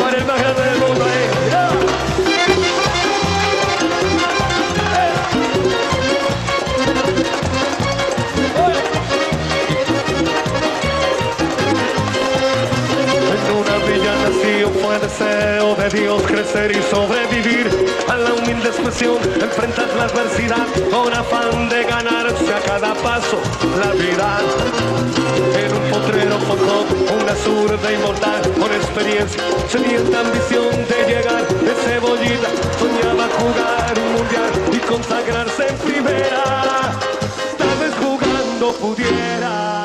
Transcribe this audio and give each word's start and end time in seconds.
Para 0.00 0.16
el 0.18 0.24
mundo. 0.78 1.04
En 13.30 13.44
una 13.56 13.76
villa 13.86 14.14
fue 14.82 14.98
deseo 14.98 15.74
de 15.76 15.88
Dios 15.90 16.22
crecer 16.22 16.70
y 16.72 16.82
sobrevivir 16.94 17.70
a 18.08 18.16
la 18.16 18.32
humilde 18.34 18.68
expresión, 18.68 19.18
enfrentar 19.40 19.88
la 19.96 20.04
adversidad 20.04 20.66
con 20.90 21.12
afán 21.12 21.68
de 21.68 21.84
ganarse 21.84 22.23
a 22.54 22.60
cada 22.60 22.94
paso 22.94 23.38
la 23.78 23.90
vida. 23.92 24.38
En 25.58 25.72
un 25.74 25.90
potrero 25.90 26.38
forjó 26.40 26.86
una 27.20 27.34
zurda 27.34 27.92
inmortal 27.92 28.42
con 28.60 28.72
experiencia, 28.72 29.42
sedienta 29.68 30.20
ambición 30.20 30.70
de 30.70 30.98
llegar 31.08 31.46
de 31.48 31.74
cebollita, 31.84 32.50
soñaba 32.78 33.28
jugar 33.38 33.94
un 33.98 34.12
mundial 34.14 34.52
y 34.72 34.78
consagrarse 34.78 35.68
en 35.68 35.76
primera. 35.78 36.42
Tal 37.58 37.74
vez 37.80 37.92
jugando 38.00 38.72
pudiera 38.74 39.83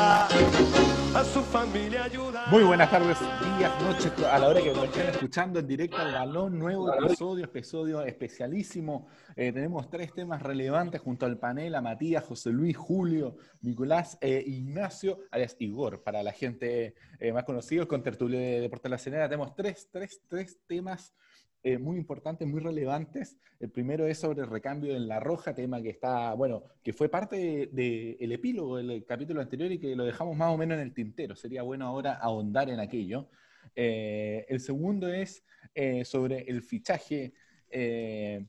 a 1.19 1.23
su 1.25 1.41
familia 1.41 2.05
ayudar. 2.05 2.49
Muy 2.49 2.63
buenas 2.63 2.89
tardes, 2.89 3.17
días, 3.57 3.81
noches, 3.81 4.13
a 4.23 4.39
la 4.39 4.47
hora 4.47 4.61
que 4.61 4.71
nos 4.71 4.85
estén 4.85 5.09
escuchando 5.09 5.59
en 5.59 5.67
directo 5.67 5.97
al 5.97 6.13
balón, 6.13 6.57
nuevo 6.57 6.93
episodio, 6.93 7.43
episodio 7.43 8.01
especialísimo. 8.03 9.09
Eh, 9.35 9.51
tenemos 9.51 9.89
tres 9.89 10.13
temas 10.13 10.41
relevantes 10.41 11.01
junto 11.01 11.25
al 11.25 11.37
panel, 11.37 11.75
a 11.75 11.81
Matías, 11.81 12.23
José 12.23 12.51
Luis, 12.51 12.77
Julio, 12.77 13.35
Nicolás 13.59 14.17
e 14.21 14.41
Ignacio, 14.47 15.19
alias 15.31 15.57
Igor, 15.59 16.03
para 16.03 16.23
la 16.23 16.31
gente 16.31 16.95
eh, 17.19 17.33
más 17.33 17.43
conocida, 17.43 17.85
con 17.85 18.01
tertulio 18.01 18.39
de 18.39 18.61
Deportes 18.61 18.89
La 18.89 18.97
Cenera. 18.97 19.27
Tenemos 19.27 19.53
tres, 19.55 19.89
tres, 19.91 20.21
tres 20.29 20.57
temas 20.67 21.13
eh, 21.63 21.77
muy 21.77 21.97
importantes, 21.97 22.47
muy 22.47 22.61
relevantes. 22.61 23.37
El 23.59 23.69
primero 23.69 24.07
es 24.07 24.19
sobre 24.19 24.41
el 24.41 24.49
recambio 24.49 24.95
en 24.95 25.07
La 25.07 25.19
Roja, 25.19 25.53
tema 25.53 25.81
que 25.81 25.89
está, 25.89 26.33
bueno, 26.33 26.63
que 26.83 26.93
fue 26.93 27.09
parte 27.09 27.35
del 27.37 27.75
de, 27.75 28.17
el 28.19 28.31
epílogo 28.31 28.77
del 28.77 29.03
capítulo 29.05 29.41
anterior 29.41 29.71
y 29.71 29.79
que 29.79 29.95
lo 29.95 30.05
dejamos 30.05 30.37
más 30.37 30.53
o 30.53 30.57
menos 30.57 30.77
en 30.77 30.83
el 30.83 30.93
tintero. 30.93 31.35
Sería 31.35 31.63
bueno 31.63 31.85
ahora 31.85 32.13
ahondar 32.13 32.69
en 32.69 32.79
aquello. 32.79 33.29
Eh, 33.75 34.45
el 34.49 34.59
segundo 34.59 35.07
es 35.07 35.43
eh, 35.75 36.03
sobre 36.05 36.41
el 36.41 36.61
fichaje, 36.61 37.33
eh, 37.69 38.45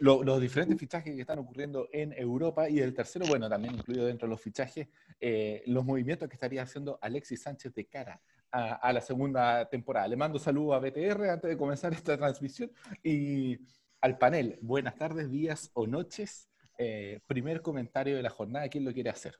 lo, 0.00 0.22
los 0.22 0.40
diferentes 0.40 0.78
fichajes 0.78 1.14
que 1.14 1.20
están 1.20 1.38
ocurriendo 1.38 1.88
en 1.92 2.12
Europa. 2.12 2.68
Y 2.68 2.80
el 2.80 2.94
tercero, 2.94 3.26
bueno, 3.26 3.48
también 3.48 3.74
incluido 3.74 4.06
dentro 4.06 4.26
de 4.26 4.30
los 4.30 4.40
fichajes, 4.40 4.88
eh, 5.20 5.62
los 5.66 5.84
movimientos 5.84 6.28
que 6.28 6.34
estaría 6.34 6.62
haciendo 6.62 6.98
Alexis 7.00 7.42
Sánchez 7.42 7.72
de 7.74 7.86
cara 7.86 8.20
a, 8.52 8.92
la 8.92 9.00
segunda 9.00 9.68
temporada. 9.68 10.06
Le 10.06 10.16
mando 10.16 10.38
saludos 10.38 10.76
a 10.76 10.78
BTR 10.78 11.30
antes 11.30 11.50
de 11.50 11.56
comenzar 11.56 11.92
esta 11.92 12.16
transmisión 12.16 12.70
y 13.02 13.58
al 14.00 14.18
panel. 14.18 14.58
Buenas 14.60 14.96
tardes, 14.96 15.30
días 15.30 15.70
o 15.74 15.86
noches. 15.86 16.48
Eh, 16.78 17.20
primer 17.26 17.62
comentario 17.62 18.16
de 18.16 18.22
la 18.22 18.30
jornada. 18.30 18.68
¿Quién 18.68 18.84
lo 18.84 18.92
quiere 18.92 19.10
hacer? 19.10 19.38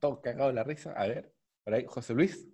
Todos 0.00 0.20
cagados 0.20 0.54
la 0.54 0.64
risa. 0.64 0.92
A 0.92 1.06
ver, 1.06 1.32
por 1.64 1.74
ahí, 1.74 1.84
José 1.86 2.14
Luis. 2.14 2.48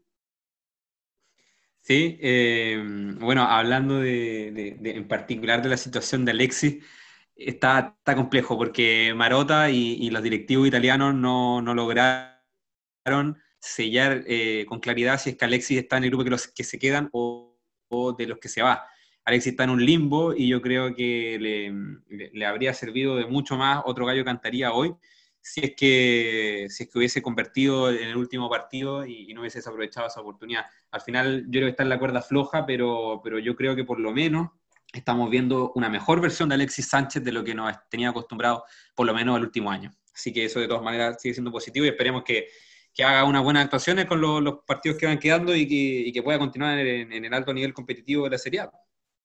Sí, 1.81 2.19
eh, 2.21 2.83
bueno, 3.21 3.43
hablando 3.43 4.01
de, 4.01 4.77
en 4.83 5.09
particular 5.09 5.63
de 5.63 5.71
la 5.71 5.77
situación 5.77 6.25
de 6.25 6.33
Alexis, 6.33 6.85
está, 7.35 7.97
está 7.99 8.15
complejo 8.15 8.59
porque 8.59 9.15
Marota 9.15 9.71
y, 9.71 9.95
y 9.95 10.11
los 10.11 10.23
directivos 10.23 10.67
italianos 10.69 11.15
no, 11.15 11.63
no 11.63 11.75
lograron 11.75 13.39
sellar 13.61 14.25
eh, 14.27 14.65
con 14.69 14.81
claridad 14.81 15.21
si 15.21 15.31
es 15.31 15.37
que 15.37 15.45
Alexis 15.45 15.79
está 15.79 15.97
en 15.97 16.05
el 16.05 16.11
grupo 16.11 16.25
de 16.25 16.31
los 16.31 16.49
que 16.49 16.65
se 16.65 16.79
quedan 16.79 17.09
o, 17.13 17.57
o, 17.89 18.13
de 18.13 18.27
los 18.27 18.39
que 18.39 18.49
se 18.49 18.63
va. 18.63 18.85
Alexis 19.25 19.53
está 19.53 19.65
en 19.65 19.71
un 19.71 19.85
limbo 19.85 20.35
y 20.35 20.49
yo 20.49 20.63
creo 20.63 20.95
que 20.95 21.39
le, 21.39 22.31
le, 22.33 22.47
habría 22.47 22.73
servido 22.73 23.17
de 23.17 23.27
mucho 23.27 23.57
más 23.57 23.83
otro 23.85 24.07
gallo 24.07 24.25
cantaría 24.25 24.73
hoy 24.73 24.95
si 25.41 25.61
es 25.65 25.75
que, 25.77 26.67
si 26.69 26.85
es 26.85 26.91
que 26.91 26.99
hubiese 26.99 27.23
convertido 27.23 27.91
en 27.91 28.09
el 28.09 28.17
último 28.17 28.51
partido 28.51 29.07
y, 29.07 29.33
no 29.33 29.41
hubiese 29.41 29.61
aprovechado 29.61 30.07
esa 30.07 30.21
oportunidad. 30.21 30.65
Al 30.91 31.01
final 31.01 31.45
yo 31.47 31.53
creo 31.53 31.65
que 31.65 31.71
está 31.71 31.83
en 31.83 31.89
la 31.89 31.99
cuerda 31.99 32.23
floja, 32.23 32.67
pero, 32.67 33.21
pero 33.23 33.39
yo 33.39 33.55
creo 33.57 33.75
que 33.77 33.85
por 33.85 34.01
lo 34.01 34.13
menos 34.13 34.51
estamos 34.93 35.31
viendo 35.31 35.73
una 35.75 35.89
mejor 35.89 36.21
versión 36.21 36.49
de 36.49 36.57
Alexis 36.57 36.89
Sánchez 36.89 37.23
de 37.23 37.33
lo 37.33 37.45
que 37.45 37.55
nos 37.55 37.73
tenía 37.89 38.11
acostumbrado 38.11 38.65
por 38.95 39.07
lo 39.07 39.15
menos 39.15 39.37
el 39.37 39.45
último 39.45 39.71
año. 39.71 39.91
Así 40.15 40.33
que 40.33 40.45
eso 40.45 40.61
de 40.61 40.69
todas 40.69 40.83
maneras 40.83 41.21
sigue 41.21 41.35
siendo 41.35 41.53
positivo 41.53 41.87
y 41.87 41.91
esperemos 41.91 42.25
que, 42.25 42.49
que 42.99 43.05
haga 43.05 43.23
unas 43.23 43.45
buenas 43.45 43.63
actuaciones 43.63 44.07
con 44.07 44.21
los, 44.21 44.43
los, 44.43 44.59
partidos 44.67 44.99
que 44.99 45.07
van 45.07 45.21
quedando 45.21 45.55
y 45.55 45.69
que, 45.69 45.75
y 46.09 46.13
que 46.13 46.21
pueda 46.21 46.37
continuar 46.37 46.81
en, 46.81 47.13
en, 47.13 47.25
el 47.25 47.33
alto 47.33 47.55
nivel 47.55 47.73
competitivo 47.73 48.25
de 48.25 48.31
la 48.31 48.39
Serie 48.39 48.59
A. 48.59 48.73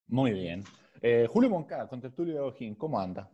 Muy 0.05 0.31
bien. 0.31 0.63
Eh, 1.01 1.25
Julio 1.27 1.49
Moncada, 1.49 1.87
con 1.87 1.99
Tertulio 1.99 2.35
de 2.35 2.39
Ojín, 2.41 2.75
¿cómo 2.75 2.99
anda? 2.99 3.27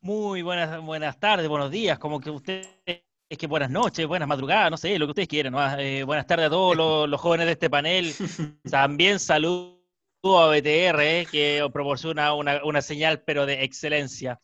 Muy 0.00 0.42
buenas, 0.42 0.84
buenas 0.84 1.16
tardes, 1.20 1.48
buenos 1.48 1.70
días, 1.70 1.96
como 2.00 2.18
que 2.18 2.30
usted 2.30 2.66
es 2.84 3.38
que 3.38 3.46
buenas 3.46 3.70
noches, 3.70 4.04
buenas 4.04 4.26
madrugadas, 4.26 4.68
no 4.68 4.76
sé, 4.76 4.98
lo 4.98 5.06
que 5.06 5.10
ustedes 5.10 5.28
quieran. 5.28 5.52
¿no? 5.52 5.78
Eh, 5.78 6.02
buenas 6.02 6.26
tardes 6.26 6.46
a 6.46 6.50
todos 6.50 6.76
los, 6.76 7.08
los, 7.08 7.20
jóvenes 7.20 7.46
de 7.46 7.52
este 7.52 7.70
panel. 7.70 8.12
También 8.68 9.20
saludo 9.20 9.81
a 10.24 10.46
BTR, 10.46 11.00
eh, 11.00 11.26
que 11.30 11.68
proporciona 11.72 12.32
una, 12.34 12.64
una, 12.64 12.80
señal, 12.80 13.22
pero 13.22 13.44
de 13.44 13.64
excelencia. 13.64 14.40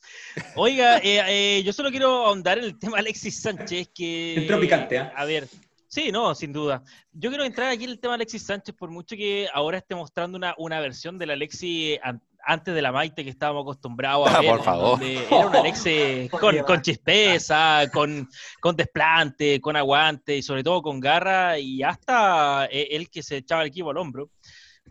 Oiga, 0.57 0.99
eh, 1.05 1.23
eh, 1.59 1.63
yo 1.63 1.73
solo 1.73 1.91
quiero 1.91 2.27
ahondar 2.27 2.59
en 2.59 2.65
el 2.65 2.79
tema 2.79 2.99
Alexis 2.99 3.41
Sánchez, 3.41 3.91
que... 3.95 4.35
Entró 4.35 4.59
picante, 4.59 4.97
¿eh? 4.97 5.11
A 5.15 5.25
ver, 5.25 5.47
sí, 5.87 6.11
no, 6.11 6.35
sin 6.35 6.53
duda. 6.53 6.83
Yo 7.13 7.31
quiero 7.31 7.45
entrar 7.45 7.71
aquí 7.71 7.85
en 7.85 7.91
el 7.91 8.01
tema 8.01 8.15
Alexis 8.15 8.45
Sánchez, 8.45 8.75
por 8.75 8.91
mucho 8.91 9.15
que 9.15 9.49
ahora 9.55 9.79
esté 9.79 9.95
mostrando 9.95 10.37
una, 10.37 10.53
una 10.59 10.81
versión 10.81 11.17
del 11.17 11.31
Alexis 11.31 12.01
antes 12.45 12.75
de 12.75 12.83
la 12.83 12.91
Maite 12.91 13.23
que 13.23 13.31
estábamos 13.31 13.63
acostumbrados 13.63 14.27
a 14.27 14.39
ah, 14.39 14.41
ver. 14.41 14.51
Por 14.51 14.63
favor. 14.63 15.03
Era 15.03 15.47
un 15.47 15.55
Alexe 15.55 16.29
con, 16.41 16.59
con, 16.61 16.81
chispeza, 16.83 17.83
con, 17.93 18.29
con, 18.61 18.75
desplante, 18.75 19.61
con 19.61 19.77
aguante 19.77 20.37
y 20.37 20.43
sobre 20.43 20.65
todo 20.65 20.81
con 20.81 20.99
garra 20.99 21.59
y 21.59 21.83
hasta 21.83 22.65
él 22.67 23.11
que 23.11 23.23
se 23.23 23.37
echaba 23.37 23.63
el 23.63 23.69
equipo 23.69 23.91
al 23.91 23.99
hombro. 23.99 24.31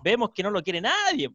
Vemos 0.03 0.31
que 0.33 0.43
no 0.43 0.51
lo 0.51 0.63
quiere 0.63 0.81
nadie. 0.81 1.29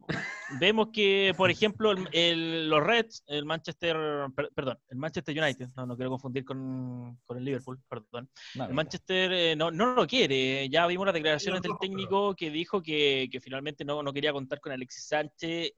Vemos 0.59 0.89
que, 0.91 1.33
por 1.35 1.49
ejemplo, 1.49 1.91
el, 1.91 2.07
el, 2.11 2.69
los 2.69 2.83
Reds, 2.83 3.23
el 3.27 3.45
Manchester, 3.45 3.95
per, 4.35 4.49
perdón, 4.53 4.79
el 4.89 4.97
Manchester 4.97 5.41
United, 5.41 5.69
no, 5.75 5.85
no 5.85 5.95
quiero 5.95 6.11
confundir 6.11 6.45
con, 6.45 7.19
con 7.25 7.37
el 7.37 7.45
Liverpool, 7.45 7.79
perdón. 7.89 8.29
No, 8.55 8.65
el 8.65 8.73
Manchester 8.73 9.31
eh, 9.33 9.55
no, 9.55 9.71
no 9.71 9.93
lo 9.93 10.07
quiere. 10.07 10.69
Ya 10.69 10.87
vimos 10.87 11.05
las 11.05 11.13
declaraciones 11.13 11.61
del 11.61 11.73
técnico 11.79 12.35
que 12.35 12.49
dijo 12.49 12.81
que, 12.81 13.29
que 13.31 13.39
finalmente 13.39 13.83
no, 13.85 14.03
no, 14.03 14.13
quería 14.13 14.33
contar 14.33 14.59
con 14.59 14.71
Alexis 14.71 15.07
Sánchez 15.07 15.71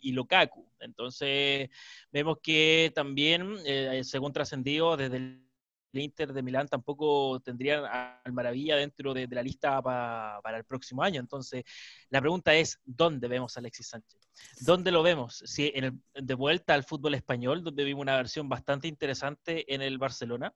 y 0.00 0.12
Lukaku. 0.12 0.66
Entonces, 0.80 1.68
vemos 2.10 2.38
que 2.42 2.92
también, 2.94 3.56
eh, 3.64 4.02
según 4.04 4.32
trascendido 4.32 4.96
desde 4.96 5.16
el 5.16 5.51
el 5.92 6.00
Inter 6.00 6.32
de 6.32 6.42
Milán 6.42 6.68
tampoco 6.68 7.40
tendrían 7.40 7.84
al 7.84 8.32
Maravilla 8.32 8.76
dentro 8.76 9.12
de, 9.14 9.26
de 9.26 9.34
la 9.34 9.42
lista 9.42 9.80
pa, 9.82 10.40
para 10.42 10.58
el 10.58 10.64
próximo 10.64 11.02
año. 11.02 11.20
Entonces, 11.20 11.64
la 12.08 12.20
pregunta 12.20 12.54
es, 12.54 12.80
¿dónde 12.84 13.28
vemos 13.28 13.56
a 13.56 13.60
Alexis 13.60 13.88
Sánchez? 13.88 14.20
¿Dónde 14.60 14.90
lo 14.90 15.02
vemos? 15.02 15.42
Si 15.44 15.70
en 15.74 15.84
el, 15.84 15.92
de 16.14 16.34
vuelta 16.34 16.74
al 16.74 16.84
fútbol 16.84 17.14
español, 17.14 17.62
donde 17.62 17.84
vimos 17.84 18.02
una 18.02 18.16
versión 18.16 18.48
bastante 18.48 18.88
interesante 18.88 19.72
en 19.72 19.82
el 19.82 19.98
Barcelona, 19.98 20.52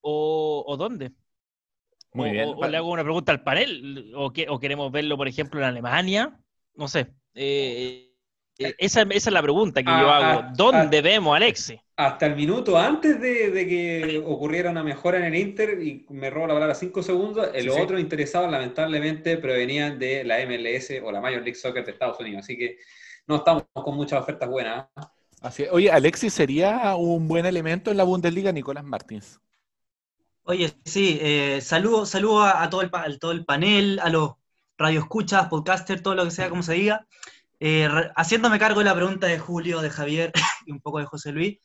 o, 0.00 0.64
o 0.66 0.76
dónde? 0.76 1.12
Muy 2.12 2.30
o, 2.30 2.32
bien. 2.32 2.48
O, 2.56 2.68
le 2.68 2.76
hago 2.76 2.90
una 2.90 3.04
pregunta 3.04 3.32
al 3.32 3.42
panel, 3.42 4.12
o, 4.16 4.32
que, 4.32 4.46
o 4.48 4.58
queremos 4.58 4.90
verlo, 4.90 5.16
por 5.16 5.28
ejemplo, 5.28 5.60
en 5.60 5.66
Alemania, 5.66 6.38
no 6.74 6.88
sé. 6.88 7.14
Eh, 7.34 8.13
esa, 8.58 9.02
esa, 9.02 9.06
es 9.14 9.32
la 9.32 9.42
pregunta 9.42 9.82
que 9.82 9.90
ah, 9.90 10.00
yo 10.00 10.10
hago. 10.10 10.40
Ah, 10.40 10.52
¿Dónde 10.54 10.98
ah, 10.98 11.02
vemos 11.02 11.32
a 11.32 11.36
Alexis? 11.36 11.80
Hasta 11.96 12.26
el 12.26 12.36
minuto 12.36 12.76
antes 12.78 13.20
de, 13.20 13.50
de, 13.50 13.68
que 13.68 14.22
ocurriera 14.24 14.70
una 14.70 14.82
mejora 14.82 15.18
en 15.18 15.24
el 15.24 15.36
Inter, 15.36 15.80
y 15.82 16.06
me 16.10 16.30
robo 16.30 16.48
la 16.48 16.54
palabra 16.54 16.74
cinco 16.74 17.02
segundos, 17.02 17.48
el 17.54 17.70
sí, 17.70 17.80
otro 17.80 17.96
sí. 17.96 18.02
interesado 18.02 18.48
lamentablemente 18.48 19.36
provenían 19.38 19.98
de 19.98 20.24
la 20.24 20.44
MLS 20.46 20.92
o 21.02 21.12
la 21.12 21.20
Major 21.20 21.42
League 21.42 21.54
Soccer 21.54 21.84
de 21.84 21.92
Estados 21.92 22.18
Unidos. 22.20 22.44
Así 22.44 22.56
que 22.56 22.78
no 23.26 23.36
estamos 23.36 23.64
con 23.72 23.96
muchas 23.96 24.20
ofertas 24.20 24.48
buenas. 24.48 24.86
¿eh? 24.96 25.02
Así, 25.40 25.64
oye, 25.70 25.90
Alexis 25.90 26.32
sería 26.32 26.96
un 26.96 27.28
buen 27.28 27.46
elemento 27.46 27.90
en 27.90 27.96
la 27.96 28.04
Bundesliga, 28.04 28.50
Nicolás 28.50 28.84
Martins. 28.84 29.40
Oye, 30.44 30.72
sí, 30.84 31.18
eh, 31.20 31.60
saludo, 31.60 32.06
saludo 32.06 32.42
a, 32.42 32.62
a, 32.62 32.70
todo 32.70 32.82
el, 32.82 32.90
a 32.92 33.18
todo 33.18 33.32
el 33.32 33.44
panel, 33.44 33.98
a 34.00 34.10
los 34.10 34.32
radioescuchas, 34.76 35.48
podcasters, 35.48 36.02
todo 36.02 36.14
lo 36.14 36.24
que 36.24 36.30
sea, 36.30 36.48
como 36.50 36.62
se 36.62 36.74
diga. 36.74 37.06
Eh, 37.60 37.88
haciéndome 38.16 38.58
cargo 38.58 38.80
de 38.80 38.86
la 38.86 38.94
pregunta 38.94 39.26
de 39.26 39.38
Julio, 39.38 39.80
de 39.80 39.90
Javier 39.90 40.32
y 40.66 40.72
un 40.72 40.80
poco 40.80 40.98
de 40.98 41.06
José 41.06 41.32
Luis, 41.32 41.58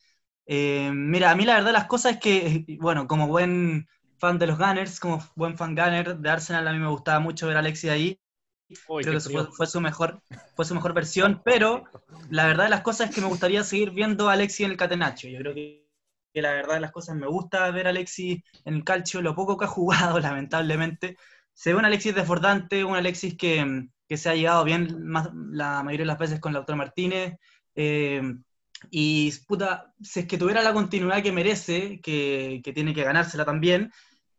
eh, 0.46 0.90
mira, 0.92 1.30
a 1.30 1.36
mí 1.36 1.44
la 1.44 1.54
verdad 1.54 1.72
las 1.72 1.86
cosas 1.86 2.14
es 2.14 2.20
que, 2.20 2.64
bueno, 2.80 3.06
como 3.06 3.28
buen 3.28 3.86
fan 4.18 4.38
de 4.38 4.46
los 4.46 4.58
Gunners, 4.58 4.98
como 5.00 5.24
buen 5.36 5.56
fan 5.56 5.74
Gunner 5.74 6.16
de 6.16 6.30
Arsenal, 6.30 6.66
a 6.66 6.72
mí 6.72 6.78
me 6.78 6.88
gustaba 6.88 7.20
mucho 7.20 7.46
ver 7.46 7.56
a 7.56 7.60
Alexis 7.60 7.90
ahí. 7.90 8.20
Creo 8.68 9.14
que 9.14 9.20
fue, 9.20 9.46
fue, 9.52 9.66
su 9.66 9.80
mejor, 9.80 10.22
fue 10.54 10.64
su 10.64 10.74
mejor 10.74 10.92
versión, 10.92 11.42
pero 11.44 11.84
la 12.30 12.46
verdad 12.46 12.64
de 12.64 12.70
las 12.70 12.82
cosas 12.82 13.08
es 13.08 13.14
que 13.14 13.20
me 13.20 13.26
gustaría 13.26 13.64
seguir 13.64 13.90
viendo 13.90 14.28
a 14.28 14.34
Alexis 14.34 14.66
en 14.66 14.72
el 14.72 14.76
Catenacho. 14.76 15.28
Yo 15.28 15.38
creo 15.38 15.54
que, 15.54 15.88
que 16.32 16.42
la 16.42 16.52
verdad 16.52 16.74
de 16.74 16.80
las 16.80 16.92
cosas 16.92 17.16
me 17.16 17.26
gusta 17.26 17.70
ver 17.70 17.86
a 17.86 17.90
Alexis 17.90 18.42
en 18.64 18.74
el 18.74 18.84
calcio, 18.84 19.22
lo 19.22 19.34
poco 19.34 19.56
que 19.56 19.64
ha 19.64 19.68
jugado, 19.68 20.18
lamentablemente, 20.20 21.16
se 21.52 21.72
ve 21.72 21.78
un 21.78 21.84
Alexis 21.84 22.14
desbordante, 22.14 22.84
un 22.84 22.96
Alexis 22.96 23.36
que, 23.36 23.88
que 24.10 24.16
se 24.16 24.28
ha 24.28 24.34
llegado 24.34 24.64
bien 24.64 25.06
más, 25.06 25.30
la 25.52 25.84
mayoría 25.84 26.02
de 26.02 26.08
las 26.08 26.18
veces 26.18 26.40
con 26.40 26.52
Lautaro 26.52 26.76
Martínez. 26.76 27.38
Eh, 27.76 28.20
y 28.90 29.30
puta, 29.46 29.94
si 30.02 30.20
es 30.20 30.26
que 30.26 30.36
tuviera 30.36 30.62
la 30.62 30.72
continuidad 30.72 31.22
que 31.22 31.30
merece, 31.30 32.00
que, 32.00 32.60
tiene 32.74 32.92
que 32.92 33.04
ganársela 33.04 33.44
también, 33.44 33.92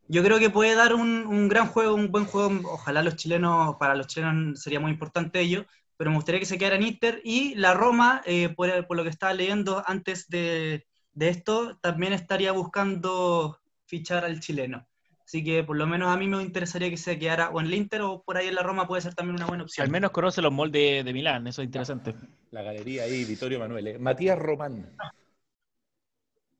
yo 0.09 0.23
creo 0.23 0.39
que 0.39 0.49
puede 0.49 0.75
dar 0.75 0.93
un, 0.93 1.25
un, 1.25 1.47
gran 1.47 1.67
juego, 1.67 1.95
un 1.95 2.11
buen 2.11 2.25
juego. 2.25 2.69
Ojalá 2.69 3.01
los 3.01 3.15
chilenos, 3.15 3.77
para 3.77 3.95
los 3.95 4.07
chilenos 4.07 4.61
sería 4.61 4.81
muy 4.81 4.91
importante 4.91 5.39
ello, 5.39 5.65
pero 5.95 6.09
me 6.09 6.17
gustaría 6.17 6.41
que 6.41 6.45
se 6.45 6.57
quedara 6.57 6.75
en 6.75 6.83
Inter. 6.83 7.21
Y 7.23 7.55
la 7.55 7.73
Roma, 7.73 8.21
eh, 8.25 8.49
por, 8.49 8.85
por, 8.87 8.97
lo 8.97 9.03
que 9.03 9.09
estaba 9.09 9.33
leyendo 9.33 9.83
antes 9.87 10.27
de, 10.27 10.85
de, 11.13 11.29
esto, 11.29 11.77
también 11.77 12.11
estaría 12.11 12.51
buscando 12.51 13.57
fichar 13.85 14.25
al 14.25 14.41
chileno. 14.41 14.85
Así 15.31 15.45
que 15.45 15.63
por 15.63 15.77
lo 15.77 15.87
menos 15.87 16.13
a 16.13 16.17
mí 16.17 16.27
me 16.27 16.43
interesaría 16.43 16.89
que 16.89 16.97
se 16.97 17.17
quedara 17.17 17.51
o 17.51 17.61
en 17.61 17.67
el 17.67 17.73
Inter 17.75 18.01
o 18.01 18.21
por 18.21 18.35
ahí 18.35 18.49
en 18.49 18.55
la 18.55 18.63
Roma 18.63 18.85
puede 18.85 19.01
ser 19.01 19.15
también 19.15 19.37
una 19.37 19.45
buena 19.45 19.63
opción. 19.63 19.85
Al 19.85 19.89
menos 19.89 20.11
conoce 20.11 20.41
los 20.41 20.51
moldes 20.51 21.05
de 21.05 21.13
Milán, 21.13 21.47
eso 21.47 21.61
es 21.61 21.67
interesante. 21.67 22.13
La 22.49 22.61
galería 22.61 23.03
ahí, 23.03 23.23
Vittorio 23.23 23.57
Manuel. 23.57 23.87
¿eh? 23.87 23.97
Matías 23.97 24.37
Román. 24.37 24.93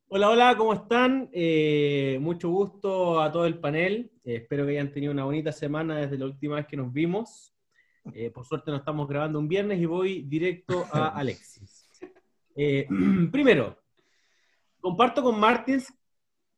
Hola, 0.07 0.29
hola, 0.29 0.55
¿cómo 0.55 0.73
están? 0.73 1.29
Eh, 1.33 2.17
mucho 2.21 2.47
gusto 2.47 3.21
a 3.21 3.29
todo 3.29 3.45
el 3.45 3.59
panel. 3.59 4.09
Eh, 4.23 4.35
espero 4.35 4.65
que 4.65 4.71
hayan 4.71 4.93
tenido 4.93 5.11
una 5.11 5.25
bonita 5.25 5.51
semana 5.51 5.97
desde 5.97 6.17
la 6.17 6.23
última 6.27 6.55
vez 6.55 6.65
que 6.65 6.77
nos 6.77 6.93
vimos. 6.93 7.53
Eh, 8.13 8.31
por 8.31 8.45
suerte 8.45 8.71
nos 8.71 8.79
estamos 8.79 9.05
grabando 9.09 9.37
un 9.37 9.49
viernes 9.49 9.81
y 9.81 9.85
voy 9.85 10.21
directo 10.21 10.87
a 10.93 11.09
Alexis. 11.19 11.89
primero, 13.33 13.83
comparto 14.79 15.21
con 15.21 15.37
Martins, 15.37 15.93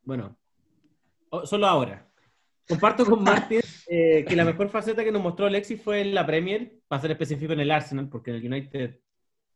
bueno, 0.04 0.38
solo 1.46 1.68
ahora. 1.68 2.08
Comparto 2.68 3.06
con 3.06 3.24
Martín 3.24 3.62
eh, 3.88 4.26
que 4.28 4.36
la 4.36 4.46
mejor 4.46 4.70
faceta 4.70 5.04
que 5.04 5.12
nos 5.12 5.22
mostró 5.22 5.46
Alexis 5.46 5.82
fue 5.82 6.02
en 6.02 6.14
la 6.14 6.26
Premier, 6.26 6.80
para 6.88 7.02
ser 7.02 7.12
específico 7.12 7.54
en 7.54 7.60
el 7.60 7.72
Arsenal, 7.72 8.08
porque 8.10 8.32
en 8.32 8.38
el 8.38 8.46
United 8.46 9.00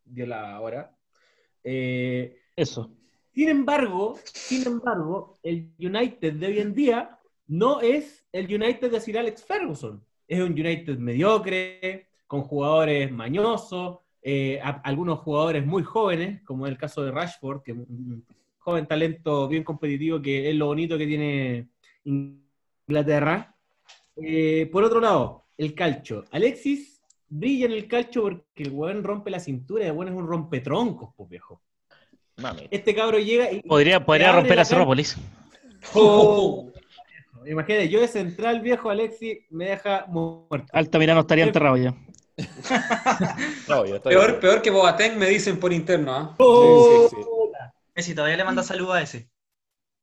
dio 0.04 0.26
la 0.26 0.60
hora. 0.60 0.96
Eh, 1.64 2.38
Eso. 2.56 2.92
Sin 3.34 3.50
embargo, 3.50 4.18
sin 4.26 4.66
embargo, 4.66 5.38
el 5.44 5.72
United 5.78 6.34
de 6.34 6.48
hoy 6.48 6.60
en 6.60 6.74
día 6.74 7.20
no 7.48 7.82
es 7.82 8.26
el 8.32 8.46
United 8.54 8.92
de 8.92 9.00
Sir 9.00 9.20
Alex 9.20 9.46
Ferguson. 9.46 10.04
Es 10.28 10.42
un 10.42 10.52
United 10.52 10.98
mediocre, 10.98 12.08
con 12.26 12.42
jugadores 12.42 13.12
mañosos, 13.12 14.00
eh, 14.22 14.60
a, 14.62 14.82
algunos 14.84 15.20
jugadores 15.20 15.66
muy 15.66 15.84
jóvenes, 15.84 16.44
como 16.44 16.66
es 16.66 16.72
el 16.72 16.78
caso 16.78 17.04
de 17.04 17.12
Rashford, 17.12 17.62
que 17.62 17.76
joven 18.68 18.86
talento 18.86 19.48
bien 19.48 19.64
competitivo, 19.64 20.22
que 20.22 20.50
es 20.50 20.56
lo 20.56 20.66
bonito 20.66 20.98
que 20.98 21.08
tiene 21.08 21.70
Inglaterra. 22.04 23.56
Eh, 24.18 24.68
por 24.70 24.84
otro 24.84 25.00
lado, 25.00 25.46
el 25.58 25.74
calcho. 25.74 26.26
Alexis 26.32 27.02
brilla 27.30 27.68
en 27.68 27.72
el 27.72 27.88
calcho 27.88 28.24
porque 28.24 28.64
el 28.64 28.72
weón 28.72 29.06
rompe 29.06 29.32
la 29.32 29.40
cintura 29.40 29.86
y 29.86 29.88
el 29.88 29.94
weón 29.94 30.12
es 30.12 30.20
un 30.20 30.28
rompetroncos, 30.28 31.14
pues 31.16 31.30
viejo. 31.30 31.62
Mami. 32.36 32.68
Este 32.70 32.94
cabro 32.94 33.20
llega 33.20 33.50
y. 33.54 33.62
Podría, 33.62 34.04
podría 34.04 34.34
romper 34.34 34.60
a 34.60 34.66
Cerrópolis. 34.66 35.16
Oh. 35.94 36.70
Imagínate, 37.46 37.88
yo 37.88 38.02
de 38.02 38.10
central 38.10 38.60
viejo 38.60 38.90
Alexis 38.90 39.46
me 39.50 39.70
deja 39.70 40.08
muerto. 40.10 40.68
Altamirano 40.74 41.22
estaría 41.22 41.46
enterrado 41.46 41.78
ya. 41.78 41.96
no, 43.70 43.84
peor, 44.02 44.42
peor 44.42 44.62
que 44.62 44.72
Boateng 44.72 45.18
me 45.18 45.28
dicen 45.28 45.58
por 45.58 45.72
interno. 45.72 46.14
¿ah? 46.14 46.36
Oh. 46.38 47.08
Sí, 47.10 47.16
sí, 47.16 47.24
sí. 47.24 47.37
Ese 47.98 48.14
todavía 48.14 48.38
le 48.38 48.44
manda 48.44 48.62
saludos 48.62 48.96
a 48.96 49.02
ese. 49.02 49.28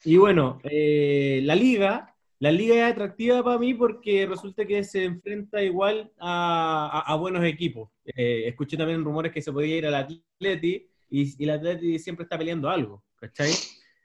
Y 0.05 0.17
bueno, 0.17 0.59
eh, 0.65 1.41
la 1.45 1.55
liga, 1.55 2.15
la 2.41 2.51
liga 2.51 2.75
es 2.75 2.93
atractiva 2.93 3.41
para 3.45 3.57
mí 3.57 3.73
porque 3.73 4.27
resulta 4.27 4.67
que 4.67 4.83
se 4.83 5.05
enfrenta 5.05 5.63
igual 5.63 6.13
a, 6.19 6.91
a, 6.93 7.13
a 7.13 7.17
buenos 7.17 7.45
equipos. 7.45 7.89
Eh, 8.05 8.49
escuché 8.49 8.77
también 8.77 9.05
rumores 9.05 9.31
que 9.33 9.41
se 9.41 9.53
podía 9.53 9.77
ir 9.77 9.87
al 9.87 9.95
Atleti 9.95 10.89
y, 11.09 11.41
y 11.41 11.45
el 11.45 11.51
Atleti 11.51 12.01
siempre 12.01 12.25
está 12.25 12.37
peleando 12.37 12.69
algo, 12.69 13.05
¿cachai? 13.15 13.53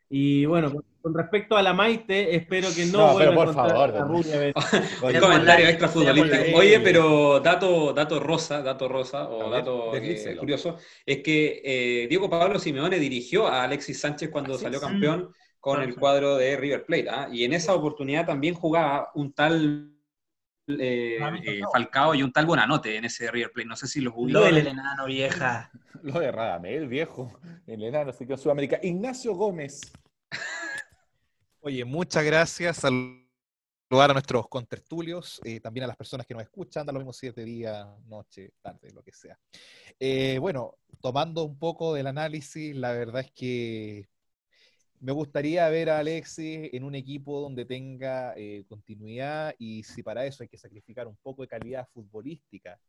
Y 0.09 0.45
bueno, 0.45 0.73
con, 1.01 1.13
respecto 1.13 1.55
a 1.55 1.61
la 1.61 1.73
Maite, 1.73 2.35
espero 2.35 2.67
que 2.75 2.85
no, 2.87 3.11
No, 3.11 3.17
pero 3.17 3.33
vuelva 3.33 3.53
por 3.53 3.61
a 3.61 3.69
favor, 3.69 3.95
a 3.95 4.03
Rubia. 4.05 4.53
Un 5.03 5.19
comentario 5.19 5.67
extra 5.67 5.87
futbolístico. 5.87 6.43
Sí. 6.45 6.53
Oye, 6.55 6.79
pero 6.79 7.39
dato, 7.39 7.93
dato 7.93 8.19
rosa, 8.19 8.61
dato 8.63 8.87
rosa, 8.87 9.29
o 9.29 9.49
dato 9.51 9.95
eh, 9.95 10.35
curioso, 10.37 10.77
es 11.05 11.19
que 11.19 11.61
eh, 11.63 12.07
Diego 12.07 12.29
Pablo 12.29 12.57
Simeone 12.57 12.97
dirigió 12.97 13.47
a 13.47 13.63
Alexis 13.63 13.99
Sánchez 13.99 14.29
cuando 14.29 14.53
¿Ah, 14.53 14.57
sí? 14.57 14.63
salió 14.63 14.81
campeón 14.81 15.31
con 15.59 15.79
Ah, 15.79 15.83
el 15.83 15.95
cuadro 15.95 16.37
de 16.37 16.57
River 16.57 16.85
Plate. 16.85 17.09
¿ah? 17.09 17.29
Y 17.31 17.43
en 17.43 17.53
esa 17.53 17.75
oportunidad 17.75 18.25
también 18.25 18.55
jugaba 18.55 19.11
un 19.13 19.33
tal 19.33 19.91
eh, 20.79 21.17
eh. 21.45 21.61
Falcao 21.71 22.15
y 22.15 22.23
un 22.23 22.31
tal 22.31 22.45
Bonanote 22.45 22.95
en 22.97 23.05
ese 23.05 23.29
River 23.31 23.51
Plate. 23.51 23.67
No 23.67 23.75
sé 23.75 23.87
si 23.87 24.01
los 24.01 24.13
Lo 24.13 24.21
ubicó. 24.21 24.41
del 24.41 24.67
enano, 24.67 25.05
vieja. 25.05 25.71
Lo 26.03 26.19
de 26.19 26.31
Radamel, 26.31 26.87
viejo. 26.87 27.39
El 27.65 27.83
enano 27.83 28.11
se 28.13 28.25
quedó 28.25 28.35
en 28.35 28.41
Sudamérica. 28.41 28.79
Ignacio 28.81 29.33
Gómez. 29.35 29.91
Oye, 31.61 31.83
muchas 31.85 32.23
gracias. 32.23 32.77
Saludar 32.77 34.11
a 34.11 34.13
nuestros 34.13 34.47
contertulios, 34.47 35.41
eh, 35.43 35.59
también 35.59 35.83
a 35.83 35.87
las 35.87 35.97
personas 35.97 36.25
que 36.25 36.33
nos 36.33 36.43
escuchan, 36.43 36.85
da 36.85 36.93
lo 36.93 36.99
mismo 36.99 37.11
si 37.11 37.27
es 37.27 37.35
de 37.35 37.43
día, 37.43 37.87
noche, 38.05 38.53
tarde, 38.61 38.91
lo 38.93 39.01
que 39.01 39.11
sea. 39.11 39.37
Eh, 39.99 40.37
bueno, 40.39 40.75
tomando 41.01 41.43
un 41.43 41.57
poco 41.57 41.93
del 41.93 42.07
análisis, 42.07 42.75
la 42.75 42.91
verdad 42.91 43.21
es 43.21 43.31
que 43.31 44.07
me 44.99 45.11
gustaría 45.11 45.67
ver 45.69 45.89
a 45.89 45.99
Alexis 45.99 46.69
en 46.73 46.83
un 46.83 46.95
equipo 46.95 47.41
donde 47.41 47.65
tenga 47.65 48.33
eh, 48.35 48.63
continuidad 48.67 49.55
y 49.57 49.83
si 49.83 50.03
para 50.03 50.25
eso 50.25 50.43
hay 50.43 50.49
que 50.49 50.57
sacrificar 50.57 51.07
un 51.07 51.17
poco 51.17 51.41
de 51.41 51.47
calidad 51.47 51.87
futbolística 51.93 52.79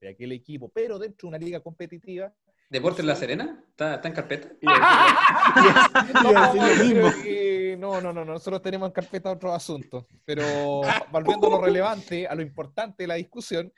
de 0.00 0.08
aquel 0.08 0.32
equipo, 0.32 0.68
pero 0.68 0.98
dentro 0.98 1.26
de 1.26 1.28
una 1.28 1.38
liga 1.38 1.60
competitiva, 1.60 2.32
¿Deportes 2.70 3.04
La 3.04 3.16
Serena? 3.16 3.64
¿Está, 3.68 3.96
está 3.96 4.08
en 4.08 4.14
carpeta? 4.14 4.48
No, 7.80 8.00
no, 8.00 8.12
no, 8.12 8.24
nosotros 8.24 8.60
tenemos 8.60 8.88
en 8.88 8.92
carpeta 8.92 9.30
otros 9.30 9.54
asuntos, 9.54 10.04
pero 10.24 10.82
volviendo 11.10 11.46
a 11.46 11.50
lo 11.50 11.60
relevante, 11.62 12.26
a 12.26 12.34
lo 12.34 12.42
importante 12.42 13.04
de 13.04 13.06
la 13.06 13.14
discusión, 13.14 13.72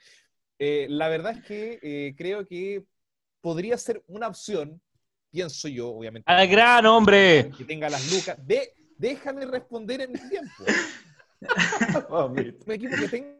eh, 0.59 0.87
la 0.89 1.07
verdad 1.07 1.37
es 1.37 1.45
que 1.45 1.79
eh, 1.81 2.13
creo 2.17 2.45
que 2.45 2.83
podría 3.39 3.77
ser 3.77 4.03
una 4.07 4.27
opción, 4.27 4.81
pienso 5.33 5.67
yo, 5.67 5.89
obviamente, 5.89 6.31
¡Al 6.31 6.47
gran 6.47 6.85
hombre! 6.85 7.49
que 7.57 7.65
tenga 7.65 7.89
las 7.89 8.13
lucas, 8.13 8.37
de, 8.45 8.71
déjame 8.97 9.45
responder 9.47 10.01
en 10.01 10.15
el 10.15 10.29
tiempo, 10.29 10.63
un 12.09 12.71
equipo 12.71 12.95
que 12.95 13.07
tenga 13.09 13.33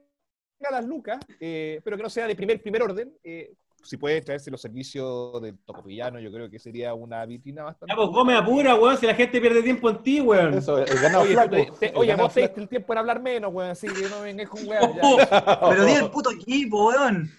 las 0.72 0.86
lucas, 0.86 1.20
eh, 1.40 1.80
pero 1.84 1.96
que 1.96 2.04
no 2.04 2.10
sea 2.10 2.26
de 2.28 2.36
primer, 2.36 2.60
primer 2.62 2.82
orden, 2.82 3.14
eh, 3.24 3.54
si 3.84 3.98
puede 3.98 4.22
traerse 4.22 4.50
los 4.50 4.62
servicios 4.62 5.40
del 5.42 5.58
Tocopillano, 5.60 6.20
yo 6.20 6.32
creo 6.32 6.50
que 6.50 6.58
sería 6.58 6.94
una 6.94 7.24
vitrina 7.26 7.64
bastante... 7.64 7.92
Ya, 7.94 7.98
pues 7.98 8.10
come 8.10 8.34
apura, 8.34 8.76
weón, 8.76 8.98
si 8.98 9.06
la 9.06 9.14
gente 9.14 9.40
pierde 9.42 9.62
tiempo 9.62 9.90
en 9.90 10.02
ti, 10.02 10.22
weón. 10.22 10.54
Eso, 10.54 10.78
el 10.80 11.00
ganado 11.00 11.24
Oye, 11.26 11.34
flaco. 11.34 11.50
te- 11.56 11.72
te- 11.80 11.90
El 11.90 11.98
oye, 11.98 12.08
ganado 12.12 12.28
vos 12.28 12.34
te 12.34 12.42
diste 12.42 12.62
el 12.62 12.70
tiempo 12.70 12.94
en 12.94 13.00
hablar 13.00 13.22
menos, 13.22 13.54
weón, 13.54 13.72
así 13.72 13.88
que 13.88 14.08
no 14.10 14.22
vengas 14.22 14.50
con 14.50 14.66
weón. 14.66 14.96
ya. 14.96 15.60
Pero 15.70 15.86
di 15.86 15.92
el 15.92 16.10
puto 16.10 16.32
equipo, 16.32 16.88
weón. 16.88 17.30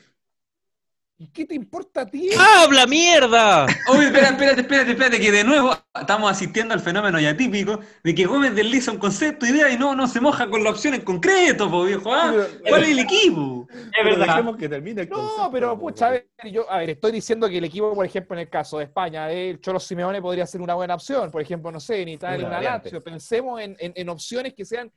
¿Y 1.24 1.28
¿Qué 1.28 1.46
te 1.46 1.54
importa 1.54 2.02
a 2.02 2.06
ti? 2.06 2.28
¡Habla 2.38 2.86
mierda! 2.86 3.64
Oye, 3.88 4.06
espera, 4.06 4.28
espérate, 4.28 4.60
espérate, 4.60 4.90
espérate, 4.90 5.18
que 5.20 5.32
de 5.32 5.42
nuevo 5.42 5.74
estamos 5.98 6.30
asistiendo 6.30 6.74
al 6.74 6.80
fenómeno 6.80 7.18
ya 7.18 7.34
típico 7.34 7.80
de 8.02 8.14
que 8.14 8.26
Gómez 8.26 8.54
desliza 8.54 8.90
un 8.90 8.98
concepto, 8.98 9.46
idea 9.46 9.70
y 9.70 9.78
no, 9.78 9.94
no 9.94 10.06
se 10.06 10.20
moja 10.20 10.50
con 10.50 10.62
la 10.62 10.68
opción 10.70 10.92
en 10.92 11.00
concreto, 11.00 11.70
po, 11.70 11.84
viejo. 11.84 12.12
¿ah? 12.12 12.30
Pero- 12.30 12.46
¿Cuál 12.68 12.82
es 12.84 12.90
el 12.90 12.98
equipo? 12.98 13.66
Es 13.70 14.04
verdad. 14.04 14.54
que 14.58 14.68
termine 14.68 15.02
el 15.02 15.08
No, 15.08 15.48
pero 15.50 15.78
pucha, 15.78 16.08
a 16.08 16.10
ver, 16.10 16.28
yo, 16.50 16.70
a 16.70 16.78
ver, 16.78 16.90
estoy 16.90 17.12
diciendo 17.12 17.48
que 17.48 17.56
el 17.58 17.64
equipo, 17.64 17.94
por 17.94 18.04
ejemplo, 18.04 18.36
en 18.36 18.40
el 18.40 18.50
caso 18.50 18.76
de 18.78 18.84
España, 18.84 19.30
el 19.30 19.60
Cholo 19.62 19.80
Simeone 19.80 20.20
podría 20.20 20.46
ser 20.46 20.60
una 20.60 20.74
buena 20.74 20.94
opción. 20.96 21.30
Por 21.30 21.40
ejemplo, 21.40 21.72
no 21.72 21.80
sé, 21.80 22.02
en 22.02 22.08
Italia, 22.10 22.46
Una 22.46 22.56
variante. 22.56 22.88
Lazio. 22.88 23.02
Pensemos 23.02 23.60
en, 23.62 23.76
en- 23.78 23.92
en 23.96 24.08
opciones 24.10 24.52
que 24.52 24.66
sean 24.66 24.92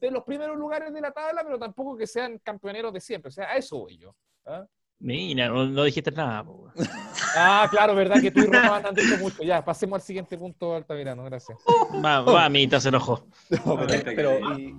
de 0.00 0.10
los 0.10 0.24
primeros 0.24 0.58
lugares 0.58 0.92
de 0.92 1.00
la 1.00 1.10
tabla, 1.10 1.42
pero 1.42 1.58
tampoco 1.58 1.96
que 1.96 2.06
sean 2.06 2.38
campeoneros 2.42 2.92
de 2.92 3.00
siempre. 3.00 3.28
O 3.28 3.32
sea, 3.32 3.46
a 3.46 3.56
eso 3.56 3.78
voy 3.78 3.96
yo. 3.96 4.14
¿ah? 4.44 4.66
Mira, 5.04 5.48
no, 5.48 5.66
no 5.66 5.84
dijiste 5.84 6.10
nada. 6.10 6.42
po. 6.44 6.70
Ah, 7.36 7.66
claro, 7.68 7.96
verdad 7.96 8.20
que 8.20 8.30
tú 8.30 8.40
y 8.40 8.46
Román 8.46 8.86
han 8.86 8.94
dicho 8.94 9.16
mucho. 9.18 9.42
Ya, 9.42 9.64
pasemos 9.64 9.96
al 9.96 10.02
siguiente 10.02 10.38
punto, 10.38 10.76
Altamirano. 10.76 11.24
Gracias. 11.24 11.58
Ma- 12.00 12.22
Mamita 12.22 12.80
se 12.80 12.90
enojó. 12.90 13.26
No, 13.66 13.76
pero, 14.04 14.38
y- 14.56 14.72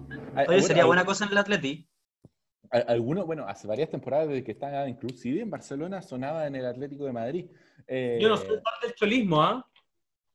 Oye, 0.47 0.61
sería 0.61 0.85
buena 0.85 1.03
cosa 1.03 1.25
en 1.25 1.31
el 1.31 1.37
Atleti. 1.37 1.85
Algunos, 2.71 3.25
bueno, 3.25 3.45
hace 3.45 3.67
varias 3.67 3.89
temporadas 3.89 4.29
desde 4.29 4.43
que 4.45 4.53
estaba 4.53 4.87
inclusive 4.87 5.41
en 5.41 5.49
Barcelona 5.49 6.01
sonaba 6.01 6.47
en 6.47 6.55
el 6.55 6.65
Atlético 6.65 7.03
de 7.05 7.11
Madrid. 7.11 7.45
Eh, 7.87 8.19
Yo 8.21 8.29
no 8.29 8.37
soy 8.37 8.57
parte 8.63 8.87
del 8.87 8.95
cholismo, 8.95 9.41
¿ah? 9.41 9.65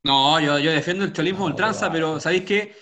No, 0.05 0.39
yo, 0.41 0.59
yo 0.59 0.71
defiendo 0.73 1.05
el 1.05 1.13
cholismo 1.15 1.41
No, 1.41 1.47
ultranza, 1.47 1.91
pero- 1.91 2.09
pero 2.09 2.21
¿sabéis 2.21 2.45
qué? 2.45 2.75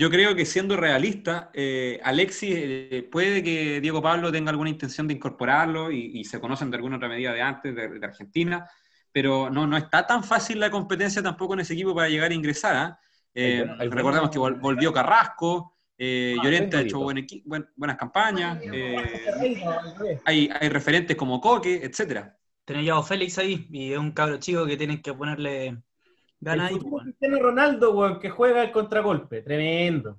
Yo 0.00 0.08
creo 0.08 0.34
que 0.34 0.46
siendo 0.46 0.76
realista, 0.78 1.50
eh, 1.52 2.00
Alexis 2.02 2.54
eh, 2.56 3.08
puede 3.12 3.42
que 3.42 3.80
Diego 3.82 4.00
Pablo 4.00 4.32
tenga 4.32 4.50
alguna 4.50 4.70
intención 4.70 5.06
de 5.06 5.12
incorporarlo 5.14 5.90
y, 5.92 6.12
y 6.20 6.24
se 6.24 6.40
conocen 6.40 6.70
de 6.70 6.76
alguna 6.78 6.96
otra 6.96 7.08
medida 7.08 7.34
de 7.34 7.42
antes, 7.42 7.74
de, 7.74 7.88
de 8.00 8.06
Argentina, 8.06 8.66
pero 9.12 9.50
no, 9.50 9.66
no 9.66 9.76
está 9.76 10.06
tan 10.06 10.24
fácil 10.24 10.58
la 10.58 10.70
competencia 10.70 11.22
tampoco 11.22 11.52
en 11.52 11.60
ese 11.60 11.74
equipo 11.74 11.94
para 11.94 12.08
llegar 12.08 12.30
a 12.30 12.34
ingresar. 12.34 12.76
¿ah? 12.76 12.98
Eh, 13.34 13.64
bueno- 13.66 13.94
recordemos 13.94 14.30
bueno- 14.30 14.30
que 14.30 14.38
vol- 14.38 14.60
volvió 14.60 14.92
Carrasco, 14.92 15.76
Eh, 16.02 16.34
Ah, 16.38 16.42
Llorente 16.42 16.78
ha 16.78 16.80
hecho 16.80 16.98
buen 17.00 17.26
buen- 17.44 17.68
buenas 17.76 17.98
campañas. 17.98 18.58
eh, 18.62 19.04
hay, 20.24 20.48
hay 20.58 20.68
referentes 20.70 21.14
como 21.14 21.42
Coque, 21.42 21.80
etcétera. 21.84 22.38
Tenés 22.64 22.90
a 22.90 23.02
Félix 23.02 23.36
ahí 23.36 23.66
y 23.70 23.92
es 23.92 23.98
un 23.98 24.12
cabro 24.12 24.38
chico 24.38 24.64
que 24.64 24.78
tienen 24.78 25.02
que 25.02 25.12
ponerle 25.12 25.76
ganas 26.40 26.68
El 26.70 26.74
ahí. 26.74 26.80
futuro 26.80 26.96
weón. 26.96 27.04
Cristiano 27.04 27.38
Ronaldo, 27.40 27.92
weón, 27.96 28.18
que 28.20 28.30
juega 28.30 28.62
el 28.62 28.72
contragolpe. 28.72 29.42
Tremendo. 29.42 30.18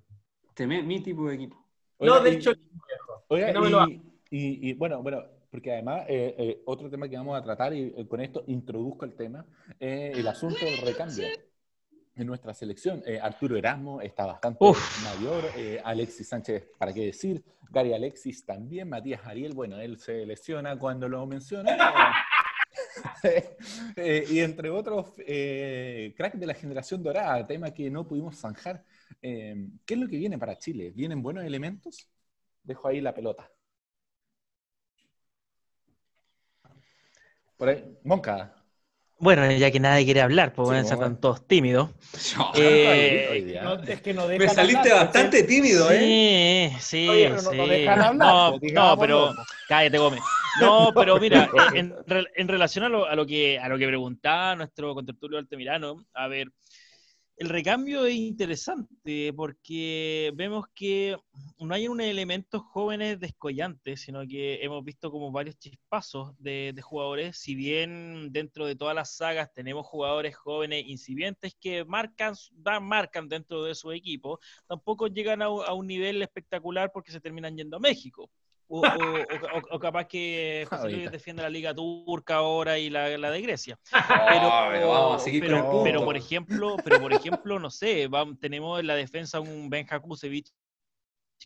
Este, 0.50 0.68
mi, 0.68 1.01
tipo 1.01 1.28
de 1.28 1.36
equipo. 1.36 1.56
No, 2.00 2.13
Oiga, 2.13 2.24
de 2.24 2.30
y- 2.32 2.36
hecho, 2.36 2.51
viejo. 2.54 3.24
Oiga, 3.28 3.51
no 3.54 3.62
me 3.62 3.68
y, 3.68 3.72
lo 3.72 3.88
y- 3.88 4.70
y, 4.70 4.74
bueno, 4.74 5.01
bueno, 5.01 5.24
porque 5.50 5.74
además 5.74 6.06
eh, 6.08 6.36
eh, 6.38 6.62
otro 6.66 6.90
tema 6.90 7.08
que 7.10 7.18
vamos 7.18 7.38
a 7.38 7.44
tratar, 7.44 7.74
y 7.74 7.94
eh, 7.98 8.08
con 8.08 8.22
esto 8.22 8.44
introduzco 8.48 9.06
el 9.06 9.13
tema, 9.16 9.46
el 9.80 10.28
asunto 10.28 10.63
del 10.66 10.78
recambio. 10.78 11.25
En 12.13 12.28
nuestra 12.28 12.54
selección, 12.54 13.01
eh, 13.06 13.20
Arturo 13.22 13.56
Erasmo 13.56 14.01
está 14.01 14.25
bastante 14.25 14.58
Uf. 14.63 15.04
mayor, 15.04 15.44
eh, 15.56 15.82
Alexis 15.84 16.28
Sánchez, 16.28 16.68
¿para 16.78 16.94
qué 16.94 17.06
decir? 17.06 17.42
Gary 17.70 17.94
Alexis 17.94 18.46
también, 18.46 18.90
Matías 18.90 19.25
Ariel, 19.25 19.54
bueno, 19.54 19.80
él 19.80 19.98
se 19.98 20.25
lesiona 20.25 20.78
cuando 20.78 21.08
lo 21.08 21.25
menciona. 21.25 21.72
Eh, 23.96 24.25
y 24.30 24.40
entre 24.40 24.70
otros, 24.70 25.13
eh, 25.20 26.13
crack 26.18 26.36
de 26.36 26.46
la 26.46 26.54
generación 26.54 27.04
dorada, 27.04 27.46
tema 27.46 27.72
que 27.72 27.90
no 27.90 28.08
pudimos 28.08 28.38
zanjar. 28.38 28.84
Eh, 29.22 29.56
¿Qué 29.86 29.94
es 29.94 30.00
lo 30.00 30.08
que 30.08 30.18
viene 30.18 30.38
para 30.38 30.58
Chile? 30.58 30.92
¿Vienen 30.96 31.22
buenos 31.22 31.44
elementos? 31.44 32.08
Dejo 32.63 32.88
ahí 32.88 33.01
la 33.01 33.13
pelota. 33.13 33.50
Por 37.58 37.70
ahí, 37.70 37.98
Monca. 38.04 38.56
Bueno, 39.20 39.50
ya 39.51 39.70
que 39.70 39.80
nadie 39.80 40.04
quiere 40.04 40.22
hablar, 40.22 40.51
pues 40.54 40.68
Sí, 40.68 40.74
bueno, 40.74 40.90
están 40.90 41.22
todos 41.22 41.48
tímidos. 41.48 41.92
Eh, 42.56 43.28
Hoy 43.32 43.42
día. 43.42 43.62
No, 43.62 43.75
es 43.84 44.01
que 44.01 44.13
no 44.13 44.28
me 44.28 44.50
saliste 44.50 44.92
hablar, 44.92 45.06
bastante 45.06 45.44
tímido, 45.44 45.90
¿eh? 45.92 46.72
Sí, 46.80 46.80
sí, 46.82 47.08
Oye, 47.10 47.30
pero 47.30 47.42
no 47.44 47.51
sí. 47.51 47.58
nos 47.58 47.70
dejan 47.70 48.01
hablar, 48.01 48.36
no, 48.36 48.58
pues, 48.60 48.74
no, 48.74 48.98
pero 49.00 49.34
cállate, 49.70 49.98
Gómez. 50.00 50.22
No, 50.53 50.93
pero 50.98 51.17
mira, 51.20 51.50
eh, 51.53 51.70
en, 51.79 51.96
re- 52.05 52.27
en 52.36 52.48
relación 52.48 52.84
a 52.86 52.89
lo, 52.89 53.05
a 53.05 53.15
lo 53.15 53.25
que 53.25 53.58
a 53.60 53.70
lo 53.70 53.77
que 53.77 53.88
preguntaba 53.88 54.55
nuestro 54.55 54.93
contertulio 54.93 55.38
Altamirano, 55.39 56.05
a 56.13 56.27
ver, 56.27 56.51
el 57.38 57.50
recambio 57.50 58.05
es 58.05 58.15
interesante 58.15 59.34
porque 59.34 60.31
vemos 60.36 60.65
que 60.75 61.17
no 61.60 61.74
hay 61.74 61.88
unos 61.88 62.05
elementos 62.05 62.62
jóvenes 62.63 63.20
descollantes, 63.20 64.01
sino 64.01 64.27
que 64.27 64.60
hemos 64.63 64.84
visto 64.84 65.10
como 65.10 65.31
varios 65.31 65.58
chispazos 65.58 66.36
de, 66.38 66.72
de 66.75 66.81
jugadores. 66.84 67.38
Si 67.38 67.55
bien 67.55 68.31
dentro 68.31 68.65
de 68.67 68.75
todas 68.75 68.93
las 68.96 69.15
sagas 69.15 69.51
tenemos 69.53 69.88
jugadores 69.88 70.36
jóvenes 70.36 70.84
incipientes 70.88 71.55
que 71.60 71.84
marcan, 71.86 72.36
marcan 72.81 73.27
dentro 73.29 73.63
de 73.63 73.74
su 73.74 73.91
equipo, 73.91 74.39
tampoco 74.67 75.08
llegan 75.08 75.41
a, 75.41 75.50
un- 75.50 75.65
a 75.65 75.74
un 75.74 75.88
nivel 75.88 76.22
espectacular 76.22 76.91
porque 76.93 77.12
se 77.12 77.22
terminan 77.22 77.58
yendo 77.58 77.77
a 77.77 77.79
México. 77.79 78.29
O, 78.74 78.80
o- 78.80 78.86
o- 78.86 79.58
o- 79.58 79.75
o 79.75 79.80
capaz 79.80 80.06
que 80.06 80.66
José 80.70 80.92
Luis 80.92 81.12
defiende 81.12 81.42
la 81.44 81.50
Liga 81.50 81.75
Turca 81.75 82.36
ahora 82.36 82.80
y 82.80 82.90
la, 82.90 83.18
la 83.18 83.30
de 83.30 83.42
Grecia. 83.42 83.78
Oh, 84.44 84.70
pero 84.72 84.88
vamos 84.90 85.22
a 85.22 85.25
seguir 85.25 85.42
pero, 85.42 85.58
con 85.58 85.66
el 85.66 85.70
punto. 85.70 85.84
pero, 85.84 86.06
por 86.06 86.16
ejemplo, 86.18 86.78
pero 86.84 87.00
por 87.00 87.12
ejemplo, 87.12 87.60
no 87.60 87.70
sé, 87.70 88.10
tenemos 88.40 88.80
en 88.80 88.88
la 88.88 88.96
defensa 88.96 89.42
un 89.42 89.70
Benja 89.70 90.00
Kusevich 90.00 90.51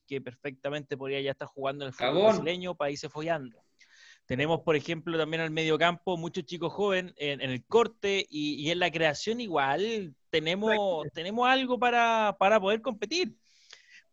que 0.07 0.21
perfectamente 0.21 0.97
podría 0.97 1.21
ya 1.21 1.31
estar 1.31 1.47
jugando 1.47 1.85
en 1.85 1.87
el 1.87 1.93
fútbol 1.93 2.23
brasileño, 2.25 2.75
países 2.75 3.11
follando. 3.11 3.57
Tenemos, 4.27 4.61
por 4.61 4.75
ejemplo, 4.75 5.17
también 5.17 5.41
al 5.41 5.51
medio 5.51 5.77
campo 5.77 6.17
muchos 6.17 6.45
chicos 6.45 6.73
jóvenes 6.73 7.13
en, 7.17 7.41
en 7.41 7.49
el 7.51 7.63
corte 7.65 8.25
y, 8.29 8.55
y 8.55 8.71
en 8.71 8.79
la 8.79 8.91
creación 8.91 9.39
igual 9.39 10.13
tenemos, 10.29 11.05
tenemos 11.13 11.47
algo 11.47 11.77
para, 11.79 12.35
para 12.39 12.59
poder 12.59 12.81
competir. 12.81 13.35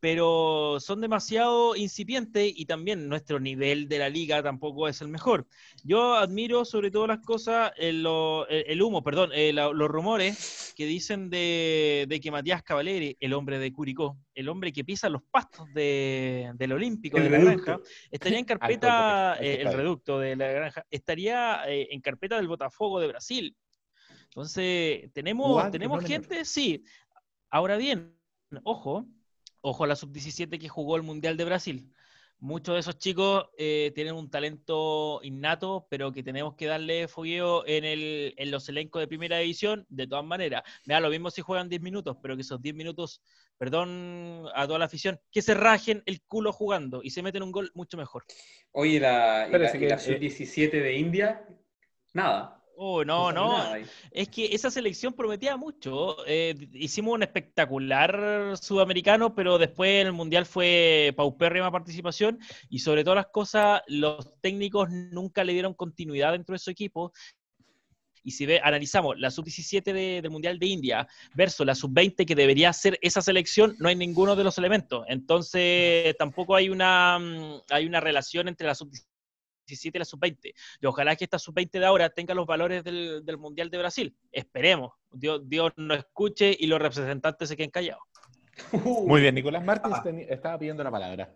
Pero 0.02 0.78
son 0.80 1.00
demasiado 1.00 1.76
incipientes 1.76 2.52
y 2.56 2.66
también 2.66 3.09
nuestro 3.09 3.38
nivel 3.38 3.87
de 3.88 4.00
la 4.00 4.09
liga 4.09 4.42
tampoco 4.42 4.88
es 4.88 5.00
el 5.00 5.06
mejor. 5.06 5.47
Yo 5.85 6.16
admiro 6.16 6.64
sobre 6.64 6.90
todas 6.90 7.06
las 7.06 7.21
cosas 7.21 7.71
el, 7.76 8.02
lo- 8.02 8.49
el- 8.49 8.64
el 8.66 8.82
humo, 8.82 9.04
perdón, 9.04 9.30
eh, 9.32 9.52
los 9.52 9.88
rumores 9.88 10.75
que 10.76 10.87
dicen 10.87 11.30
de, 11.30 12.06
de 12.09 12.18
que 12.21 12.32
Matías 12.32 12.64
Cavaleri, 12.64 13.16
el 13.21 13.32
hombre 13.32 13.61
de 13.61 13.73
Curicó, 13.73 14.18
el 14.35 14.49
hombre 14.49 14.73
que 14.73 14.82
pisa 14.85 15.09
los 15.09 15.23
pastos 15.30 15.73
de- 15.73 16.50
del 16.56 16.73
Olímpico 16.73 17.18
El 17.18 17.25
de 17.25 17.30
la 17.30 17.38
reducto. 17.38 17.64
Granja, 17.71 17.80
estaría 18.11 18.38
en 18.40 18.44
carpeta, 18.44 19.37
eh, 19.40 19.59
el 19.61 19.73
reducto 19.73 20.18
de 20.18 20.35
la 20.35 20.49
Granja, 20.50 20.85
estaría 20.90 21.62
eh, 21.68 21.87
en 21.92 22.00
carpeta 22.00 22.37
del 22.37 22.49
Botafogo 22.49 22.99
de 22.99 23.06
Brasil. 23.06 23.56
Entonces, 24.25 25.12
tenemos, 25.12 25.71
tenemos 25.71 26.04
gente, 26.04 26.44
sí. 26.44 26.82
Ahora 27.50 27.76
bien, 27.76 28.16
ojo, 28.64 29.06
ojo 29.62 29.85
a 29.85 29.87
la 29.87 29.97
sub-17 29.97 30.59
que 30.59 30.69
jugó 30.69 30.97
el 30.97 31.02
Mundial 31.02 31.37
de 31.37 31.45
Brasil. 31.45 31.92
Muchos 32.38 32.75
de 32.75 32.81
esos 32.81 32.99
chicos 32.99 33.47
eh, 33.57 33.92
tienen 33.95 34.14
un 34.14 34.28
talento 34.28 35.21
innato, 35.23 35.87
pero 35.88 36.11
que 36.11 36.25
tenemos 36.25 36.57
que 36.57 36.66
darle 36.66 37.07
fogueo 37.07 37.64
en, 37.69 37.85
el, 37.85 38.35
en 38.37 38.50
los 38.50 38.69
elencos 38.69 38.99
de 38.99 39.07
primera 39.07 39.38
división, 39.38 39.87
de 39.88 40.09
todas 40.09 40.25
maneras. 40.25 40.64
Me 40.85 40.95
da 40.95 41.00
lo 41.00 41.09
mismo 41.09 41.31
si 41.31 41.40
juegan 41.40 41.69
10 41.69 41.83
minutos, 41.83 42.16
pero 42.21 42.35
que 42.35 42.42
esos 42.42 42.61
10 42.61 42.75
minutos, 42.75 43.23
perdón 43.59 44.47
a 44.57 44.66
toda 44.66 44.81
la 44.81 44.87
afición, 44.87 45.21
que 45.31 45.40
se 45.40 45.54
rajen 45.54 46.02
el 46.04 46.21
culo 46.23 46.52
jugando 46.52 47.00
y 47.04 47.11
se 47.11 47.23
meten 47.23 47.45
un 47.45 47.52
gol 47.52 47.71
mucho 47.75 47.97
mejor. 47.97 48.25
Oye, 48.73 48.99
la, 48.99 49.47
y 49.49 49.52
la, 49.52 49.66
Espérese 49.69 49.76
y 49.76 49.88
la 49.88 49.97
que, 49.97 50.02
sub-17 50.02 50.71
de 50.83 50.99
India, 50.99 51.47
nada. 52.12 52.62
Oh, 52.76 53.05
no, 53.05 53.31
no. 53.31 53.75
Es 54.11 54.29
que 54.29 54.47
esa 54.47 54.71
selección 54.71 55.12
prometía 55.12 55.57
mucho. 55.57 56.17
Eh, 56.26 56.55
hicimos 56.73 57.14
un 57.14 57.23
espectacular 57.23 58.57
sudamericano, 58.61 59.35
pero 59.35 59.59
después 59.59 60.00
en 60.00 60.09
el 60.09 60.12
Mundial 60.12 60.47
fue 60.47 61.12
paupérrima 61.17 61.71
participación 61.71 62.38
y 62.69 62.81
sobre 62.81 63.05
todas 63.05 63.17
las 63.17 63.26
cosas, 63.26 63.83
los 63.87 64.41
técnicos 64.41 64.88
nunca 64.91 65.45
le 65.45 65.52
dieron 65.52 65.75
continuidad 65.75 66.33
dentro 66.33 66.55
de 66.55 66.59
su 66.59 66.71
equipo. 66.71 67.12
Y 68.25 68.31
si 68.33 68.47
ve, 68.47 68.61
analizamos 68.62 69.19
la 69.19 69.31
sub-17 69.31 69.93
de- 69.93 70.23
del 70.23 70.31
Mundial 70.31 70.59
de 70.59 70.67
India 70.67 71.07
versus 71.35 71.67
la 71.67 71.75
sub-20 71.75 72.25
que 72.25 72.35
debería 72.37 72.73
ser 72.73 72.99
esa 73.02 73.21
selección, 73.21 73.75
no 73.81 73.88
hay 73.88 73.97
ninguno 73.97 74.35
de 74.37 74.45
los 74.45 74.59
elementos. 74.59 75.05
Entonces, 75.09 76.17
tampoco 76.17 76.55
hay 76.55 76.69
una, 76.69 77.19
mm, 77.19 77.62
hay 77.71 77.87
una 77.87 78.00
relación 78.00 78.47
entre 78.49 78.67
la 78.69 78.75
sub-17 78.76 79.12
y 79.66 79.99
la 79.99 80.04
sub-20. 80.04 80.52
Y 80.81 80.87
ojalá 80.87 81.16
que 81.16 81.25
esta 81.25 81.38
sub-20 81.38 81.71
de 81.78 81.87
ahora 81.87 82.11
tenga 82.11 82.35
los 82.35 82.47
valores 82.47 82.85
del, 82.85 83.25
del 83.25 83.38
Mundial 83.38 83.71
de 83.71 83.78
Brasil. 83.78 84.16
Esperemos. 84.31 84.92
Dios, 85.12 85.40
Dios 85.45 85.73
nos 85.76 85.99
escuche 85.99 86.57
y 86.59 86.66
los 86.66 86.81
representantes 86.81 87.49
se 87.49 87.57
queden 87.57 87.71
callados. 87.71 88.02
Muy 88.85 89.21
bien, 89.21 89.35
Nicolás 89.35 89.64
Martins 89.64 89.97
teni- 89.99 90.26
estaba 90.28 90.59
pidiendo 90.59 90.85
la 90.85 90.90
palabra. 90.90 91.31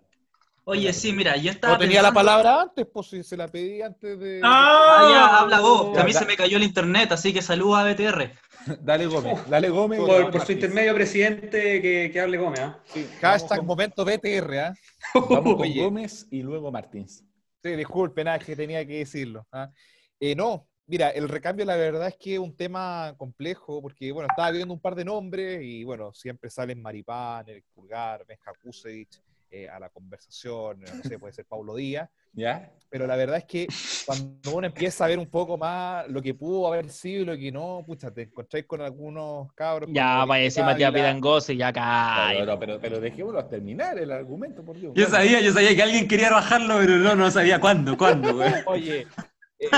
Oye, 0.68 0.92
sí, 0.92 1.12
mira, 1.12 1.36
yo 1.36 1.52
estaba 1.52 1.74
No 1.74 1.78
tenía 1.78 2.02
la 2.02 2.08
pensando- 2.08 2.14
palabra 2.42 2.62
antes, 2.62 2.86
pues 2.92 3.06
si 3.06 3.22
se 3.22 3.36
la 3.36 3.46
pedí 3.46 3.82
antes 3.82 4.18
de. 4.18 4.40
Ah, 4.42 5.08
ya, 5.12 5.38
habla 5.38 5.60
vos, 5.60 5.94
que 5.94 6.00
a 6.00 6.04
mí 6.04 6.12
se 6.12 6.24
me 6.26 6.36
cayó 6.36 6.56
el 6.56 6.64
internet, 6.64 7.12
así 7.12 7.32
que 7.32 7.40
saluda 7.40 7.80
a 7.82 7.84
BTR. 7.92 8.32
Dale 8.82 9.06
Gómez, 9.06 9.48
dale 9.48 9.68
Gómez. 9.68 10.00
Por, 10.00 10.08
Nicolás 10.08 10.30
por 10.32 10.44
su 10.44 10.52
intermedio 10.52 10.92
presidente 10.92 11.80
que, 11.80 12.10
que 12.12 12.20
hable 12.20 12.36
Gómez, 12.38 12.58
¿ah? 12.60 12.80
Sí, 12.86 13.06
Hashtag 13.20 13.58
con- 13.58 13.66
momento 13.68 14.04
BTR, 14.04 14.58
¿ah? 14.58 14.74
Vamos 15.30 15.54
con. 15.56 15.72
Gómez 15.72 16.26
y 16.32 16.42
luego 16.42 16.72
Martins. 16.72 17.22
Sí, 17.66 17.74
disculpen, 17.74 18.28
que 18.44 18.54
tenía 18.54 18.86
que 18.86 18.98
decirlo. 18.98 19.44
¿ah? 19.50 19.68
Eh, 20.20 20.36
no, 20.36 20.68
mira, 20.86 21.10
el 21.10 21.28
recambio 21.28 21.64
la 21.64 21.74
verdad 21.74 22.06
es 22.06 22.16
que 22.16 22.34
es 22.34 22.38
un 22.38 22.56
tema 22.56 23.12
complejo 23.18 23.82
porque, 23.82 24.12
bueno, 24.12 24.28
estaba 24.30 24.52
viendo 24.52 24.72
un 24.72 24.80
par 24.80 24.94
de 24.94 25.04
nombres 25.04 25.60
y, 25.62 25.82
bueno, 25.82 26.12
siempre 26.14 26.48
salen 26.48 26.80
Maripán, 26.80 27.48
Eric 27.48 27.64
Pulgar, 27.74 28.24
Benja 28.24 28.52
Kusevich, 28.62 29.20
eh, 29.62 29.68
a 29.70 29.78
la 29.78 29.88
conversación, 29.88 30.80
no 30.80 31.02
sé, 31.02 31.18
puede 31.18 31.32
ser 31.32 31.46
Paulo 31.46 31.74
Díaz, 31.76 32.10
¿Ya? 32.32 32.70
pero 32.90 33.06
la 33.06 33.16
verdad 33.16 33.38
es 33.38 33.44
que 33.44 33.66
cuando 34.04 34.54
uno 34.54 34.66
empieza 34.66 35.04
a 35.04 35.08
ver 35.08 35.18
un 35.18 35.30
poco 35.30 35.56
más 35.56 36.06
lo 36.08 36.20
que 36.20 36.34
pudo 36.34 36.66
haber 36.66 36.90
sido 36.90 37.22
y 37.22 37.24
lo 37.24 37.36
que 37.36 37.50
no, 37.50 37.82
pucha, 37.86 38.10
te 38.10 38.22
encontráis 38.22 38.66
con 38.66 38.82
algunos 38.82 39.50
cabros. 39.54 39.88
Ya, 39.92 40.26
vaya 40.26 40.42
a 40.42 40.44
decir 40.44 40.62
Matías 40.62 40.92
Dávila, 40.92 41.08
Pidangose, 41.08 41.56
ya 41.56 41.72
Pero, 41.72 41.84
cállate. 41.84 42.36
pero, 42.38 42.58
pero, 42.58 42.80
pero 42.80 43.00
dejémoslo 43.00 43.46
terminar 43.46 43.98
el 43.98 44.10
argumento, 44.10 44.62
por 44.62 44.76
Dios. 44.76 44.92
Yo 44.94 45.06
sabía, 45.06 45.40
yo 45.40 45.52
sabía 45.52 45.74
que 45.74 45.82
alguien 45.82 46.06
quería 46.06 46.30
bajarlo, 46.30 46.76
pero 46.78 46.98
no, 46.98 47.16
no 47.16 47.30
sabía 47.30 47.58
cuándo, 47.58 47.96
cuándo, 47.96 48.34
güey. 48.34 48.52
Oye, 48.66 49.06
eh, 49.58 49.68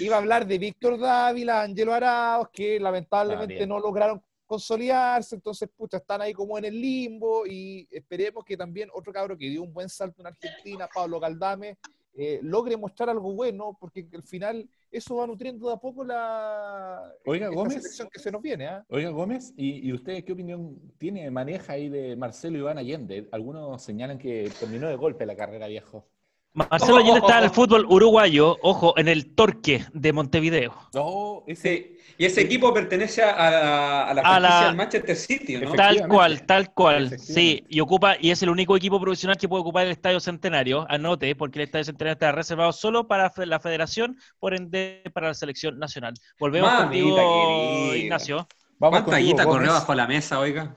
iba, 0.00 0.16
a 0.16 0.18
hablar 0.18 0.46
de 0.46 0.58
Víctor 0.58 0.98
Dávila, 0.98 1.62
Angelo 1.62 1.92
Arauz, 1.92 2.48
que 2.52 2.80
lamentablemente 2.80 3.66
no 3.66 3.78
lograron 3.78 4.22
consolidarse, 4.46 5.34
entonces, 5.34 5.68
pucha, 5.74 5.98
están 5.98 6.22
ahí 6.22 6.32
como 6.32 6.58
en 6.58 6.64
el 6.66 6.80
limbo 6.80 7.46
y 7.46 7.86
esperemos 7.90 8.44
que 8.44 8.56
también 8.56 8.88
otro 8.92 9.12
cabro 9.12 9.36
que 9.36 9.48
dio 9.48 9.62
un 9.62 9.72
buen 9.72 9.88
salto 9.88 10.20
en 10.22 10.28
Argentina, 10.28 10.88
Pablo 10.92 11.18
Galdame, 11.20 11.78
eh, 12.16 12.38
logre 12.42 12.76
mostrar 12.76 13.08
algo 13.10 13.32
bueno, 13.32 13.76
porque 13.80 14.06
al 14.12 14.22
final 14.22 14.68
eso 14.92 15.16
va 15.16 15.26
nutriendo 15.26 15.66
de 15.66 15.74
a 15.74 15.76
poco 15.78 16.04
la 16.04 17.12
Oiga, 17.26 17.48
Gómez. 17.48 17.74
selección 17.74 18.08
que 18.08 18.20
se 18.20 18.30
nos 18.30 18.40
viene, 18.40 18.66
¿ah? 18.68 18.84
Oiga, 18.88 19.10
Gómez, 19.10 19.52
¿y, 19.56 19.88
y 19.88 19.92
usted 19.92 20.22
qué 20.24 20.32
opinión 20.32 20.78
tiene, 20.96 21.28
maneja 21.32 21.72
ahí 21.72 21.88
de 21.88 22.14
Marcelo 22.14 22.58
Iván 22.58 22.78
Allende? 22.78 23.28
Algunos 23.32 23.82
señalan 23.82 24.18
que 24.18 24.48
terminó 24.60 24.88
de 24.88 24.94
golpe 24.94 25.26
la 25.26 25.34
carrera 25.34 25.66
viejo. 25.66 26.06
Marcelo 26.54 26.98
Allende 26.98 27.18
está 27.18 27.38
en 27.38 27.44
el 27.44 27.50
fútbol 27.54 27.84
uruguayo, 27.88 28.58
ojo, 28.62 28.96
en 28.96 29.08
el 29.08 29.34
Torque 29.34 29.84
de 29.92 30.12
Montevideo. 30.12 30.74
No, 30.94 31.42
ese. 31.46 31.62
Sí. 31.62 31.94
Y 32.16 32.26
ese 32.26 32.42
equipo 32.42 32.72
pertenece 32.72 33.22
a, 33.22 34.08
a 34.08 34.14
la 34.14 34.22
franquicia 34.22 34.66
del 34.66 34.76
Manchester 34.76 35.16
City, 35.16 35.56
¿no? 35.56 35.72
Tal 35.72 36.06
cual, 36.06 36.46
tal 36.46 36.72
cual. 36.72 37.18
Sí, 37.18 37.64
y 37.68 37.80
ocupa, 37.80 38.16
y 38.20 38.30
es 38.30 38.40
el 38.42 38.50
único 38.50 38.76
equipo 38.76 39.00
profesional 39.00 39.36
que 39.36 39.48
puede 39.48 39.62
ocupar 39.62 39.86
el 39.86 39.92
Estadio 39.92 40.20
Centenario. 40.20 40.86
Anote, 40.88 41.34
porque 41.34 41.58
el 41.58 41.64
Estadio 41.64 41.86
Centenario 41.86 42.12
está 42.12 42.30
reservado 42.30 42.72
solo 42.72 43.08
para 43.08 43.32
la 43.36 43.58
federación, 43.58 44.16
por 44.38 44.54
ende 44.54 45.02
para 45.12 45.28
la 45.28 45.34
selección 45.34 45.78
nacional. 45.78 46.14
Volvemos 46.38 46.72
Mamita 46.72 47.22
contigo. 47.22 47.94
Ignacio. 47.96 48.46
Vamos 48.78 49.02
¿Cuánta 49.02 49.18
guita 49.18 49.44
corrió 49.44 49.72
bajo 49.72 49.94
la 49.94 50.06
mesa, 50.06 50.38
oiga? 50.38 50.76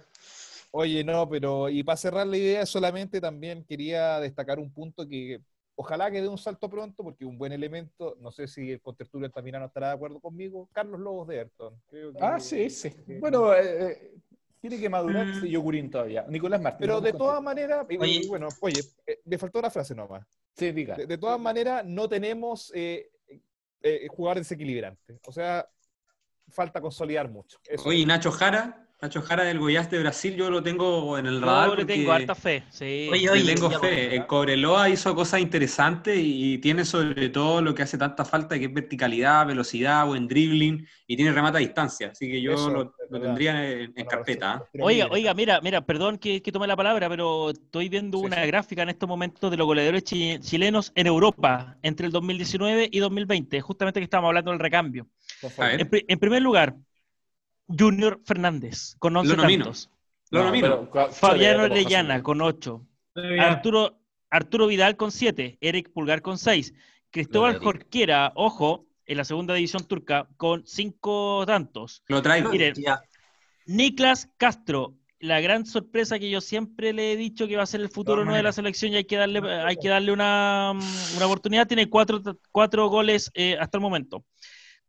Oye, 0.71 1.03
no, 1.03 1.29
pero 1.29 1.69
y 1.69 1.83
para 1.83 1.97
cerrar 1.97 2.25
la 2.25 2.37
idea, 2.37 2.65
solamente 2.65 3.21
también 3.21 3.63
quería 3.63 4.19
destacar 4.19 4.57
un 4.57 4.71
punto 4.71 5.07
que 5.07 5.39
ojalá 5.79 6.09
que 6.11 6.21
dé 6.21 6.27
un 6.27 6.37
salto 6.39 6.69
pronto, 6.69 7.03
porque 7.03 7.23
un 7.23 7.37
buen 7.37 7.51
elemento, 7.53 8.17
no 8.19 8.31
sé 8.31 8.47
si 8.47 8.71
el 8.71 8.81
contertulio 8.81 9.27
Altamirano 9.27 9.67
estará 9.67 9.89
de 9.89 9.93
acuerdo 9.93 10.19
conmigo, 10.19 10.67
Carlos 10.73 10.99
Lobos 10.99 11.27
de. 11.27 11.47
Creo 11.89 12.11
que- 12.13 12.19
Ah, 12.19 12.39
sí, 12.39 12.69
sí. 12.69 12.89
que- 13.05 13.19
Bueno, 13.19 13.53
eh, 13.53 13.91
eh, 13.91 14.13
tiene 14.59 14.79
que 14.79 14.89
madurar 14.89 15.27
Mm. 15.27 15.37
ese 15.37 15.49
yogurín 15.49 15.89
todavía. 15.91 16.25
Nicolás 16.27 16.59
Martín. 16.61 16.79
Pero 16.79 16.99
de 16.99 17.13
todas 17.13 17.41
maneras, 17.43 17.85
bueno, 18.27 18.47
oye, 18.59 18.79
eh, 19.05 19.19
me 19.25 19.37
faltó 19.37 19.59
una 19.59 19.69
frase 19.69 19.93
nomás. 19.93 20.25
Sí, 20.55 20.71
diga. 20.71 20.95
De, 20.95 21.05
de 21.05 21.17
todas 21.17 21.39
maneras, 21.39 21.85
no 21.85 22.09
tenemos 22.09 22.71
eh, 22.73 23.11
eh, 23.81 24.07
jugadores 24.09 24.47
desequilibrantes. 24.49 25.19
O 25.27 25.31
sea, 25.31 25.69
falta 26.49 26.81
consolidar 26.81 27.29
mucho. 27.29 27.59
Eso. 27.69 27.87
Oye, 27.87 27.99
¿y 27.99 28.05
Nacho 28.07 28.31
Jara, 28.31 28.86
Nacho 29.01 29.21
Jara 29.21 29.43
del 29.43 29.59
Goiás 29.59 29.91
de 29.91 29.99
Brasil, 29.99 30.35
yo 30.35 30.49
lo 30.49 30.63
tengo 30.63 31.17
en 31.19 31.27
el 31.27 31.39
radar. 31.41 31.69
Yo 31.69 31.75
le 31.75 31.85
tengo 31.85 32.11
harta 32.11 32.33
fe. 32.35 32.63
Sí. 32.69 33.09
Oye, 33.11 33.29
le 33.29 33.29
oye, 33.31 33.43
tengo 33.53 33.69
fe. 33.69 34.15
En 34.15 34.23
Cobreloa 34.23 34.89
hizo 34.89 35.13
cosas 35.15 35.39
interesantes 35.39 36.17
y 36.19 36.57
tiene 36.57 36.83
sobre 36.83 37.29
todo 37.29 37.61
lo 37.61 37.75
que 37.75 37.83
hace 37.83 37.97
tanta 37.97 38.25
falta, 38.25 38.57
que 38.57 38.65
es 38.65 38.73
verticalidad, 38.73 39.45
velocidad, 39.45 40.05
buen 40.07 40.27
dribbling 40.27 40.85
y 41.05 41.15
tiene 41.15 41.31
remate 41.31 41.57
a 41.57 41.59
distancia. 41.61 42.09
Así 42.09 42.27
que 42.27 42.41
yo 42.41 42.53
Eso, 42.53 42.71
lo, 42.71 42.95
tendría 43.21 43.71
en, 43.71 43.93
carpeta. 44.07 44.67
pero 44.71 44.85
Oiga, 44.85 45.07
oiga, 45.11 45.33
mira, 45.33 45.59
mira, 45.61 45.81
perdón 45.85 46.17
que, 46.17 46.41
que 46.41 46.51
tome 46.51 46.67
la 46.67 46.75
palabra, 46.75 47.07
pero 47.09 47.49
estoy 47.51 47.89
viendo 47.89 48.19
Sí, 48.19 48.27
una 48.27 48.37
sí. 48.41 48.47
gráfica 48.47 48.83
en 48.83 48.89
estos 48.89 49.07
momentos 49.09 49.49
de 49.51 49.57
los 49.57 49.65
goleadores 49.67 50.03
chi- 50.03 50.39
chilenos 50.39 50.91
en 50.95 51.07
Europa 51.07 51.77
entre 51.83 52.05
el 52.07 52.11
2019 52.11 52.89
y 52.91 52.99
2020, 52.99 53.59
justamente 53.61 53.99
que 53.99 54.03
estábamos 54.05 54.29
hablando 54.29 54.51
del 54.51 54.59
recambio. 54.59 55.07
En 56.07 56.19
primer 56.19 56.41
lugar, 56.41 56.75
Junior 57.67 58.19
Fernández, 58.25 58.95
con 58.99 59.15
11 59.15 59.35
Lo 59.35 59.41
nomino. 59.43 59.63
tantos. 59.65 59.89
Lo 60.29 60.39
No, 60.39 60.45
nomino. 60.45 60.67
pero, 60.67 60.89
¿cuál- 60.89 61.11
Fabiano? 61.11 61.63
Orellana, 61.63 62.21
con 62.23 62.41
8. 62.41 62.85
Mira, 63.15 63.47
Arturo, 63.51 63.99
Arturo 64.29 64.67
Vidal, 64.67 64.95
con 64.97 65.11
7. 65.11 65.57
Eric 65.61 65.91
Pulgar, 65.91 66.21
con 66.21 66.37
6. 66.37 66.73
Cristóbal. 67.11 67.59
Jorquera, 67.59 68.31
ojo, 68.35 68.85
en 69.05 69.17
la 69.17 69.23
segunda 69.23 69.53
división 69.53 69.85
turca, 69.87 70.27
con 70.37 70.65
5 70.65 71.45
tantos. 71.47 72.03
Lo 72.07 72.21
traigo. 72.21 72.51
Mire. 72.51 72.73
Ya. 72.75 73.01
Niklas 73.65 74.29
Castro, 74.37 74.93
la 75.19 75.41
gran 75.41 75.65
sorpresa 75.65 76.19
que 76.19 76.29
yo 76.29 76.41
siempre 76.41 76.93
le 76.93 77.11
he 77.13 77.17
dicho 77.17 77.47
que 77.47 77.57
va 77.57 77.63
a 77.63 77.67
ser 77.67 77.81
el 77.81 77.89
futuro 77.89 78.23
¿no? 78.23 78.33
de 78.35 78.43
la 78.43 78.51
selección 78.51 78.93
y 78.93 78.97
hay 78.97 79.05
que 79.05 79.17
darle, 79.17 79.39
hay 79.51 79.75
que 79.77 79.89
darle 79.89 80.11
una, 80.11 80.71
una 81.15 81.25
oportunidad. 81.25 81.67
Tiene 81.67 81.89
cuatro, 81.89 82.21
cuatro 82.51 82.87
goles 82.87 83.31
eh, 83.33 83.57
hasta 83.59 83.77
el 83.77 83.81
momento. 83.81 84.23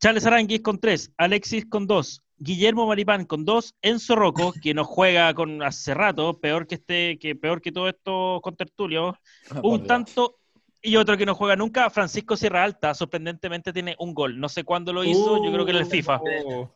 Charles 0.01 0.27
Aranguis 0.27 0.61
con 0.61 0.79
tres, 0.79 1.13
Alexis 1.17 1.67
con 1.67 1.87
dos, 1.89 2.23
Guillermo 2.39 2.87
Maripán 2.87 3.25
con 3.25 3.45
dos, 3.45 3.75
Enzo 3.83 4.17
Rocco, 4.17 4.53
que 4.63 4.75
no 4.75 4.85
juega 4.85 5.35
con 5.35 5.63
hace 5.63 5.95
rato, 5.95 6.39
peor 6.39 6.67
que 6.67 6.77
este, 6.77 7.19
que 7.19 7.35
peor 7.35 7.61
que 7.61 7.73
todo 7.73 7.89
esto 7.89 8.41
con 8.43 8.57
tertulio, 8.57 9.19
Por 9.49 9.65
un 9.65 9.87
tanto 9.87 10.39
y 10.81 10.97
otro 10.97 11.17
que 11.17 11.27
no 11.27 11.35
juega 11.35 11.57
nunca, 11.57 11.91
Francisco 11.91 12.37
Sierra 12.37 12.63
Alta, 12.63 12.95
sorprendentemente 12.95 13.73
tiene 13.73 13.97
un 13.99 14.15
gol. 14.15 14.39
No 14.39 14.49
sé 14.49 14.65
cuándo 14.65 14.93
lo 14.93 15.03
hizo, 15.03 15.45
yo 15.45 15.53
creo 15.53 15.65
que 15.65 15.73
en 15.73 15.77
el 15.77 15.87
FIFA. 15.87 16.21
oh, 16.47 16.71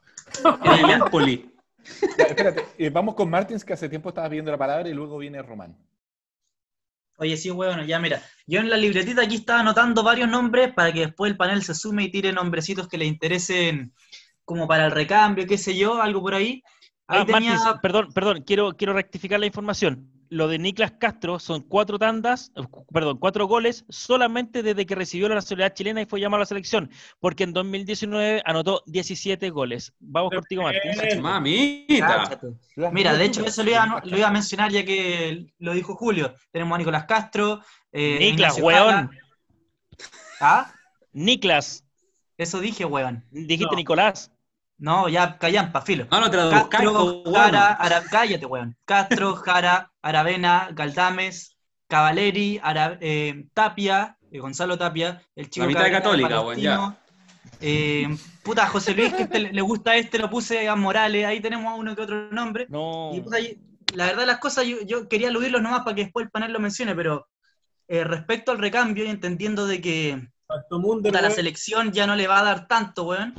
En 0.64 0.84
el 0.84 0.90
Empoli. 0.90 1.50
Ya, 2.18 2.24
espérate, 2.24 2.64
eh, 2.78 2.90
vamos 2.90 3.14
con 3.14 3.30
Martins, 3.30 3.64
que 3.64 3.72
hace 3.72 3.88
tiempo 3.88 4.08
estaba 4.08 4.28
pidiendo 4.28 4.50
la 4.50 4.58
palabra, 4.58 4.88
y 4.88 4.92
luego 4.92 5.18
viene 5.18 5.42
Román. 5.42 5.76
Oye, 7.18 7.36
sí, 7.36 7.50
bueno, 7.50 7.84
ya 7.84 8.00
mira, 8.00 8.20
yo 8.46 8.60
en 8.60 8.70
la 8.70 8.76
libretita 8.76 9.22
aquí 9.22 9.36
estaba 9.36 9.60
anotando 9.60 10.02
varios 10.02 10.28
nombres 10.28 10.72
para 10.74 10.92
que 10.92 11.00
después 11.06 11.30
el 11.30 11.36
panel 11.36 11.62
se 11.62 11.74
sume 11.74 12.04
y 12.04 12.10
tire 12.10 12.32
nombrecitos 12.32 12.88
que 12.88 12.98
le 12.98 13.04
interesen 13.04 13.92
como 14.44 14.66
para 14.68 14.86
el 14.86 14.92
recambio, 14.92 15.46
qué 15.46 15.58
sé 15.58 15.76
yo, 15.76 16.00
algo 16.02 16.20
por 16.20 16.34
ahí. 16.34 16.62
Ahí 17.06 17.20
Ah, 17.20 17.26
tenía... 17.26 17.54
Martins, 17.54 17.80
perdón, 17.82 18.12
perdón, 18.12 18.42
quiero, 18.46 18.72
quiero 18.76 18.92
rectificar 18.92 19.38
la 19.40 19.46
información. 19.46 20.08
Lo 20.30 20.48
de 20.48 20.58
Niklas 20.58 20.92
Castro 20.92 21.38
son 21.38 21.60
cuatro 21.60 21.98
tandas, 21.98 22.50
eh, 22.56 22.62
perdón, 22.90 23.18
cuatro 23.18 23.46
goles 23.46 23.84
solamente 23.90 24.62
desde 24.62 24.86
que 24.86 24.94
recibió 24.94 25.28
la 25.28 25.34
nacionalidad 25.34 25.74
chilena 25.74 26.00
y 26.00 26.06
fue 26.06 26.20
llamado 26.20 26.38
a 26.38 26.44
la 26.44 26.46
selección, 26.46 26.90
porque 27.20 27.44
en 27.44 27.52
2019 27.52 28.40
anotó 28.46 28.82
17 28.86 29.50
goles. 29.50 29.92
Vamos 30.00 30.30
contigo, 30.32 30.62
Martins. 30.62 31.02
Bien. 31.02 31.20
Mamita. 31.20 32.40
Mira, 32.92 33.12
de 33.14 33.24
hecho 33.26 33.44
eso 33.44 33.62
lo 33.62 33.70
iba, 33.72 33.82
a- 33.82 34.02
lo 34.06 34.16
iba 34.16 34.28
a 34.28 34.32
mencionar 34.32 34.70
ya 34.72 34.82
que 34.86 35.48
lo 35.58 35.74
dijo 35.74 35.94
Julio. 35.96 36.34
Tenemos 36.50 36.74
a 36.76 36.78
Nicolás 36.78 37.04
Castro. 37.04 37.60
eh, 37.92 38.16
Niklas, 38.18 38.58
weón. 38.58 39.10
Ah, 40.40 40.72
Niklas, 41.12 41.84
eso 42.38 42.58
dije, 42.60 42.84
weón. 42.86 43.22
dijiste 43.30 43.66
No. 43.70 43.76
Nicolás. 43.76 44.31
No, 44.82 45.08
ya 45.08 45.38
callampa, 45.38 45.80
filo. 45.82 46.08
No, 46.10 46.18
no 46.18 46.28
traduzcáis, 46.28 46.68
Castro, 46.68 46.92
po, 46.92 47.30
Jara, 47.32 47.50
bueno. 47.50 47.76
Ara- 47.78 48.02
cállate, 48.10 48.46
weón. 48.46 48.76
Castro, 48.84 49.36
Jara, 49.36 49.92
Aravena, 50.02 50.70
Galdames, 50.72 51.56
Cavaleri, 51.86 52.58
Ara- 52.60 52.98
eh, 53.00 53.44
Tapia, 53.54 54.16
eh, 54.32 54.40
Gonzalo 54.40 54.76
Tapia, 54.76 55.22
el 55.36 55.48
chico 55.50 55.66
La 55.66 55.68
mitad 55.68 55.84
de 55.84 55.90
Cabrera, 55.92 56.02
Católica, 56.02 56.40
weón, 56.40 56.46
Palestino, 56.46 56.96
eh, 57.60 58.08
puta, 58.42 58.66
José 58.66 58.94
Luis, 58.94 59.14
que 59.14 59.22
este 59.22 59.38
le, 59.38 59.52
le 59.52 59.62
gusta 59.62 59.94
este, 59.94 60.18
lo 60.18 60.28
puse 60.28 60.68
a 60.68 60.74
Morales, 60.74 61.26
ahí 61.26 61.38
tenemos 61.38 61.72
a 61.72 61.76
uno 61.76 61.94
que 61.94 62.02
otro 62.02 62.32
nombre. 62.32 62.66
No. 62.68 63.12
Y 63.14 63.20
puta, 63.20 63.36
la 63.94 64.06
verdad 64.06 64.26
las 64.26 64.38
cosas, 64.38 64.66
yo, 64.66 64.78
yo 64.84 65.08
quería 65.08 65.28
aludirlos 65.28 65.62
nomás 65.62 65.82
para 65.82 65.94
que 65.94 66.02
después 66.04 66.24
el 66.24 66.30
panel 66.32 66.52
lo 66.52 66.58
mencione, 66.58 66.96
pero 66.96 67.28
eh, 67.86 68.02
respecto 68.02 68.50
al 68.50 68.58
recambio 68.58 69.04
y 69.04 69.10
entendiendo 69.10 69.68
de 69.68 69.80
que 69.80 70.28
puta, 71.04 71.22
la 71.22 71.30
selección 71.30 71.92
ya 71.92 72.04
no 72.08 72.16
le 72.16 72.26
va 72.26 72.40
a 72.40 72.44
dar 72.44 72.66
tanto, 72.66 73.04
weón. 73.04 73.32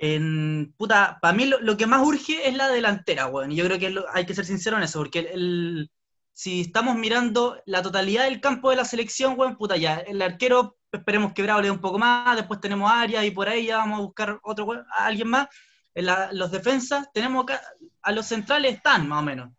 En, 0.00 0.72
puta, 0.76 1.18
para 1.20 1.34
mí 1.36 1.46
lo, 1.46 1.60
lo 1.60 1.76
que 1.76 1.86
más 1.86 2.06
urge 2.06 2.48
es 2.48 2.54
la 2.54 2.68
delantera, 2.68 3.26
weón. 3.26 3.50
Y 3.52 3.56
yo 3.56 3.64
creo 3.64 3.78
que 3.78 3.90
lo- 3.90 4.06
hay 4.12 4.24
que 4.26 4.34
ser 4.34 4.44
sincero 4.46 4.76
en 4.76 4.84
eso, 4.84 4.98
porque 5.00 5.18
el, 5.20 5.26
el- 5.28 5.90
si 6.32 6.60
estamos 6.60 6.94
mirando 6.96 7.60
la 7.66 7.82
totalidad 7.82 8.24
del 8.24 8.40
campo 8.40 8.70
de 8.70 8.76
la 8.76 8.84
selección, 8.84 9.34
weón, 9.36 9.56
puta, 9.56 9.76
ya, 9.76 9.96
el 9.98 10.22
arquero, 10.22 10.76
esperemos 10.92 11.32
que 11.32 11.42
Bravo 11.42 11.60
le 11.60 11.66
dé 11.66 11.70
un 11.72 11.80
poco 11.80 11.98
más, 11.98 12.36
después 12.36 12.60
tenemos 12.60 12.90
Arias 12.92 13.24
y 13.24 13.32
por 13.32 13.48
ahí 13.48 13.66
ya 13.66 13.78
vamos 13.78 13.98
a 13.98 14.02
buscar 14.02 14.38
otro, 14.44 14.64
weón, 14.66 14.84
a 14.96 15.06
alguien 15.06 15.28
más. 15.28 15.48
En 15.94 16.06
la- 16.06 16.30
los 16.32 16.50
defensas, 16.52 17.08
tenemos 17.12 17.42
acá, 17.42 17.60
a 18.02 18.12
los 18.12 18.26
centrales 18.26 18.76
están, 18.76 19.08
más 19.08 19.18
o 19.20 19.22
menos. 19.24 19.50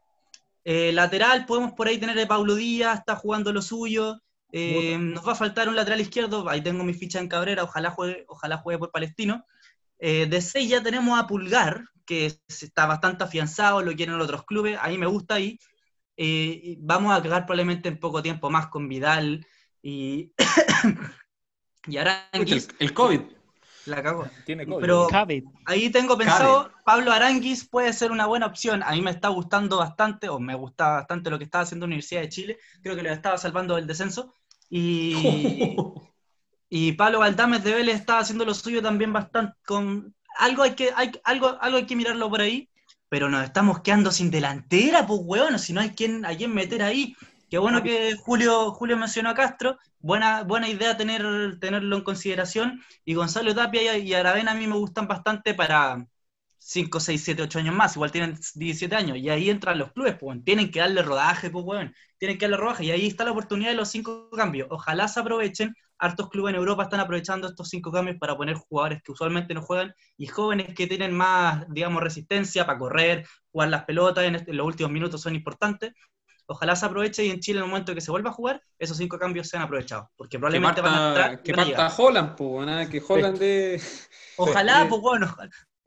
Eh, 0.63 0.91
lateral, 0.93 1.45
podemos 1.45 1.73
por 1.73 1.87
ahí 1.87 1.97
tener 1.97 2.17
a 2.19 2.27
Paulo 2.27 2.55
Díaz, 2.55 2.99
está 2.99 3.15
jugando 3.17 3.51
lo 3.51 3.61
suyo. 3.61 4.21
Eh, 4.51 4.97
nos 4.99 5.27
va 5.27 5.33
a 5.33 5.35
faltar 5.35 5.67
un 5.69 5.75
lateral 5.75 5.99
izquierdo, 6.01 6.47
ahí 6.49 6.61
tengo 6.61 6.83
mi 6.83 6.93
ficha 6.93 7.19
en 7.19 7.27
Cabrera, 7.27 7.63
ojalá 7.63 7.91
juegue, 7.91 8.25
ojalá 8.29 8.57
juegue 8.57 8.79
por 8.79 8.91
Palestino. 8.91 9.45
Eh, 9.99 10.25
de 10.27 10.41
6 10.41 10.69
ya 10.69 10.81
tenemos 10.81 11.19
a 11.19 11.27
Pulgar, 11.27 11.83
que 12.05 12.25
es- 12.27 12.41
está 12.63 12.85
bastante 12.85 13.23
afianzado, 13.23 13.81
lo 13.81 13.93
quieren 13.95 14.19
otros 14.19 14.43
clubes, 14.45 14.77
a 14.81 14.87
mí 14.87 14.97
me 14.97 15.05
gusta 15.07 15.35
ahí. 15.35 15.59
Eh, 16.17 16.59
y 16.63 16.77
vamos 16.81 17.13
a 17.17 17.21
cagar 17.21 17.45
probablemente 17.45 17.87
en 17.89 17.99
poco 17.99 18.21
tiempo 18.21 18.49
más 18.49 18.67
con 18.67 18.89
Vidal 18.89 19.45
y, 19.81 20.33
y 21.87 21.97
El, 21.97 22.07
Aranguis, 22.07 22.67
el 22.79 22.93
COVID. 22.93 23.21
la 23.85 24.03
cago. 24.03 24.27
Tiene 24.45 24.65
código. 24.65 24.81
Pero- 24.81 25.07
Cabe. 25.07 25.43
Ahí 25.65 25.89
tengo 25.89 26.17
pensado, 26.17 26.71
Pablo 26.83 27.11
Aranguis 27.11 27.67
puede 27.67 27.93
ser 27.93 28.11
una 28.11 28.25
buena 28.25 28.47
opción. 28.47 28.83
A 28.83 28.91
mí 28.91 29.01
me 29.01 29.11
está 29.11 29.29
gustando 29.29 29.77
bastante, 29.77 30.27
o 30.29 30.39
me 30.39 30.55
gustaba 30.55 30.95
bastante 30.95 31.29
lo 31.29 31.37
que 31.37 31.45
estaba 31.45 31.63
haciendo 31.63 31.85
la 31.85 31.89
Universidad 31.89 32.21
de 32.21 32.29
Chile. 32.29 32.57
Creo 32.81 32.95
que 32.95 33.03
lo 33.03 33.11
estaba 33.11 33.37
salvando 33.37 33.75
del 33.75 33.87
descenso. 33.87 34.33
Y, 34.69 35.13
y 36.69 36.93
Pablo 36.93 37.19
Galdames 37.19 37.63
de 37.63 37.73
Vélez 37.73 37.95
estaba 37.95 38.19
haciendo 38.19 38.45
lo 38.45 38.53
suyo 38.53 38.81
también 38.81 39.11
bastante. 39.11 39.57
Con, 39.65 40.15
algo, 40.37 40.63
hay 40.63 40.75
que, 40.75 40.91
hay, 40.95 41.11
algo, 41.23 41.57
algo 41.61 41.77
hay 41.77 41.85
que 41.85 41.95
mirarlo 41.95 42.29
por 42.29 42.41
ahí, 42.41 42.69
pero 43.09 43.29
nos 43.29 43.43
estamos 43.43 43.81
quedando 43.81 44.11
sin 44.11 44.31
delantera, 44.31 45.05
pues 45.05 45.19
weón, 45.23 45.57
si 45.59 45.73
no 45.73 45.81
hay 45.81 45.89
quien, 45.91 46.25
a 46.25 46.35
quien 46.35 46.53
meter 46.53 46.83
ahí. 46.83 47.15
Qué 47.49 47.57
bueno 47.57 47.81
que 47.81 48.15
Julio, 48.15 48.71
Julio 48.71 48.95
mencionó 48.95 49.31
a 49.31 49.33
Castro. 49.33 49.79
Buena, 49.99 50.43
buena 50.43 50.69
idea 50.69 50.95
tener, 50.95 51.59
tenerlo 51.59 51.97
en 51.97 52.03
consideración. 52.03 52.83
Y 53.03 53.15
Gonzalo 53.15 53.55
Tapia 53.55 53.97
y, 53.97 54.07
y 54.07 54.13
Aravena 54.13 54.51
a 54.51 54.55
mí 54.55 54.67
me 54.67 54.75
gustan 54.75 55.07
bastante 55.07 55.55
para 55.55 56.05
5, 56.59 56.99
6, 56.99 57.23
7, 57.23 57.41
8 57.43 57.59
años 57.59 57.75
más. 57.75 57.95
Igual 57.95 58.11
tienen 58.11 58.37
17 58.55 58.95
años. 58.95 59.17
Y 59.17 59.29
ahí 59.29 59.49
entran 59.49 59.79
los 59.79 59.91
clubes, 59.91 60.15
pues. 60.19 60.43
Tienen 60.43 60.69
que 60.71 60.79
darle 60.79 61.01
rodaje, 61.01 61.49
pues, 61.49 61.65
weón. 61.65 61.93
Tienen 62.17 62.37
que 62.37 62.45
darle 62.45 62.57
rodaje. 62.57 62.85
Y 62.85 62.91
ahí 62.91 63.07
está 63.07 63.23
la 63.25 63.31
oportunidad 63.31 63.69
de 63.71 63.75
los 63.77 63.89
cinco 63.89 64.29
cambios. 64.31 64.67
Ojalá 64.69 65.07
se 65.07 65.19
aprovechen. 65.19 65.73
Hartos 66.01 66.29
clubes 66.29 66.51
en 66.53 66.59
Europa 66.59 66.83
están 66.83 66.99
aprovechando 67.01 67.47
estos 67.47 67.67
cinco 67.67 67.91
cambios 67.91 68.15
para 68.17 68.37
poner 68.37 68.55
jugadores 68.55 69.01
que 69.03 69.11
usualmente 69.11 69.53
no 69.53 69.61
juegan 69.61 69.93
y 70.17 70.27
jóvenes 70.27 70.73
que 70.73 70.87
tienen 70.87 71.11
más, 71.13 71.65
digamos, 71.69 72.01
resistencia 72.01 72.65
para 72.65 72.77
correr, 72.79 73.25
jugar 73.51 73.67
las 73.69 73.83
pelotas 73.83 74.23
en, 74.23 74.35
este- 74.35 74.51
en 74.51 74.57
los 74.57 74.65
últimos 74.67 74.93
minutos 74.93 75.21
son 75.21 75.35
importantes. 75.35 75.91
Ojalá 76.45 76.75
se 76.77 76.85
aproveche 76.85 77.25
y 77.25 77.31
en 77.31 77.41
Chile 77.41 77.59
en 77.59 77.65
el 77.65 77.69
momento 77.69 77.93
que 77.93 77.99
se 78.01 78.11
vuelva 78.11 78.29
a 78.29 78.33
jugar, 78.33 78.61
esos 78.79 78.95
cinco 78.97 79.19
cambios 79.19 79.49
sean 79.49 79.61
aprovechados. 79.63 80.07
Porque 80.15 80.37
Que 80.37 80.39
probablemente 80.39 80.79
van 80.81 80.93
a 80.95 81.07
entrar. 81.09 81.43
que 81.43 81.53
parta 81.53 81.93
Holland, 81.97 82.35
pues, 82.37 82.65
¿no? 82.65 82.89
que 82.89 83.03
Holland 83.05 83.37
de... 83.37 83.81
Ojalá, 84.37 84.85
pues 84.87 85.01
bueno, 85.01 85.35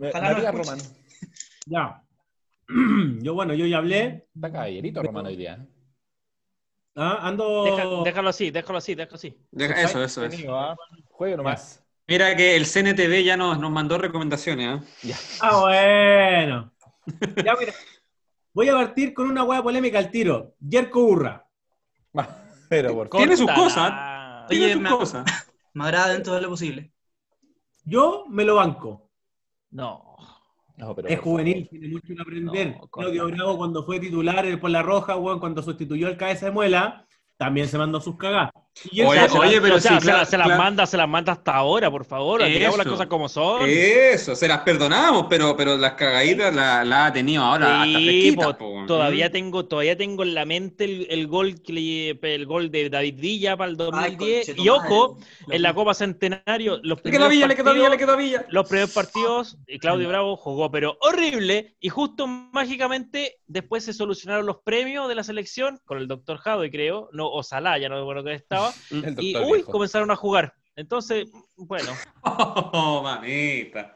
ojalá. 0.08 0.32
No. 0.52 0.52
Román. 0.52 0.78
Ya. 1.66 2.02
Yo, 3.22 3.34
bueno, 3.34 3.54
yo 3.54 3.66
ya 3.66 3.78
hablé. 3.78 4.26
Está 4.34 4.50
caballerito 4.50 5.02
Román 5.02 5.26
hoy 5.26 5.36
día. 5.36 5.54
¿eh? 5.60 5.66
Ah, 6.96 7.18
ando. 7.22 7.64
Deja- 7.64 8.02
déjalo 8.04 8.28
así, 8.30 8.50
déjalo 8.50 8.78
así, 8.78 8.94
déjalo 8.94 9.14
así. 9.16 9.38
Deja- 9.50 9.80
Eso, 9.80 10.02
eso, 10.02 10.24
eso. 10.24 10.58
¿ah? 10.58 10.76
Juegue 11.10 11.36
nomás. 11.36 11.82
Mira 12.08 12.34
que 12.36 12.56
el 12.56 12.66
CNTV 12.66 13.22
ya 13.24 13.36
nos, 13.36 13.58
nos 13.60 13.70
mandó 13.70 13.96
recomendaciones, 13.96 14.82
¿eh? 15.04 15.14
Ah, 15.40 15.60
bueno. 15.60 16.72
Ya, 17.44 17.54
mira. 17.58 17.72
Voy 18.52 18.68
a 18.68 18.74
partir 18.74 19.14
con 19.14 19.30
una 19.30 19.44
hueá 19.44 19.62
polémica 19.62 19.98
al 19.98 20.10
tiro. 20.10 20.54
Jerko 20.68 21.00
Urra. 21.04 21.46
Pero 22.68 22.94
por 22.94 23.08
Tiene 23.08 23.36
sus 23.36 23.50
cosas. 23.50 24.46
Tiene 24.48 24.64
Oye, 24.66 24.72
sus 24.74 24.82
me- 24.82 24.90
cosas. 24.90 25.24
Me 25.74 25.84
agrada 25.84 26.12
dentro 26.12 26.34
de 26.34 26.40
lo 26.42 26.48
posible. 26.48 26.92
Yo 27.84 28.24
me 28.28 28.44
lo 28.44 28.56
banco. 28.56 29.01
No. 29.72 30.16
No, 30.76 30.94
pero 30.94 31.08
Es 31.08 31.18
juvenil, 31.20 31.54
favor. 31.64 31.68
tiene 31.70 31.88
mucho 31.88 32.14
que 32.14 32.22
aprender. 32.22 32.76
No, 32.80 32.86
Claudio. 32.88 33.26
Bravo, 33.26 33.56
cuando 33.58 33.84
fue 33.84 34.00
titular 34.00 34.60
por 34.60 34.70
la 34.70 34.82
roja, 34.82 35.16
weón, 35.16 35.38
cuando 35.40 35.62
sustituyó 35.62 36.06
al 36.06 36.16
cabeza 36.16 36.46
de 36.46 36.52
muela, 36.52 37.06
también 37.36 37.66
se 37.68 37.76
mandó 37.78 38.00
sus 38.00 38.16
cagadas. 38.16 38.52
Oye, 38.90 39.28
oye, 39.38 39.60
pero 39.60 39.76
o 39.76 39.80
sea, 39.80 39.92
sí, 39.92 40.00
se, 40.00 40.06
la- 40.06 40.12
claro, 40.12 40.24
se 40.30 40.38
las 40.38 40.46
claro. 40.46 40.62
manda, 40.62 40.86
se 40.86 40.96
las 40.96 41.08
manda 41.08 41.32
hasta 41.32 41.54
ahora, 41.54 41.90
por 41.90 42.04
favor. 42.06 42.42
Digamos 42.42 42.78
las 42.78 42.86
Eso. 42.86 42.94
cosas 42.94 43.06
como 43.06 43.28
son. 43.28 43.62
Eso, 43.68 44.34
se 44.34 44.48
las 44.48 44.60
perdonamos, 44.62 45.26
pero, 45.28 45.54
pero 45.56 45.76
las 45.76 45.92
cagaditas 45.92 46.54
las 46.54 46.86
la 46.86 47.06
ha 47.06 47.12
tenido 47.12 47.42
ahora 47.44 47.82
hasta 47.82 47.98
Sí, 47.98 48.04
fresquitas, 48.04 48.46
po, 48.54 48.58
po. 48.58 48.86
todavía 48.86 49.28
Mm. 49.28 49.32
tengo, 49.32 49.64
todavía 49.66 49.96
tengo 49.96 50.22
en 50.22 50.34
la 50.34 50.46
mente 50.46 50.84
el, 50.84 51.06
el 51.10 51.26
gol 51.28 51.60
que 51.62 51.72
le- 51.74 52.34
el 52.34 52.46
gol 52.46 52.70
de 52.70 52.88
David 52.88 53.16
Villa 53.20 53.56
para 53.58 53.70
el 53.70 53.76
Ay, 53.78 53.84
2010. 54.16 54.46
conche 54.46 54.54
tu 54.54 54.64
y 54.64 54.68
ojo, 54.70 55.14
madre. 55.18 55.56
en 55.56 55.62
la 55.62 55.74
Copa 55.74 55.94
Centenario, 55.94 56.78
los 56.82 56.98
Le 56.98 57.02
primeros 57.02 57.28
Villa, 57.28 57.46
le 57.46 57.54
quedó 57.56 57.70
a 57.70 57.72
Villa, 57.74 57.84
le 57.84 57.90
partidos- 57.98 58.06
quedó 58.08 58.16
Villa. 58.16 58.46
los 58.48 58.68
primeros 58.68 58.90
partidos, 58.92 59.58
y 59.68 59.78
Claudio 59.78 60.08
Bravo 60.08 60.34
jugó, 60.36 60.70
pero 60.70 60.96
horrible, 61.02 61.76
y 61.78 61.90
justo 61.90 62.26
mágicamente 62.26 63.36
después 63.46 63.84
se 63.84 63.92
solucionaron 63.92 64.46
los 64.46 64.56
premios 64.64 65.08
de 65.08 65.14
la 65.14 65.22
selección 65.24 65.78
con 65.84 65.98
el 65.98 66.08
doctor 66.08 66.38
Jado, 66.38 66.62
creo, 66.70 67.10
no, 67.12 67.28
o 67.30 67.42
Salah, 67.42 67.76
ya 67.78 67.88
no 67.90 67.96
me 67.96 68.00
acuerdo 68.02 68.24
que 68.24 68.32
estaba, 68.32 68.61
Y 68.90 69.36
uy, 69.36 69.52
viejo. 69.58 69.72
comenzaron 69.72 70.10
a 70.10 70.16
jugar. 70.16 70.54
Entonces, 70.76 71.26
bueno, 71.56 71.92
Oh, 72.22 73.02
mamita. 73.02 73.94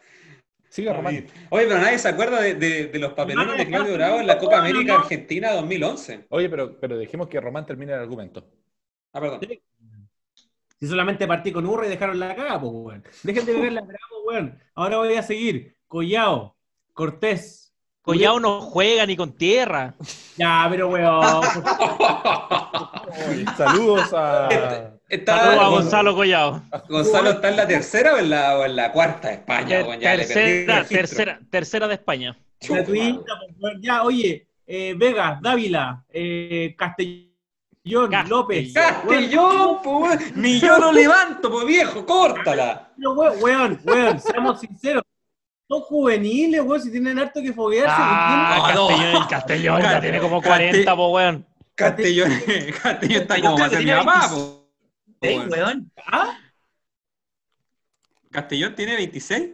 Sigue 0.69 0.93
Román. 0.93 1.27
Oye, 1.51 1.67
pero 1.67 1.79
nadie 1.81 1.99
se 1.99 2.09
acuerda 2.09 2.41
de, 2.41 2.55
de- 2.55 2.87
de 2.89 2.99
los 2.99 3.13
papelones 3.15 3.57
de 3.57 3.67
Claudio 3.67 3.95
Bravo 3.95 4.21
en 4.21 4.27
la 4.27 4.39
Copa 4.39 4.59
América 4.59 4.97
Argentina 4.97 5.53
2011. 5.53 6.27
Oye, 6.29 6.51
pero, 6.51 6.79
pero 6.79 6.99
dejemos 6.99 7.29
que 7.29 7.41
Román 7.41 7.65
termine 7.65 7.93
el 7.95 8.01
argumento. 8.01 8.47
Ah, 9.13 9.21
perdón. 9.21 9.41
Si 10.79 10.87
solamente 10.87 11.27
partí 11.27 11.53
con 11.53 11.65
Urra 11.65 11.87
y 11.87 11.89
dejaron 11.91 12.19
la 12.21 12.37
caga, 12.37 12.61
pues, 12.61 12.73
weón. 12.75 13.05
Dejen 13.23 13.47
de 13.47 13.53
ver 13.59 13.73
la 13.73 13.81
Bravo, 13.81 14.25
weón. 14.27 14.59
Ahora 14.75 14.99
voy 14.99 15.15
a 15.15 15.23
seguir. 15.23 15.75
Collao, 15.87 16.55
Cortés. 16.93 17.66
Collao 18.07 18.39
no 18.39 18.61
juega 18.61 19.05
ni 19.05 19.17
con 19.17 19.33
tierra. 19.33 19.93
Ya, 20.37 20.69
pero 20.71 20.89
weón. 20.91 21.43
Saludos 23.57 24.13
a. 24.13 24.49
Está, 25.09 25.39
Saludos 25.41 25.59
a 25.59 25.63
Gon- 25.65 25.71
Gonzalo 25.73 26.15
Collao. 26.15 26.63
Gonzalo 26.89 27.31
está 27.31 27.49
en 27.49 27.57
la 27.57 27.67
tercera 27.67 28.15
o 28.15 28.19
en 28.19 28.31
la, 28.31 28.59
o 28.59 28.65
en 28.65 28.77
la 28.77 28.93
cuarta 28.93 29.27
de 29.29 29.35
España. 29.35 29.83
Weón? 29.85 29.99
Ya 30.01 30.17
tercera, 30.17 30.85
tercera, 30.85 31.41
tercera 31.51 31.89
de 31.89 31.95
España. 31.95 32.37
Chupa, 32.61 32.85
pues. 32.85 33.15
Ya, 33.81 34.05
oye, 34.05 34.47
eh, 34.69 34.95
Vegas, 34.97 35.41
Dávila, 35.43 36.05
eh, 36.13 36.77
Castellón, 36.79 37.27
Castellón. 38.11 38.29
López. 38.29 38.73
Castellón, 38.73 39.79
weón. 39.85 40.19
Ni 40.37 40.61
yo 40.61 40.79
lo 40.79 40.93
levanto, 40.93 41.51
po 41.51 41.65
viejo, 41.65 42.07
córtala. 42.07 42.93
Pero, 42.97 43.15
weón, 43.15 43.37
weón, 43.43 43.81
weón, 43.85 44.21
seamos 44.21 44.61
sinceros. 44.61 45.03
Son 45.69 45.81
juveniles, 45.81 46.61
weón, 46.63 46.81
si 46.81 46.91
tienen 46.93 47.19
harto 47.19 47.43
que 47.43 47.53
foguearse. 47.53 47.93
Ah, 47.97 48.73
no. 48.75 48.87
Castellón, 48.89 49.27
Castellón 49.29 49.83
ya 49.83 50.01
tiene 50.01 50.21
como 50.21 50.41
Cate- 50.41 50.71
40, 50.71 50.97
po, 50.97 51.09
weón. 51.13 51.47
Castellón, 51.75 52.31
Castellón 52.83 53.23
está 53.23 53.41
como 53.41 53.59
va 53.59 53.65
a 53.67 53.71
ser 53.71 53.85
mi 53.85 53.91
papá, 53.91 54.29
po. 54.33 54.69
Weón. 55.21 55.91
¿Ah? 56.07 56.39
Castellón 58.31 58.75
tiene 58.75 58.97
26. 58.97 59.51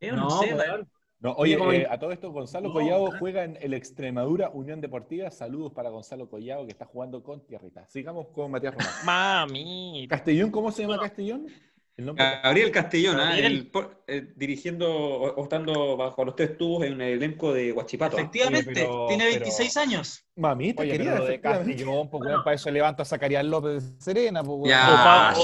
Yo 0.00 0.12
No, 0.16 0.28
no, 0.28 0.30
sé, 0.42 0.54
weón. 0.54 0.88
No, 1.20 1.32
oye, 1.32 1.58
eh, 1.80 1.86
a 1.90 1.98
todo 1.98 2.12
esto, 2.12 2.30
Gonzalo 2.30 2.68
No, 2.68 2.74
Collado 2.74 3.10
juega 3.18 3.42
en 3.42 3.58
el 3.60 3.74
Extremadura 3.74 4.50
Unión 4.50 4.80
Deportiva. 4.80 5.28
Saludos 5.32 5.72
para 5.72 5.90
Gonzalo 5.90 6.28
Collado 6.30 6.64
que 6.64 6.70
está 6.70 6.84
jugando 6.84 7.24
con 7.24 7.44
Tierrita. 7.44 7.84
Sigamos 7.88 8.28
con 8.28 8.52
Matías 8.52 8.74
Román. 8.74 8.92
Mami. 9.04 10.06
Castellón, 10.08 10.52
¿cómo 10.52 10.70
se 10.70 10.82
llama 10.82 11.00
Castellón? 11.00 11.48
El 11.98 12.06
nombre 12.06 12.24
Gabriel 12.44 12.70
Castellón, 12.70 13.18
¿ah? 13.18 13.36
El 13.36 13.72
eh, 14.06 14.32
dirigiendo 14.36 14.88
o, 14.88 15.34
o 15.34 15.42
estando 15.42 15.96
bajo 15.96 16.24
los 16.24 16.36
tres 16.36 16.56
tubos 16.56 16.84
en 16.86 16.92
el 17.00 17.14
elenco 17.14 17.52
de 17.52 17.72
Guachipato. 17.72 18.16
Efectivamente, 18.16 18.70
Oye, 18.70 18.80
pero- 18.86 19.06
tiene 19.08 19.24
pero- 19.24 19.40
26 19.40 19.76
años. 19.78 20.24
Mamita, 20.36 20.82
Oye, 20.82 20.92
querida, 20.92 21.12
pero 21.14 21.24
de. 21.24 21.40
Castellón, 21.40 22.08
pues, 22.08 22.22
weón, 22.24 22.44
para 22.44 22.54
eso 22.54 22.70
levanta 22.70 23.02
a 23.02 23.04
Zacarías 23.04 23.44
López 23.44 23.96
de 23.96 24.00
Serena, 24.00 24.44
pues, 24.44 24.58
weón. 24.60 24.68
Ya, 24.68 25.34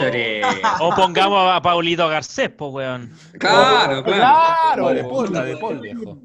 o- 0.80 0.94
pongamos 0.94 1.50
a 1.52 1.60
Paulito 1.60 2.08
Garcés, 2.08 2.50
po, 2.50 2.68
weón. 2.68 3.10
Claro, 3.36 4.04
claro. 4.04 4.04
Claro, 4.04 4.88
de. 4.90 5.02
Paul, 5.02 5.32
la 5.32 5.44
de 5.44 5.56
Paul, 5.56 5.80
viejo. 5.80 6.18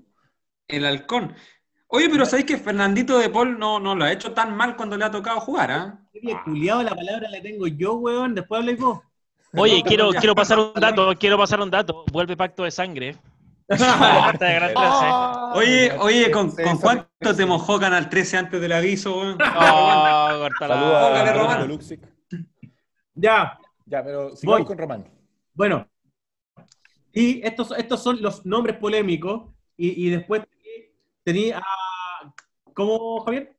El 0.68 0.86
halcón. 0.86 1.34
Oye, 1.88 2.08
pero 2.08 2.24
¿sabéis 2.28 2.46
que 2.46 2.58
Fernandito 2.60 3.18
de 3.18 3.30
Paul 3.30 3.58
no, 3.58 3.80
no 3.80 3.96
lo 3.96 4.06
ha 4.06 4.12
hecho 4.12 4.32
tan 4.34 4.56
mal 4.56 4.76
cuando 4.76 4.96
le 4.96 5.06
ha 5.06 5.10
tocado 5.10 5.40
jugar, 5.40 5.72
ah? 5.72 6.00
Qué 6.14 6.38
culiado 6.46 6.84
la 6.84 6.92
palabra 6.94 7.28
la 7.32 7.42
tengo 7.42 7.66
yo, 7.66 7.96
weón. 7.96 8.36
Después 8.36 8.60
habláis 8.60 8.78
vos. 8.80 9.00
Oye, 9.56 9.84
quiero, 9.84 10.10
quiero 10.12 10.36
pasar 10.36 10.60
un 10.60 10.74
dato, 10.74 11.14
quiero 11.20 11.38
pasar 11.38 11.60
un 11.62 11.70
dato. 11.70 12.06
Vuelve 12.12 12.36
pacto 12.38 12.64
de 12.64 12.72
sangre. 12.72 13.16
Carta 13.68 14.46
de 14.46 14.54
gran 14.56 14.74
clase. 14.74 15.06
Oye, 15.60 15.92
oye, 16.00 16.32
¿con, 16.32 16.52
con 16.56 16.78
cuánto 16.80 17.36
te 17.36 17.46
mojó 17.46 17.80
Canal 17.80 18.10
13 18.10 18.38
antes 18.38 18.62
del 18.62 18.72
aviso, 18.72 19.16
weón? 19.18 19.38
Cortala. 20.40 20.50
Ya, 23.16 23.58
Ya, 23.86 24.04
pero 24.04 24.36
sigamos 24.36 24.60
Voy. 24.60 24.66
con 24.68 24.78
Román. 24.78 25.06
bueno. 25.54 25.88
Y 27.12 27.46
estos, 27.46 27.72
estos 27.78 28.02
son 28.04 28.22
los 28.22 28.46
nombres 28.46 28.78
polémicos. 28.78 29.50
Y, 29.76 30.08
y 30.08 30.10
después 30.12 30.44
tenía 31.24 31.58
a. 31.60 32.34
¿Cómo, 32.74 33.22
Javier? 33.22 33.56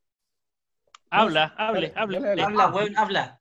Habla, 1.11 1.53
hable, 1.59 1.93
hable. 1.97 2.19
Habla, 2.43 2.69
weón, 2.69 2.97
habla. 2.97 3.40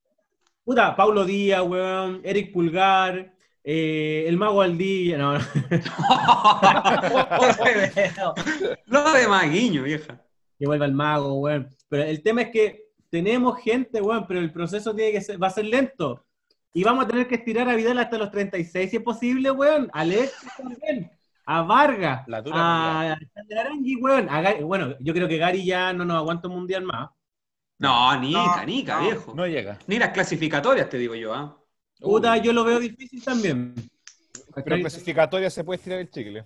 Puta, 0.69 0.95
Paulo 0.95 1.25
Díaz, 1.25 1.63
weón. 1.63 2.21
Eric 2.23 2.53
Pulgar. 2.53 3.33
eh, 3.63 4.25
el 4.27 4.37
Mago 4.37 4.61
Aldilla. 4.61 5.17
No, 5.17 5.33
no. 5.33 5.39
Lo 8.85 9.11
de 9.13 9.27
Maguiño, 9.27 9.81
vieja. 9.81 10.21
que 10.59 10.67
vuelva 10.67 10.85
el 10.85 10.93
mago, 10.93 11.39
weón. 11.39 11.75
Pero 11.87 12.03
el 12.03 12.21
tema 12.21 12.43
es 12.43 12.49
que 12.51 12.83
tenemos 13.09 13.59
gente, 13.63 13.99
weón, 13.99 14.27
pero 14.27 14.41
el 14.41 14.53
proceso 14.53 14.93
tiene 14.93 15.11
que 15.11 15.21
ser, 15.21 15.41
va 15.41 15.47
a 15.47 15.51
ser 15.51 15.65
lento. 15.65 16.23
Y 16.71 16.83
vamos 16.83 17.05
a 17.05 17.07
tener 17.07 17.27
que 17.27 17.33
estirar 17.35 17.67
a 17.67 17.73
Vidal 17.75 17.97
hasta 17.97 18.19
los 18.19 18.29
36, 18.29 18.91
si 18.91 18.97
es 18.97 19.01
posible, 19.03 19.49
weón. 19.49 19.89
A 19.91 20.01
Alexis 20.01 20.51
también. 20.55 21.09
A 21.45 21.63
Vargas. 21.63 22.25
La 22.27 22.43
dura 22.43 22.57
a 22.59 23.17
Arangui, 23.59 23.95
weón. 23.95 24.29
A 24.29 24.39
Gary- 24.41 24.61
bueno, 24.63 24.93
yo 24.99 25.13
creo 25.15 25.27
que 25.27 25.37
Gary 25.37 25.65
ya 25.65 25.93
no 25.93 26.05
nos 26.05 26.17
aguanta 26.17 26.47
un 26.47 26.53
mundial 26.57 26.83
más. 26.83 27.09
No, 27.79 28.19
Nica, 28.19 28.57
No, 28.61 28.65
Nica, 28.65 28.95
no. 28.97 29.01
viejo. 29.01 29.33
No 29.33 29.47
llega. 29.47 29.79
Ni 29.87 29.97
las 29.99 30.09
clasificatorias, 30.09 30.89
te 30.89 30.97
digo 30.97 31.15
yo, 31.15 31.33
¿ah? 31.33 31.57
Puta, 31.99 32.37
yo 32.37 32.53
lo 32.53 32.63
veo 32.63 32.79
difícil 32.79 33.23
también. 33.23 33.73
Pero 34.63 34.75
en 34.75 34.81
clasificatoria 34.81 35.49
se 35.49 35.63
puede 35.63 35.79
tirar 35.81 35.99
el 35.99 36.09
chicle. 36.09 36.45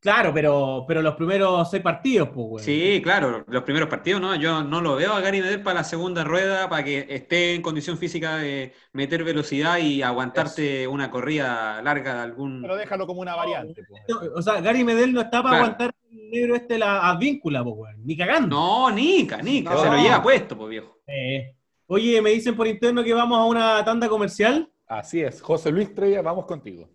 Claro, 0.00 0.32
pero, 0.32 0.84
pero 0.86 1.02
los 1.02 1.16
primeros 1.16 1.68
seis 1.70 1.82
partidos, 1.82 2.28
pues, 2.28 2.46
weón. 2.48 2.60
Sí, 2.64 3.00
claro, 3.02 3.44
los 3.48 3.62
primeros 3.64 3.88
partidos, 3.88 4.20
¿no? 4.20 4.36
Yo 4.36 4.62
no 4.62 4.80
lo 4.80 4.94
veo 4.94 5.12
a 5.12 5.20
Gary 5.20 5.40
Medel 5.40 5.60
para 5.62 5.78
la 5.80 5.84
segunda 5.84 6.22
rueda, 6.22 6.68
para 6.68 6.84
que 6.84 7.04
esté 7.08 7.54
en 7.54 7.62
condición 7.62 7.98
física 7.98 8.36
de 8.36 8.72
meter 8.92 9.24
velocidad 9.24 9.78
y 9.78 10.02
aguantarte 10.02 10.86
una 10.86 11.10
corrida 11.10 11.82
larga 11.82 12.14
de 12.14 12.20
algún... 12.20 12.62
Pero 12.62 12.76
déjalo 12.76 13.08
como 13.08 13.22
una 13.22 13.34
variante. 13.34 13.82
pues. 13.88 14.02
O 14.36 14.40
sea, 14.40 14.60
Gary 14.60 14.84
Medel 14.84 15.12
no 15.12 15.20
está 15.20 15.42
para 15.42 15.58
Claro. 15.58 15.64
aguantar 15.64 15.94
el 16.12 16.30
negro 16.30 16.54
este 16.54 16.78
la 16.78 17.10
advíncula, 17.10 17.64
pues, 17.64 17.76
weón. 17.76 17.96
Ni 18.06 18.16
cagando. 18.16 18.54
No, 18.56 18.90
Nica, 18.92 19.42
Nica, 19.42 19.72
No. 19.72 19.82
se 19.82 19.90
lo 19.90 19.96
lleva 19.96 20.22
puesto, 20.22 20.56
pues 20.56 20.70
viejo. 20.70 20.96
Eh, 21.08 21.54
Oye, 21.88 22.20
me 22.22 22.30
dicen 22.30 22.54
por 22.54 22.66
interno 22.68 23.02
que 23.02 23.14
vamos 23.14 23.38
a 23.38 23.44
una 23.46 23.84
tanda 23.84 24.08
comercial. 24.08 24.70
Así 24.86 25.22
es. 25.22 25.40
José 25.42 25.72
Luis 25.72 25.92
Trella, 25.94 26.22
vamos 26.22 26.44
contigo. 26.46 26.88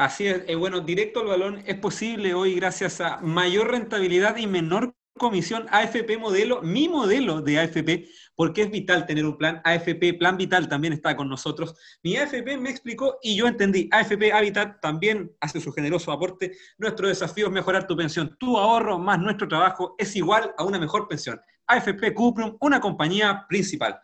Así 0.00 0.26
es, 0.26 0.44
eh, 0.46 0.54
bueno, 0.54 0.80
directo 0.80 1.20
al 1.20 1.26
balón 1.26 1.62
es 1.66 1.76
posible 1.76 2.32
hoy 2.32 2.54
gracias 2.54 3.02
a 3.02 3.18
mayor 3.18 3.70
rentabilidad 3.70 4.38
y 4.38 4.46
menor 4.46 4.94
comisión 5.18 5.66
AFP 5.70 6.16
modelo, 6.16 6.62
mi 6.62 6.88
modelo 6.88 7.42
de 7.42 7.58
AFP, 7.58 8.08
porque 8.34 8.62
es 8.62 8.70
vital 8.70 9.04
tener 9.04 9.26
un 9.26 9.36
plan 9.36 9.60
AFP, 9.62 10.14
Plan 10.14 10.38
Vital 10.38 10.70
también 10.70 10.94
está 10.94 11.14
con 11.14 11.28
nosotros. 11.28 11.76
Mi 12.02 12.16
AFP 12.16 12.56
me 12.56 12.70
explicó 12.70 13.18
y 13.20 13.36
yo 13.36 13.46
entendí, 13.46 13.90
AFP 13.92 14.32
Habitat 14.32 14.80
también 14.80 15.36
hace 15.38 15.60
su 15.60 15.70
generoso 15.70 16.12
aporte. 16.12 16.52
Nuestro 16.78 17.06
desafío 17.06 17.48
es 17.48 17.52
mejorar 17.52 17.86
tu 17.86 17.94
pensión. 17.94 18.34
Tu 18.40 18.56
ahorro 18.56 18.98
más 18.98 19.18
nuestro 19.18 19.48
trabajo 19.48 19.96
es 19.98 20.16
igual 20.16 20.54
a 20.56 20.64
una 20.64 20.78
mejor 20.78 21.08
pensión. 21.08 21.38
AFP 21.66 22.14
Cuprum, 22.14 22.56
una 22.60 22.80
compañía 22.80 23.44
principal. 23.50 24.00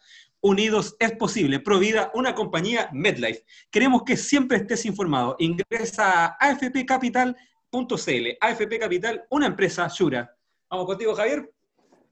Unidos 0.46 0.94
es 1.00 1.10
posible. 1.10 1.58
Provida, 1.58 2.12
una 2.14 2.32
compañía 2.32 2.88
MedLife. 2.92 3.44
Queremos 3.68 4.04
que 4.04 4.16
siempre 4.16 4.58
estés 4.58 4.86
informado. 4.86 5.34
Ingresa 5.40 6.26
a 6.26 6.36
afpcapital.cl. 6.38 8.26
AFP 8.40 8.78
Capital, 8.78 9.24
una 9.30 9.46
empresa 9.46 9.88
Shura. 9.88 10.36
Vamos 10.70 10.86
contigo, 10.86 11.16
Javier. 11.16 11.50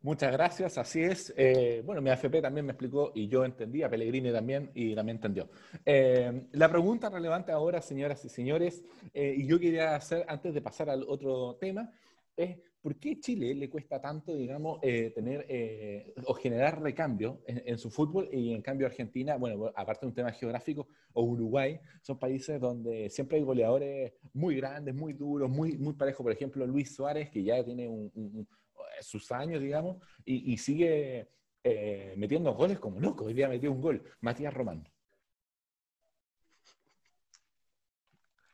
Muchas 0.03 0.33
gracias, 0.33 0.77
así 0.79 1.01
es. 1.01 1.33
Eh, 1.37 1.81
bueno, 1.87 2.03
mi 2.03 2.11
AFP 2.11 2.43
también 2.43 2.67
me 2.67 2.73
explicó 2.73 3.13
y 3.15 3.29
yo 3.29 3.45
entendí, 3.45 3.85
a 3.85 3.89
Pellegrini 3.89 4.33
también 4.33 4.69
y 4.75 4.97
también 4.97 5.19
entendió. 5.19 5.49
Eh, 5.87 6.49
la 6.51 6.69
pregunta 6.69 7.09
relevante 7.11 7.53
ahora, 7.53 7.81
señoras 7.81 8.25
y 8.25 8.29
señores, 8.29 8.83
eh, 9.15 9.33
y 9.39 9.47
yo 9.47 9.61
quería 9.61 9.95
hacer 9.95 10.27
antes 10.27 10.53
de 10.53 10.61
pasar 10.61 10.91
al 10.91 11.05
otro 11.07 11.57
tema, 11.61 11.89
es 12.37 12.59
por 12.85 12.97
qué 12.97 13.19
Chile 13.19 13.55
le 13.55 13.71
cuesta 13.71 13.99
tanto, 13.99 14.37
digamos, 14.37 14.79
tener 14.83 15.47
o 16.27 16.35
generar 16.35 16.83
recambio 16.83 17.41
en, 17.47 17.79
su 17.79 17.91
fútbol 17.91 18.29
y 18.31 18.53
en 18.53 18.61
cambio 18.61 18.87
Argentina, 18.87 19.37
bueno, 19.37 19.73
aparte 19.75 20.05
de 20.05 20.09
un 20.09 20.15
tema 20.15 20.31
geográfico, 20.33 20.87
o 21.15 21.23
Uruguay, 21.23 21.81
son 22.03 22.19
países 22.19 22.61
donde 22.61 23.09
siempre 23.09 23.39
hay 23.39 23.43
goleadores 23.43 24.13
muy 24.35 24.57
grandes, 24.57 24.95
muy 24.95 25.15
duros, 25.15 25.49
muy, 25.49 25.79
muy 25.79 25.95
parejos. 25.95 26.23
Por 26.23 26.33
ejemplo, 26.33 26.67
Luis 26.67 26.95
Suárez, 26.95 27.31
que 27.31 27.43
ya 27.43 27.65
tiene 27.65 27.89
un, 27.89 28.47
sus 29.01 29.33
años, 29.33 29.63
digamos, 29.63 29.97
y, 30.23 30.53
y 30.53 30.59
sigue 30.59 31.27
eh, 31.67 32.13
metiendo 32.19 32.53
goles 32.53 32.79
como 32.79 33.01
loco. 33.01 33.25
Hoy 33.25 33.33
día 33.33 33.49
metió 33.49 33.73
un 33.73 33.81
gol, 33.81 34.03
Matías 34.21 34.53
Román. 34.53 34.87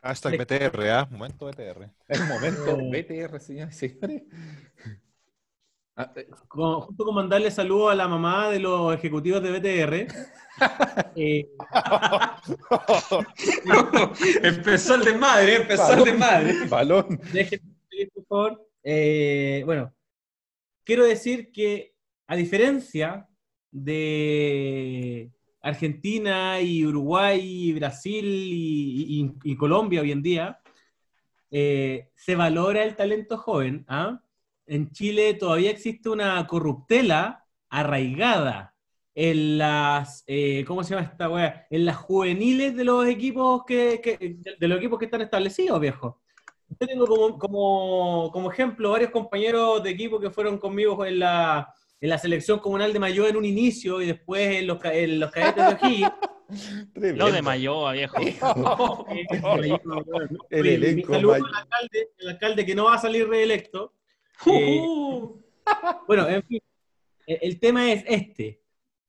Hashtag 0.03 0.39
BTR, 0.39 0.91
¿ah? 0.91 1.09
Momento 1.11 1.47
BTR. 1.47 1.91
Es 2.09 2.21
momento 2.27 2.77
BTR, 2.77 3.41
señores 3.41 3.83
y 3.83 3.89
señores. 3.91 4.23
Ah, 5.97 6.11
eh, 6.17 6.27
con, 6.49 6.81
justo 6.81 7.05
con 7.05 7.15
mandarle 7.15 7.51
saludo 7.51 7.91
a 7.91 7.95
la 7.95 8.09
mamá 8.09 8.49
de 8.49 8.61
los 8.61 8.95
ejecutivos 8.95 9.43
de 9.43 9.51
BTR. 9.51 10.07
eh, 11.17 11.51
empezó 14.43 14.95
el 14.97 15.05
desmadre, 15.05 15.57
empezó 15.57 15.83
Balón, 15.83 15.99
el 15.99 16.05
desmadre. 16.05 16.67
Balón. 16.69 17.21
Déjenme, 17.33 17.75
por 18.15 18.25
favor. 18.27 18.69
Eh, 18.83 19.63
bueno, 19.67 19.95
quiero 20.85 21.05
decir 21.05 21.53
que, 21.53 21.95
a 22.27 22.37
diferencia 22.37 23.29
de 23.71 25.31
Argentina 25.63 26.61
y 26.61 26.87
Uruguay 26.87 27.41
y 27.41 27.73
Brasil 27.73 28.25
y, 28.25 29.35
y, 29.45 29.53
y 29.53 29.57
Colombia 29.57 30.01
hoy 30.01 30.13
en 30.13 30.23
día, 30.23 30.61
eh, 31.51 32.11
se 32.15 32.37
valora 32.37 32.85
el 32.85 32.97
talento 32.97 33.37
joven. 33.37 33.85
¿ah? 33.89 34.21
En 34.67 34.91
Chile 34.93 35.35
todavía 35.35 35.71
existe 35.71 36.09
una 36.09 36.47
corruptela 36.47 37.45
arraigada 37.69 38.75
en 39.15 39.59
las, 39.59 40.25
eh, 40.27 40.65
¿cómo 40.67 40.85
se 40.85 40.95
llama 40.95 41.07
esta 41.07 41.29
wea? 41.29 41.67
En 41.71 41.85
las 41.85 41.97
juveniles 41.97 42.77
de 42.77 42.85
los 42.85 43.07
equipos 43.07 43.65
que, 43.67 44.01
que, 44.01 44.39
de 44.59 44.69
los 44.69 44.79
equipos 44.79 44.99
que 44.99 45.07
están 45.07 45.21
establecidos, 45.21 45.81
viejo. 45.81 46.21
Yo 46.69 46.87
tengo 46.87 47.07
como, 47.07 47.39
como, 47.39 48.31
como, 48.33 48.53
ejemplo 48.53 48.93
varios 48.93 49.11
compañeros 49.11 49.83
de 49.83 49.91
equipo 49.91 50.21
que 50.21 50.31
fueron 50.31 50.57
conmigo 50.59 51.05
en 51.05 51.19
la, 51.19 51.75
en 52.01 52.09
la 52.09 52.19
selección 52.19 52.59
comunal 52.61 52.93
de 52.93 52.99
Mayo 52.99 53.27
en 53.29 53.37
un 53.37 53.45
inicio 53.45 54.01
y 54.01 54.07
después 54.07 54.57
en 54.57 54.67
los, 54.67 54.79
en 54.85 55.21
los 55.21 55.31
cadetes 55.31 55.67
de 55.67 55.87
O'Higgins. 55.87 56.13
No 57.15 57.31
de 57.31 57.43
Mayo, 57.43 57.93
viejo. 57.93 58.17
El 60.51 60.67
elenco, 60.67 61.13
saludo 61.13 61.35
al 61.35 61.45
alcalde, 61.45 62.09
el 62.19 62.29
alcalde 62.29 62.67
que 62.67 62.75
no 62.75 62.87
va 62.87 62.95
a 62.95 62.99
salir 62.99 63.29
reelecto. 63.29 63.95
Eh, 64.47 64.81
bueno, 66.09 66.29
en 66.29 66.43
fin, 66.43 66.61
el 67.25 67.61
tema 67.61 67.93
es 67.93 68.03
este. 68.09 68.61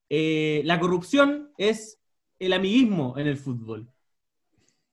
Eh, 0.08 0.62
la 0.64 0.78
corrupción 0.78 1.52
es 1.58 1.98
el 2.38 2.52
amiguismo 2.52 3.18
en 3.18 3.26
el 3.26 3.36
fútbol. 3.36 3.90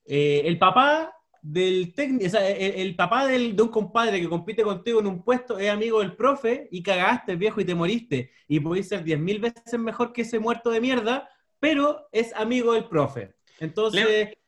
Eh, 0.06 0.42
el 0.44 0.58
papá 0.58 1.14
del 1.42 1.94
técnico, 1.94 2.26
o 2.26 2.30
sea, 2.30 2.48
el, 2.48 2.74
el 2.80 2.96
papá 2.96 3.26
del, 3.26 3.56
de 3.56 3.62
un 3.62 3.68
compadre 3.68 4.20
que 4.20 4.28
compite 4.28 4.62
contigo 4.62 5.00
en 5.00 5.06
un 5.06 5.22
puesto 5.22 5.58
es 5.58 5.70
amigo 5.70 6.00
del 6.00 6.14
profe 6.16 6.68
y 6.70 6.82
cagaste, 6.82 7.36
viejo, 7.36 7.60
y 7.60 7.64
te 7.64 7.74
moriste. 7.74 8.30
Y 8.48 8.60
podéis 8.60 8.88
ser 8.88 9.04
10.000 9.04 9.40
veces 9.40 9.78
mejor 9.78 10.12
que 10.12 10.22
ese 10.22 10.38
muerto 10.38 10.70
de 10.70 10.80
mierda, 10.80 11.28
pero 11.58 12.08
es 12.12 12.34
amigo 12.34 12.72
del 12.74 12.84
profe. 12.84 13.34
Entonces... 13.58 14.04
Le, 14.04 14.38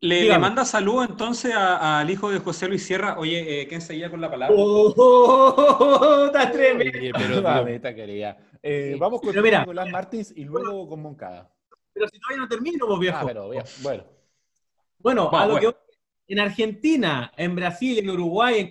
le, 0.00 0.24
le 0.24 0.38
manda 0.38 0.66
saludo 0.66 1.04
entonces 1.04 1.54
al 1.54 2.10
hijo 2.10 2.30
de 2.30 2.38
José 2.38 2.68
Luis 2.68 2.84
Sierra. 2.84 3.18
Oye, 3.18 3.62
eh, 3.62 3.68
¿quién 3.68 3.80
seguía 3.80 4.10
con 4.10 4.20
la 4.20 4.30
palabra? 4.30 4.54
¡Oh, 4.58 4.92
oh, 4.94 5.54
oh, 6.20 6.26
está 6.26 6.50
tremendo! 6.50 6.98
Oye, 6.98 7.12
pero 7.14 7.94
quería. 7.94 8.36
Eh, 8.62 8.92
Sí. 8.94 8.98
Vamos 8.98 9.20
con 9.20 9.30
Pero 9.30 9.42
mira, 9.42 9.60
Nicolás 9.60 9.90
Martins 9.90 10.32
y 10.36 10.44
luego 10.44 10.88
con 10.88 11.00
Moncada. 11.02 11.50
Pero 11.92 12.08
si 12.08 12.18
todavía 12.18 12.42
no 12.42 12.48
termino, 12.48 12.86
vos, 12.86 12.98
viejo. 12.98 13.18
Ah, 13.20 13.24
pero 13.26 13.46
bueno. 13.46 14.04
Bueno, 14.98 15.30
Va, 15.30 15.42
a 15.42 15.46
lo 15.46 15.52
bueno. 15.52 15.72
que 15.72 15.78
en 16.28 16.40
Argentina, 16.40 17.32
en 17.36 17.54
Brasil, 17.54 17.98
en 17.98 18.10
Uruguay, 18.10 18.60
en 18.60 18.70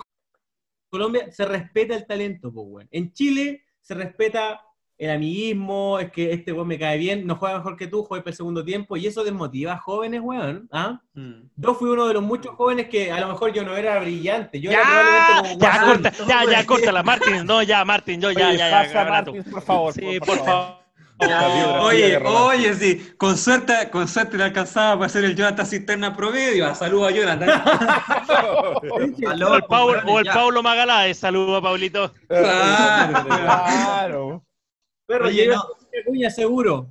Colombia, 0.90 1.32
se 1.32 1.46
respeta 1.46 1.96
el 1.96 2.06
talento, 2.06 2.52
pues, 2.52 2.66
weón. 2.68 2.88
En 2.92 3.14
Chile 3.14 3.64
se 3.82 3.94
respeta 3.94 4.62
el 4.98 5.10
amiguismo, 5.10 6.00
es 6.00 6.12
que 6.12 6.32
este 6.32 6.54
weón 6.54 6.68
me 6.68 6.80
cae 6.80 6.98
bien, 6.98 7.26
no 7.26 7.36
juega 7.36 7.58
mejor 7.58 7.76
que 7.76 7.88
tú, 7.88 8.04
juega 8.04 8.24
el 8.28 8.36
segundo 8.36 8.64
tiempo, 8.64 8.96
y 8.96 9.08
eso 9.08 9.24
desmotiva 9.24 9.74
a 9.74 9.78
jóvenes, 9.78 10.22
weón. 10.22 10.70
¿ah? 10.72 11.02
Mm. 11.14 11.50
Yo 11.56 11.74
fui 11.74 11.90
uno 11.90 12.08
de 12.08 12.14
los 12.14 12.24
muchos 12.24 12.56
jóvenes 12.56 12.90
que 12.90 13.12
a 13.12 13.20
lo 13.20 13.28
mejor 13.28 13.52
yo 13.54 13.64
no 13.64 13.76
era 13.76 14.00
brillante, 14.00 14.62
yo 14.62 14.72
era 14.72 14.82
Ya, 14.82 14.90
probablemente 14.90 15.48
como 15.48 15.60
ya, 15.60 15.84
corta, 15.84 16.12
ya, 16.28 16.52
ya, 16.52 16.66
córtala, 16.66 17.04
Martín. 17.04 17.46
No, 17.46 17.64
ya, 17.64 17.84
Martín, 17.84 18.22
yo, 18.22 18.32
ya, 18.32 18.50
Oye, 18.50 18.58
ya, 18.58 18.70
ya, 18.70 18.84
pasa. 18.84 19.10
Martins, 19.10 19.48
por 19.50 19.62
favor. 19.62 19.94
Sí, 19.94 20.20
por 20.20 20.38
favor. 20.38 20.44
La 20.46 20.46
biografía 20.46 20.83
Oye, 21.82 22.18
oye, 22.18 22.74
sí, 22.74 23.14
con 23.18 23.38
suerte, 23.38 23.90
con 23.92 24.08
suerte 24.08 24.38
le 24.38 24.44
alcanzaba 24.46 24.94
para 24.96 25.06
hacer 25.08 25.24
el 25.26 25.36
Jonathan 25.36 25.66
Cisterna 25.66 26.16
promedio. 26.16 26.66
Ah, 26.68 26.76
Saludos 26.76 27.10
a 27.10 27.16
Jonathan. 27.16 27.50
Aló, 29.28 29.52
O 29.52 29.56
el, 29.56 29.64
Paul, 29.64 29.98
o 30.08 30.20
el. 30.20 30.26
Paulo 30.26 30.64
Magaláes, 30.64 31.18
saludo 31.18 31.58
a 31.58 31.62
Paulito. 31.62 32.14
Claro. 32.28 33.24
Claro. 33.28 34.44
Perro, 35.06 35.26
Oye, 35.28 35.36
llega 35.44 35.56
no. 35.56 35.64
Cuña 36.06 36.30
seguro. 36.30 36.88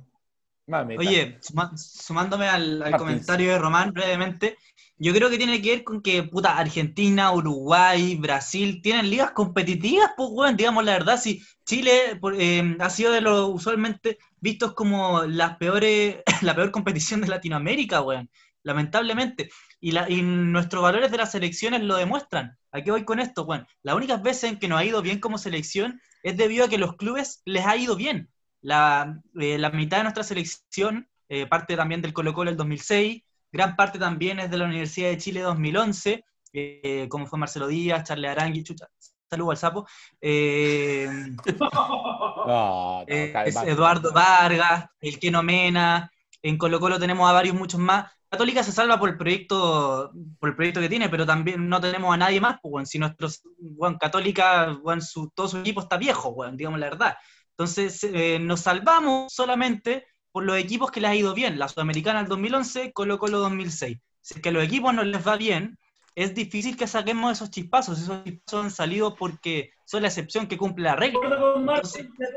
Mamita. 0.67 0.99
Oye, 1.01 1.37
suma- 1.41 1.71
sumándome 1.75 2.47
al, 2.47 2.81
al 2.81 2.95
comentario 2.97 3.51
de 3.51 3.59
Román 3.59 3.91
brevemente, 3.91 4.57
yo 5.03 5.13
creo 5.13 5.29
que 5.29 5.37
tiene 5.37 5.61
que 5.61 5.71
ver 5.71 5.83
con 5.83 6.01
que, 6.01 6.23
puta, 6.23 6.57
Argentina, 6.57 7.33
Uruguay, 7.33 8.15
Brasil 8.15 8.81
tienen 8.81 9.09
ligas 9.09 9.31
competitivas, 9.31 10.11
pues, 10.15 10.29
weón, 10.31 10.55
digamos 10.55 10.85
la 10.85 10.93
verdad, 10.93 11.19
si 11.19 11.43
Chile 11.65 12.17
eh, 12.39 12.77
ha 12.79 12.89
sido 12.89 13.11
de 13.11 13.19
los 13.19 13.49
usualmente 13.49 14.17
vistos 14.39 14.73
como 14.73 15.23
las 15.23 15.57
peores, 15.57 16.19
la 16.41 16.55
peor 16.55 16.71
competición 16.71 17.19
de 17.19 17.27
Latinoamérica, 17.27 18.01
weón, 18.01 18.29
lamentablemente. 18.63 19.49
Y, 19.81 19.91
la, 19.91 20.09
y 20.09 20.21
nuestros 20.21 20.81
valores 20.81 21.11
de 21.11 21.17
las 21.17 21.31
selecciones 21.31 21.81
lo 21.81 21.97
demuestran. 21.97 22.57
¿A 22.71 22.81
qué 22.81 22.91
voy 22.91 23.03
con 23.03 23.19
esto, 23.19 23.43
weón? 23.43 23.67
Las 23.81 23.95
únicas 23.95 24.23
veces 24.23 24.51
en 24.51 24.59
que 24.59 24.69
nos 24.69 24.79
ha 24.79 24.85
ido 24.85 25.01
bien 25.01 25.19
como 25.19 25.37
selección 25.37 25.99
es 26.23 26.37
debido 26.37 26.63
a 26.63 26.69
que 26.69 26.77
los 26.77 26.95
clubes 26.95 27.41
les 27.43 27.65
ha 27.65 27.75
ido 27.75 27.97
bien. 27.97 28.29
La, 28.61 29.21
eh, 29.37 29.57
la 29.57 29.69
mitad 29.69 29.97
de 29.97 30.03
nuestra 30.03 30.23
selección, 30.23 31.09
eh, 31.27 31.45
parte 31.45 31.75
también 31.75 32.01
del 32.01 32.13
Colo 32.13 32.33
Colo 32.33 32.51
el 32.51 32.55
2006, 32.55 33.21
gran 33.53 33.75
parte 33.75 33.99
también 33.99 34.39
es 34.39 34.49
de 34.49 34.57
la 34.57 34.65
Universidad 34.65 35.09
de 35.09 35.17
Chile 35.19 35.41
2011, 35.41 36.25
eh, 36.53 37.07
como 37.09 37.27
fue 37.27 37.39
Marcelo 37.39 37.67
Díaz, 37.67 38.03
Charles 38.03 38.31
Arangui, 38.31 38.63
chucha, 38.63 38.87
saludo 39.29 39.51
al 39.51 39.57
sapo, 39.57 39.87
eh, 40.19 41.07
No, 41.59 42.45
no, 42.45 43.03
eh, 43.07 43.31
es. 43.45 43.55
Eduardo 43.55 44.11
Vargas, 44.11 44.87
el 44.99 45.19
Keno 45.19 45.43
Mena, 45.43 46.11
en 46.41 46.57
Colo 46.57 46.79
Colo 46.79 46.99
tenemos 46.99 47.29
a 47.29 47.33
varios 47.33 47.55
muchos 47.55 47.79
más. 47.79 48.11
Católica 48.27 48.63
se 48.63 48.71
salva 48.71 48.99
por 48.99 49.09
el 49.09 49.17
proyecto, 49.17 50.11
por 50.39 50.49
el 50.49 50.55
proyecto 50.55 50.81
que 50.81 50.89
tiene, 50.89 51.07
pero 51.07 51.23
también 51.23 51.69
no 51.69 51.79
tenemos 51.79 52.11
a 52.11 52.17
nadie 52.17 52.41
más, 52.41 52.57
pues, 52.59 52.73
weón. 52.73 52.85
si 52.87 52.97
nuestro 52.97 53.29
weón, 53.59 53.99
Católica, 53.99 54.75
weón, 54.81 55.01
su, 55.03 55.29
todo 55.29 55.47
su 55.47 55.59
equipo 55.59 55.81
está 55.81 55.97
viejo, 55.97 56.29
weón, 56.29 56.57
digamos 56.57 56.79
la 56.79 56.89
verdad. 56.89 57.15
Entonces, 57.51 58.03
eh, 58.03 58.39
nos 58.39 58.61
salvamos 58.61 59.31
solamente 59.31 60.07
por 60.33 60.43
los 60.43 60.57
equipos 60.57 60.91
que 60.91 60.99
les 60.99 61.11
ha 61.11 61.15
ido 61.15 61.33
bien. 61.33 61.57
La 61.59 61.67
Sudamericana 61.69 62.19
del 62.19 62.27
2011, 62.27 62.91
Colo 62.91 63.17
Colo 63.19 63.37
2006. 63.39 63.97
Si 64.19 64.33
es 64.33 64.41
que 64.41 64.49
a 64.49 64.51
los 64.51 64.63
equipos 64.63 64.93
no 64.93 65.03
les 65.03 65.25
va 65.25 65.37
bien, 65.37 65.77
es 66.15 66.33
difícil 66.35 66.75
que 66.75 66.87
saquemos 66.87 67.31
esos 67.31 67.49
chispazos. 67.51 68.01
Esos 68.01 68.23
chispazos 68.23 68.65
han 68.65 68.71
salido 68.71 69.15
porque 69.15 69.71
son 69.85 70.01
la 70.01 70.07
excepción 70.09 70.47
que 70.47 70.57
cumple 70.57 70.85
la 70.85 70.95
regla. 70.95 71.19
De 71.21 71.29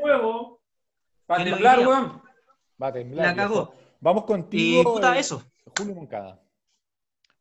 nuevo. 0.01 0.61
Es 1.27 1.39
lo 1.39 1.43
temblar, 1.43 1.79
weón. 1.79 2.21
Va 2.81 2.87
a 2.87 2.93
temblar, 2.93 3.25
La 3.25 3.35
cagó. 3.35 3.73
Vamos 3.99 4.23
Y 4.23 4.27
contigo. 4.27 4.93
puta, 4.93 5.15
eh, 5.17 5.19
eso. 5.19 5.43
Julio 5.77 5.95
Moncada. 5.95 6.39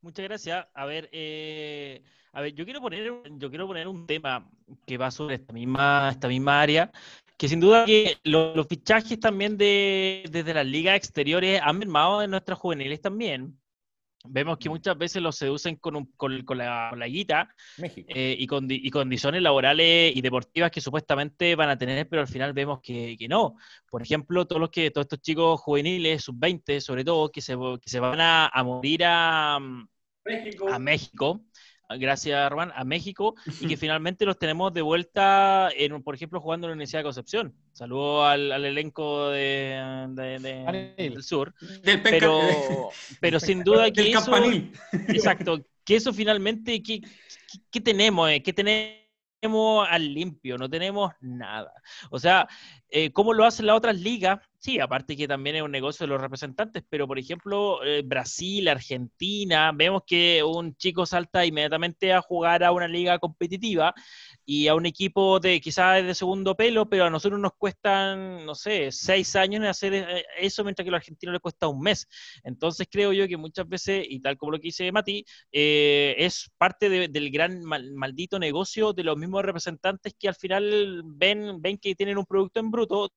Muchas 0.01 0.25
gracias. 0.25 0.67
A 0.75 0.87
ver, 0.87 1.09
eh, 1.13 2.03
a 2.33 2.41
ver, 2.41 2.55
yo 2.55 2.65
quiero 2.65 2.81
poner, 2.81 3.11
un- 3.11 3.39
yo 3.39 3.51
quiero 3.51 3.67
poner 3.67 3.89
un 3.89 4.07
tema 4.07 4.49
que 4.87 4.97
va 4.99 5.11
sobre 5.11 5.35
esta 5.37 5.53
misma, 5.53 6.09
esta 6.11 6.29
misma 6.29 6.61
área, 6.61 6.91
que 7.37 7.49
sin 7.49 7.61
duda 7.61 7.85
que 7.85 8.17
lo- 8.25 8.55
los, 8.55 8.67
fichajes 8.67 9.21
también 9.21 9.57
de, 9.57 10.25
desde 10.31 10.55
las 10.55 10.67
ligas 10.67 10.97
exteriores 10.97 11.61
han 11.63 11.79
mermado 11.79 12.23
en 12.23 12.31
nuestras 12.31 12.59
juveniles 12.59 13.01
también. 13.01 13.59
Vemos 14.29 14.59
que 14.59 14.69
Mm. 14.69 14.73
muchas 14.73 14.99
veces 14.99 15.23
los 15.23 15.37
seducen 15.37 15.77
con, 15.77 15.95
un- 15.97 16.07
con, 16.17 16.43
con 16.45 16.59
la, 16.59 16.89
con 16.91 16.99
la 16.99 17.07
guita 17.07 17.49
eh, 17.79 18.35
y, 18.37 18.47
condi- 18.49 18.81
y 18.83 18.91
condiciones 18.91 19.41
laborales 19.41 20.17
y 20.17 20.21
deportivas 20.21 20.71
que 20.73 20.81
supuestamente 20.81 21.55
van 21.55 21.69
a 21.69 21.79
tener, 21.79 22.09
pero 22.09 22.23
al 22.23 22.29
final 22.29 22.53
vemos 22.53 22.81
que, 22.83 23.17
que 23.17 23.29
no. 23.29 23.57
Por 23.89 24.03
ejemplo, 24.03 24.45
todos 24.47 24.61
los 24.61 24.71
que 24.71 24.91
todos 24.91 25.05
estos 25.05 25.21
chicos 25.21 25.61
juveniles, 25.61 26.25
sub-20 26.25 26.81
sobre 26.81 27.05
todo, 27.05 27.31
que 27.31 27.41
se, 27.41 27.55
que 27.81 27.89
se 27.91 28.01
van 28.01 28.21
a, 28.21 28.49
a 28.49 28.65
morir 28.65 29.03
a, 29.05 29.61
México. 30.25 30.69
a 30.69 30.79
México, 30.81 31.41
gracias 31.91 32.51
Román, 32.51 32.73
a 32.75 32.85
México, 32.85 33.35
y 33.61 33.67
que 33.69 33.77
finalmente 33.77 34.25
los 34.27 34.39
tenemos 34.39 34.73
de 34.75 34.83
vuelta, 34.83 35.69
en, 35.77 36.03
por 36.03 36.15
ejemplo, 36.15 36.41
jugando 36.41 36.67
en 36.67 36.71
la 36.71 36.75
Universidad 36.75 37.01
de 37.01 37.05
Concepción. 37.05 37.55
Saludo 37.73 38.25
al, 38.25 38.51
al 38.53 38.65
elenco 38.65 39.29
de, 39.31 40.07
de- 40.11 40.39
de- 40.39 40.65
Anil. 40.67 40.95
del 40.97 41.23
sur. 41.23 41.55
Del 41.83 42.03
Pero, 42.03 42.41
pero 43.21 43.39
sin 43.41 43.63
duda 43.63 43.91
que 43.91 44.03
del 44.03 44.11
eso, 44.15 44.31
campanil. 44.31 44.73
exacto, 45.09 45.65
que 45.85 45.97
eso 45.97 46.13
finalmente, 46.13 46.83
¿qué, 46.83 47.01
qué- 47.01 47.59
qué 47.71 47.81
tenemos? 47.81 48.31
eh? 48.31 48.43
¿Qué 48.43 48.53
tenemos 48.53 49.87
al 49.89 50.13
limpio? 50.13 50.59
No 50.59 50.69
tenemos 50.69 51.13
nada. 51.21 51.73
O 52.11 52.19
sea, 52.19 52.49
eh, 52.89 53.11
¿cómo 53.13 53.33
lo 53.35 53.45
hacen 53.45 53.67
las 53.67 53.77
otras 53.77 53.97
ligas? 54.01 54.39
Sí, 54.67 54.81
aparte 54.81 55.17
que 55.17 55.29
también 55.29 55.55
es 55.57 55.63
un 55.63 55.71
negocio 55.71 56.05
de 56.07 56.09
los 56.13 56.21
representantes, 56.21 56.83
pero 56.89 57.07
por 57.07 57.21
ejemplo, 57.21 57.85
eh, 57.85 58.03
Brasil, 58.05 58.67
Argentina, 58.67 59.71
vemos 59.73 60.03
que 60.05 60.43
un 60.43 60.75
chico 60.77 61.07
salta 61.07 61.47
inmediatamente 61.47 62.13
a 62.13 62.21
jugar 62.21 62.65
a 62.65 62.73
una 62.73 62.89
liga 62.89 63.17
competitiva 63.21 63.95
y 64.45 64.67
a 64.67 64.75
un 64.75 64.85
equipo 64.87 65.39
de 65.39 65.61
quizás 65.61 66.05
de 66.05 66.15
segundo 66.17 66.57
pelo, 66.57 66.89
pero 66.89 67.05
a 67.05 67.11
nosotros 67.11 67.39
nos 67.41 67.53
cuestan, 67.57 68.45
no 68.45 68.57
sé, 68.57 68.91
seis 68.91 69.37
años 69.37 69.61
en 69.63 69.69
hacer 69.69 69.95
eh, 69.95 70.25
eso, 70.41 70.65
mientras 70.65 70.85
que 70.85 70.89
a 70.89 70.93
los 70.93 70.99
argentinos 70.99 71.35
les 71.35 71.43
cuesta 71.43 71.69
un 71.69 71.81
mes. 71.81 72.09
Entonces 72.43 72.89
creo 72.91 73.13
yo 73.13 73.29
que 73.29 73.37
muchas 73.37 73.69
veces, 73.69 74.05
y 74.09 74.19
tal 74.21 74.37
como 74.37 74.51
lo 74.53 74.59
que 74.59 74.65
dice 74.69 74.91
Mati, 74.91 75.25
eh, 75.53 76.17
es 76.19 76.51
parte 76.59 76.89
de- 76.89 77.07
del 77.09 77.31
gran 77.31 77.63
mal- 77.63 77.93
maldito 77.95 78.39
negocio 78.41 78.93
de 78.93 79.05
los 79.05 79.17
mismos 79.17 79.45
representantes 79.45 80.13
que 80.19 80.27
al 80.29 80.35
final 80.35 81.03
ven, 81.05 81.61
ven 81.63 81.79
que 81.79 81.95
tienen 81.95 82.19
un 82.19 82.27
producto 82.27 82.59
en 82.59 82.71
bruto 82.73 83.13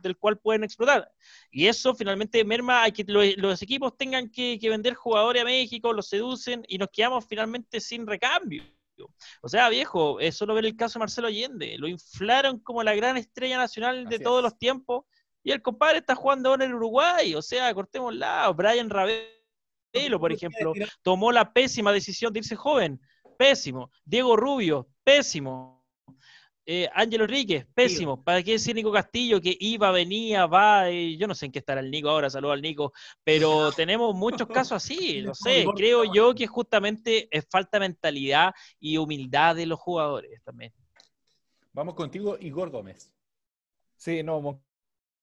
del 0.00 0.16
cual 0.16 0.38
pueden 0.38 0.64
explotar. 0.64 1.10
Y 1.50 1.66
eso 1.66 1.94
finalmente 1.94 2.44
merma 2.44 2.84
a 2.84 2.90
que 2.90 3.04
lo- 3.06 3.22
los, 3.36 3.62
equipos 3.62 3.96
tengan 3.96 4.30
que, 4.30 4.58
que 4.60 4.68
vender 4.70 4.94
jugadores 4.94 5.42
a 5.42 5.44
México, 5.44 5.92
los 5.92 6.08
seducen 6.08 6.64
y 6.68 6.78
nos 6.78 6.88
quedamos 6.90 7.26
finalmente 7.26 7.80
sin 7.80 8.06
recambio. 8.06 8.62
O 9.42 9.48
sea, 9.48 9.68
viejo, 9.68 10.18
es 10.18 10.36
solo 10.36 10.54
ver 10.54 10.66
el 10.66 10.76
caso 10.76 10.98
de 10.98 11.04
Marcelo 11.04 11.28
Allende. 11.28 11.76
Lo 11.78 11.86
inflaron 11.86 12.58
como 12.58 12.82
la 12.82 12.94
gran 12.94 13.16
estrella 13.16 13.56
nacional 13.56 14.08
de 14.08 14.16
Así 14.16 14.24
todos 14.24 14.38
es. 14.38 14.42
los 14.44 14.58
tiempos 14.58 15.04
y 15.44 15.52
el 15.52 15.62
compadre 15.62 15.98
está 15.98 16.14
jugando 16.16 16.50
ahora 16.50 16.64
en 16.64 16.74
Uruguay. 16.74 17.34
O 17.34 17.42
sea, 17.42 17.72
cortemos 17.74 18.14
lado. 18.14 18.54
Brian 18.54 18.90
Ravelo, 18.90 20.18
por 20.18 20.32
ejemplo, 20.32 20.72
tomó 21.02 21.30
la 21.30 21.52
pésima 21.52 21.92
decisión 21.92 22.32
de 22.32 22.40
irse 22.40 22.56
joven. 22.56 23.00
Pésimo. 23.38 23.92
Diego 24.04 24.36
Rubio, 24.36 24.88
pésimo. 25.04 25.77
Eh, 26.70 26.86
Ángelo 26.92 27.24
Enríquez, 27.24 27.66
pésimo. 27.72 28.22
¿Para 28.22 28.42
qué 28.42 28.52
decir 28.52 28.74
Nico 28.74 28.92
Castillo 28.92 29.40
que 29.40 29.56
iba, 29.58 29.90
venía, 29.90 30.44
va? 30.44 30.90
eh, 30.90 31.16
yo 31.16 31.26
no 31.26 31.34
sé 31.34 31.46
en 31.46 31.52
qué 31.52 31.60
estará 31.60 31.80
el 31.80 31.90
Nico 31.90 32.10
ahora, 32.10 32.28
saludo 32.28 32.52
al 32.52 32.60
Nico. 32.60 32.92
Pero 33.24 33.72
tenemos 33.72 34.14
muchos 34.14 34.46
casos 34.46 34.72
así. 34.72 35.22
No 35.28 35.34
sé, 35.34 35.64
creo 35.74 36.04
yo 36.12 36.34
que 36.34 36.46
justamente 36.46 37.26
es 37.30 37.46
falta 37.50 37.78
de 37.78 37.88
mentalidad 37.88 38.52
y 38.78 38.98
humildad 38.98 39.56
de 39.56 39.64
los 39.64 39.78
jugadores 39.78 40.42
también. 40.44 40.74
Vamos 41.72 41.94
contigo, 41.94 42.36
Igor 42.38 42.68
Gómez. 42.68 43.14
Sí, 43.96 44.22
no, 44.22 44.62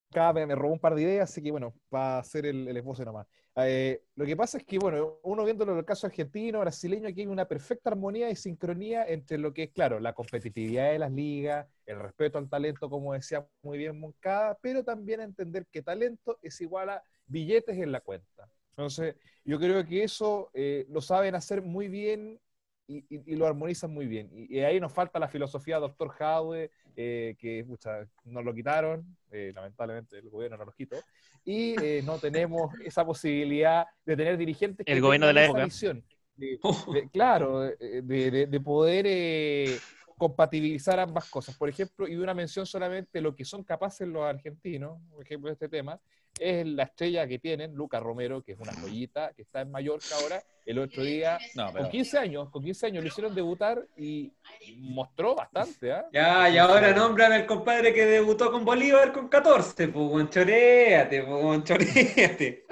Moncada 0.10 0.34
me, 0.34 0.46
me 0.46 0.56
robó 0.56 0.74
un 0.74 0.80
par 0.80 0.96
de 0.96 1.02
ideas, 1.02 1.30
así 1.30 1.42
que 1.42 1.52
bueno, 1.52 1.74
va 1.94 2.20
a 2.20 2.24
ser 2.24 2.46
el, 2.46 2.68
el 2.68 2.78
esbozo 2.78 3.04
nomás. 3.06 3.28
Eh, 3.58 4.04
lo 4.16 4.26
que 4.26 4.36
pasa 4.36 4.58
es 4.58 4.66
que, 4.66 4.78
bueno, 4.78 5.20
uno 5.24 5.46
viéndolo 5.46 5.72
en 5.72 5.78
el 5.80 5.86
caso 5.86 6.08
argentino, 6.08 6.60
brasileño, 6.60 7.08
aquí 7.08 7.22
hay 7.22 7.28
una 7.28 7.48
perfecta 7.48 7.90
armonía 7.90 8.30
y 8.30 8.36
sincronía 8.36 9.06
entre 9.08 9.38
lo 9.38 9.54
que 9.54 9.64
es, 9.64 9.72
claro, 9.72 10.00
la 10.00 10.14
competitividad 10.14 10.92
de 10.92 11.00
las 11.00 11.12
ligas, 11.12 11.66
el 11.86 12.00
respeto 12.00 12.38
al 12.38 12.50
talento, 12.50 12.90
como 12.90 13.14
decía 13.14 13.48
muy 13.64 13.78
bien 13.78 13.98
Moncada, 14.00 14.58
pero 14.62 14.84
también 14.84 15.22
entender 15.22 15.66
que 15.72 15.82
talento 15.82 16.38
es 16.42 16.60
igual 16.60 16.90
a 16.90 17.04
billetes 17.28 17.78
en 17.78 17.94
la 17.94 18.02
cuenta. 18.02 18.50
Entonces, 18.72 19.16
yo 19.46 19.58
creo 19.58 19.86
que 19.86 20.04
eso 20.04 20.50
eh, 20.54 20.86
lo 20.90 21.00
saben 21.00 21.34
hacer 21.34 21.62
muy 21.62 21.88
bien 21.88 22.42
y, 22.88 22.98
y- 23.10 23.34
y 23.34 23.36
lo 23.36 23.48
armonizan 23.48 23.92
muy 23.92 24.06
bien. 24.06 24.30
Y, 24.34 24.58
y 24.58 24.60
ahí 24.62 24.80
nos 24.80 24.94
falta 24.94 25.20
la 25.20 25.28
filosofía 25.28 25.80
Dr. 25.80 26.12
Howe, 26.20 26.70
eh, 26.96 27.36
que 27.40 27.64
pucha, 27.66 28.08
nos 28.26 28.44
lo 28.46 28.54
quitaron, 28.54 29.06
eh, 29.32 29.52
lamentablemente 29.56 30.18
el 30.18 30.30
gobierno 30.30 30.58
nos 30.58 30.68
lo 30.68 30.72
quitó, 30.74 30.98
y 31.44 31.76
eh, 31.84 32.02
no 32.06 32.18
tenemos 32.20 32.72
esa 32.86 33.06
posibilidad 33.06 33.86
de 34.06 34.16
tener 34.16 34.38
dirigentes 34.38 34.86
que 34.86 34.92
El 34.92 35.02
gobierno 35.02 35.28
de 35.28 35.34
la 35.34 35.46
época. 35.46 35.66
visión. 35.66 36.04
De- 36.36 36.60
de- 36.94 37.10
claro, 37.10 37.62
de, 37.62 38.02
de- 38.02 38.48
de 38.48 38.60
poder 38.60 39.06
eh, 39.08 39.78
compatibilizar 40.18 41.00
ambas 41.00 41.30
cosas. 41.30 41.56
Por 41.56 41.70
ejemplo, 41.70 42.08
y 42.08 42.16
una 42.16 42.34
mención 42.34 42.66
solamente 42.66 43.22
lo 43.22 43.36
que 43.36 43.46
son 43.46 43.64
capaces 43.64 44.08
los 44.08 44.24
argentinos, 44.24 45.00
por 45.12 45.24
ejemplo, 45.24 45.50
de 45.50 45.54
este 45.54 45.70
tema, 45.70 46.00
es 46.40 46.66
la 46.66 46.84
estrella 46.84 47.28
que 47.28 47.40
tienen, 47.40 47.74
Lucas 47.74 48.02
Romero, 48.02 48.42
que 48.44 48.54
es 48.54 48.60
una 48.60 48.74
joyita, 48.74 49.32
que 49.34 49.44
está 49.44 49.62
en 49.62 49.72
Mallorca 49.72 50.16
ahora, 50.22 50.44
el 50.66 50.80
otro 50.80 51.04
día, 51.04 51.38
No, 51.56 51.68
pero 51.72 51.84
con 51.84 51.92
15 51.92 52.18
años, 52.18 52.50
con 52.50 52.64
15 52.64 52.88
años 52.88 53.04
lo 53.04 53.08
hicieron 53.08 53.36
debutar 53.36 53.86
y 53.96 54.34
mostró 54.78 55.36
bastante, 55.36 55.94
¿ah? 55.94 56.06
Ya, 56.12 56.50
y 56.50 56.58
ahora 56.58 56.94
nombran 56.94 57.32
al 57.32 57.46
compadre 57.46 57.94
que 57.94 58.06
debutó 58.06 58.52
con 58.52 58.66
Bolívar 58.66 59.14
con 59.14 59.30
14, 59.30 59.88
pues, 59.90 60.12
weón, 60.12 60.30
choréate, 60.30 61.24
pues, 61.24 61.44
weón, 61.44 61.64
choréate. 61.64 62.66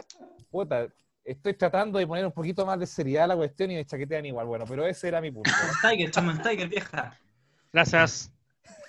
Puta, 0.50 0.88
estoy 1.24 1.54
tratando 1.54 2.00
de 2.00 2.08
poner 2.08 2.26
un 2.26 2.32
poquito 2.32 2.66
más 2.66 2.80
de 2.80 2.88
seriedad 2.88 3.26
a 3.26 3.28
la 3.28 3.36
cuestión 3.36 3.72
y 3.72 3.76
me 3.76 3.86
chaquetean 3.86 4.26
igual. 4.26 4.46
Bueno, 4.48 4.66
pero 4.68 4.86
ese 4.86 5.08
era 5.08 5.22
mi 5.22 5.32
punto. 5.32 5.52
Tiger, 5.82 6.12
Chaman 6.12 6.42
Tiger, 6.42 6.68
vieja. 6.68 7.18
Gracias. 7.74 8.30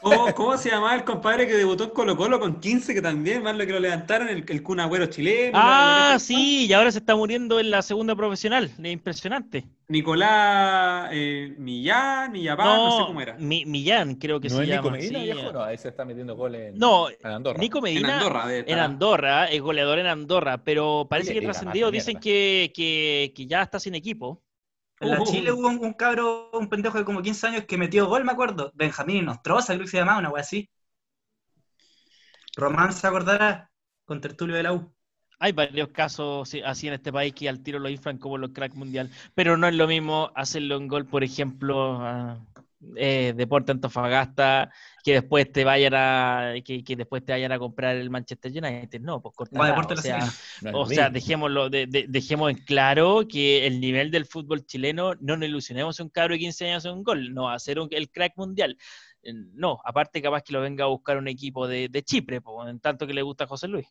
¿Cómo, 0.03 0.35
cómo 0.35 0.59
se 0.59 0.69
llamaba 0.69 0.95
el 0.95 1.05
compadre 1.05 1.47
que 1.47 1.55
debutó 1.55 1.85
en 1.85 1.91
Colo 1.91 2.15
Colo 2.15 2.39
con 2.39 2.61
15, 2.61 2.93
que 2.93 3.01
también, 3.01 3.43
más 3.43 3.57
lo 3.57 3.65
que 3.65 3.73
lo 3.73 3.81
levantaron, 3.81 4.29
el, 4.29 4.45
el 4.47 4.63
Kun 4.63 4.79
Agüero 4.79 5.07
chileno? 5.07 5.53
Ah, 5.59 6.09
la- 6.09 6.13
la- 6.13 6.19
sí, 6.19 6.67
y 6.67 6.73
ahora 6.75 6.93
se 6.93 6.99
está 6.99 7.17
muriendo 7.17 7.59
en 7.59 7.71
la 7.71 7.81
segunda 7.81 8.15
profesional. 8.15 8.65
Es 8.79 8.93
impresionante. 8.93 9.65
Nicolás 9.89 11.09
eh, 11.11 11.55
Millán, 11.57 12.33
Millapá, 12.33 12.65
no, 12.65 12.99
sé 12.99 13.07
cómo 13.07 13.21
era. 13.23 13.37
Mi- 13.39 13.65
Millán, 13.65 14.17
creo 14.17 14.39
que 14.41 14.51
¿No 14.51 14.57
se 14.57 14.65
es 14.65 14.69
Nico 14.69 14.83
llama. 14.85 14.97
Medina, 14.99 15.19
sí. 15.21 15.25
viejo? 15.25 15.53
No, 15.53 15.63
ahí 15.63 15.79
se 15.79 15.89
está 15.89 16.05
metiendo 16.05 16.37
gol 16.37 16.55
en, 16.55 16.77
No, 16.77 17.09
en 17.09 17.17
Andorra. 17.25 17.59
Nico 17.59 17.79
En 17.79 17.85
Medina 17.85 18.19
Andorra, 18.19 18.47
debe 18.47 18.71
en. 18.71 18.79
Andorra, 18.79 19.47
es 19.47 19.61
goleador 19.63 19.99
en 20.01 20.07
Andorra, 20.07 20.59
pero 20.63 21.07
parece 21.09 21.31
Oye, 21.31 21.41
que 21.41 21.47
trascendido 21.47 21.91
dicen 21.91 22.21
que, 22.21 22.71
que, 22.77 23.33
que 23.35 23.47
ya 23.47 23.63
está 23.63 23.81
sin 23.81 23.95
equipo. 23.95 24.43
En 25.05 25.11
la 25.11 25.21
Uh. 25.21 25.25
Chile 25.25 25.53
hubo 25.53 25.69
un, 25.69 25.79
un 25.85 25.93
cabro, 25.95 26.51
un 26.53 26.69
pendejo 26.69 26.99
de 26.99 27.05
como 27.05 27.23
15 27.23 27.47
años 27.47 27.65
que 27.67 27.77
metió 27.79 28.07
gol, 28.07 28.25
me 28.25 28.33
acuerdo. 28.33 28.73
Benjamín 28.75 29.25
Nostroza, 29.25 29.75
creo 29.75 29.85
que 29.85 29.91
se 29.91 29.99
llamaba, 29.99 30.19
una 30.19 30.31
wea 30.31 30.43
así. 30.43 30.69
Román 32.57 32.93
se 32.93 33.07
acordará 33.07 33.71
con 34.05 34.21
Tertulio 34.21 34.57
de 34.57 34.63
la 34.63 34.73
U. 34.73 34.95
Hay 35.39 35.53
varios 35.53 35.89
casos 35.89 36.49
sí, 36.49 36.63
así 36.63 36.89
en 36.89 36.95
este 36.95 37.13
país 37.13 37.35
que 37.35 37.49
al 37.49 37.63
tiro 37.63 37.79
lo 37.79 37.89
inflan 37.89 38.19
como 38.19 38.39
los 38.39 38.51
crack 38.51 38.75
mundial, 38.75 39.11
pero 39.35 39.57
no 39.57 39.67
es 39.67 39.75
lo 39.75 39.87
mismo 39.87 40.31
hacerlo 40.35 40.77
en 40.77 40.89
gol, 40.89 41.07
por 41.07 41.25
ejemplo, 41.25 42.01
a, 42.01 42.41
eh, 42.97 43.33
Deporte 43.37 43.73
Antofagasta, 43.73 44.71
que 45.03 45.13
después 45.15 45.51
te 45.53 45.65
vayan 45.65 45.93
a 45.95 46.55
que, 46.65 46.83
que 46.85 46.97
después 46.97 47.25
te 47.25 47.33
vayan 47.33 47.53
a 47.53 47.59
comprar 47.59 47.97
el 47.97 48.11
Manchester 48.11 48.51
United, 48.53 49.01
no, 49.01 49.21
pues 49.21 49.35
corta 49.35 49.59
Va, 49.61 49.67
nada, 49.67 49.77
Deporte 49.81 49.95
o 49.95 50.03
sea, 50.03 50.19
o 50.75 50.79
lo 50.81 50.87
sea, 50.87 51.11
dejémoslo, 51.11 51.69
de- 51.71 51.87
de- 51.87 52.07
dejemos 52.09 52.51
en 52.51 52.57
claro 52.59 53.27
que 53.29 53.67
el 53.67 53.81
nivel 53.81 54.11
del 54.11 54.27
fútbol 54.27 54.65
chileno, 54.67 55.15
no 55.21 55.37
nos 55.37 55.49
ilusionemos 55.49 56.01
un 56.01 56.09
cabro 56.09 56.35
de 56.35 56.41
15 56.41 56.69
años 56.71 56.85
en 56.85 56.93
un 56.93 57.03
gol, 57.05 57.35
no 57.35 57.45
va 57.45 57.55
a 57.55 57.59
ser 57.59 57.79
un- 57.79 57.89
el 57.91 58.11
crack 58.11 58.33
mundial. 58.37 58.77
Eh, 59.23 59.33
No, 59.55 59.79
aparte 59.85 60.21
capaz 60.23 60.43
que 60.43 60.53
lo 60.53 60.61
venga 60.61 60.85
a 60.85 60.89
buscar 60.89 61.17
un 61.17 61.29
equipo 61.29 61.67
de, 61.67 61.89
de 61.89 62.03
Chipre, 62.03 62.41
en 62.69 62.81
tanto 62.81 63.07
que 63.07 63.15
le 63.15 63.23
gusta 63.23 63.45
a 63.45 63.47
José 63.47 63.69
Luis. 63.69 63.87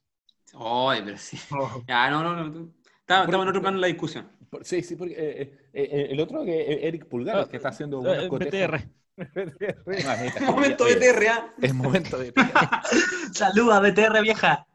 Ay, 0.53 1.01
pero 1.03 1.17
sí. 1.17 1.37
Oh, 1.51 1.83
Ya, 1.87 2.09
no, 2.09 2.23
no, 2.23 2.35
no. 2.45 2.82
Estamos, 3.03 3.25
estamos 3.27 3.43
en 3.43 3.49
otro 3.49 3.61
plano 3.61 3.77
en 3.77 3.81
la 3.81 3.87
discusión. 3.87 4.29
Por- 4.49 4.63
Sí, 4.65 4.81
sí, 4.81 4.95
porque 4.95 5.13
eh, 5.17 5.41
eh, 5.41 5.49
eh, 5.73 6.07
el 6.11 6.19
otro 6.21 6.45
que 6.45 6.61
eh, 6.61 6.87
Eric 6.87 7.05
Pulgar, 7.07 7.49
que 7.49 7.57
está 7.57 7.69
haciendo 7.69 8.01
cotejos. 8.29 8.39
BTR. 8.39 8.81
Ah, 10.07 10.13
ahí 10.17 10.27
está. 10.29 10.41
Momento 10.51 10.85
de 10.85 10.95
TRA. 10.95 11.53
Es 11.61 11.71
momento 11.71 12.17
de. 12.17 12.33
Saluda, 13.31 13.79
BTR 13.79 14.21
vieja. 14.23 14.65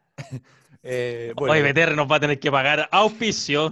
Eh, 0.81 1.33
bueno, 1.35 1.53
Oye, 1.53 1.73
BTR 1.73 1.93
nos 1.95 2.09
va 2.09 2.15
a 2.15 2.19
tener 2.21 2.39
que 2.39 2.49
pagar 2.49 2.87
auspicio. 2.89 3.69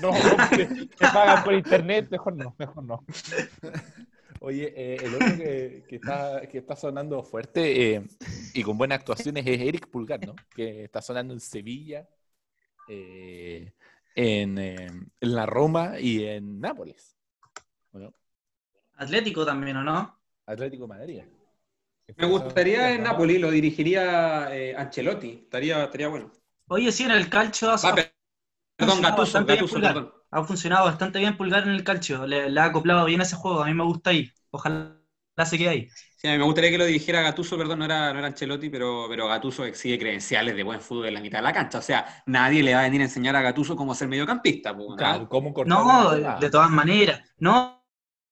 No, 0.00 0.08
hombre, 0.10 0.66
me 0.68 0.86
pagan 1.12 1.44
por 1.44 1.52
internet, 1.52 2.08
mejor 2.10 2.34
no, 2.36 2.54
mejor 2.58 2.84
no. 2.84 3.04
Oye, 4.40 4.72
eh, 4.74 4.96
el 5.02 5.14
otro 5.14 5.36
que, 5.36 5.84
que 5.86 5.96
está, 5.96 6.40
que 6.50 6.58
está 6.58 6.74
sonando 6.74 7.22
fuerte 7.22 7.94
eh, 7.94 8.02
y 8.54 8.62
con 8.62 8.78
buenas 8.78 8.98
actuaciones 9.00 9.46
es 9.46 9.60
Eric 9.60 9.88
Pulgar, 9.90 10.26
¿no? 10.26 10.34
Que 10.56 10.84
está 10.84 11.02
sonando 11.02 11.34
en 11.34 11.40
Sevilla, 11.40 12.08
eh, 12.86 13.72
en, 14.14 14.58
eh, 14.58 14.86
en 15.20 15.34
la 15.34 15.46
Roma 15.46 15.98
y 16.00 16.24
en 16.24 16.60
Nápoles. 16.60 17.16
Bueno, 17.92 18.14
Atlético 18.96 19.44
también, 19.44 19.76
¿o 19.76 19.82
no? 19.84 20.18
Atlético 20.46 20.86
Madrid. 20.86 21.22
Me 22.16 22.26
gustaría 22.26 22.92
en 22.94 23.02
Napoli, 23.04 23.38
lo 23.38 23.50
dirigiría 23.50 24.54
eh, 24.54 24.74
Ancelotti. 24.76 25.42
Estaría, 25.44 25.84
estaría 25.84 26.08
bueno. 26.08 26.32
Oye, 26.68 26.90
sí, 26.92 27.04
en 27.04 27.12
el 27.12 27.28
calcio 27.30 27.70
hace 27.70 27.88
Perdón, 28.76 29.02
perdón. 29.82 30.12
Ha 30.30 30.44
funcionado 30.44 30.86
bastante 30.86 31.18
bien 31.20 31.36
Pulgar 31.36 31.64
en 31.64 31.70
el 31.70 31.84
calcio. 31.84 32.26
Le, 32.26 32.50
le 32.50 32.60
ha 32.60 32.64
acoplado 32.66 33.04
bien 33.06 33.20
ese 33.20 33.36
juego. 33.36 33.62
A 33.62 33.66
mí 33.66 33.74
me 33.74 33.84
gusta 33.84 34.10
ahí. 34.10 34.30
Ojalá 34.50 34.96
se 35.46 35.58
quede 35.58 35.68
ahí. 35.68 35.88
Sí, 36.24 36.28
a 36.28 36.32
mí 36.32 36.38
me 36.38 36.44
gustaría 36.44 36.70
que 36.70 36.78
lo 36.78 36.84
dirigiera 36.84 37.20
Gatuso, 37.20 37.58
perdón, 37.58 37.80
no 37.80 37.84
era, 37.84 38.12
no 38.12 38.18
era 38.20 38.28
Ancelotti, 38.28 38.70
pero, 38.70 39.06
pero 39.08 39.26
Gatuso 39.26 39.64
exige 39.64 39.98
credenciales 39.98 40.54
de 40.54 40.62
buen 40.62 40.80
fútbol 40.80 41.06
en 41.06 41.14
la 41.14 41.20
mitad 41.20 41.38
de 41.38 41.42
la 41.42 41.52
cancha. 41.52 41.78
O 41.78 41.82
sea, 41.82 42.22
nadie 42.26 42.62
le 42.62 42.74
va 42.74 42.80
a 42.80 42.82
venir 42.84 43.00
a 43.00 43.04
enseñar 43.04 43.34
a 43.34 43.42
Gatuso 43.42 43.74
cómo 43.74 43.92
ser 43.94 44.06
mediocampista. 44.08 44.74
pues, 44.76 44.88
¿no? 44.90 44.96
Claro, 44.96 45.28
¿cómo 45.28 45.52
cortar 45.52 45.78
No, 45.78 46.14
la- 46.16 46.36
de 46.38 46.50
todas 46.50 46.70
maneras. 46.70 47.22
No, 47.38 47.84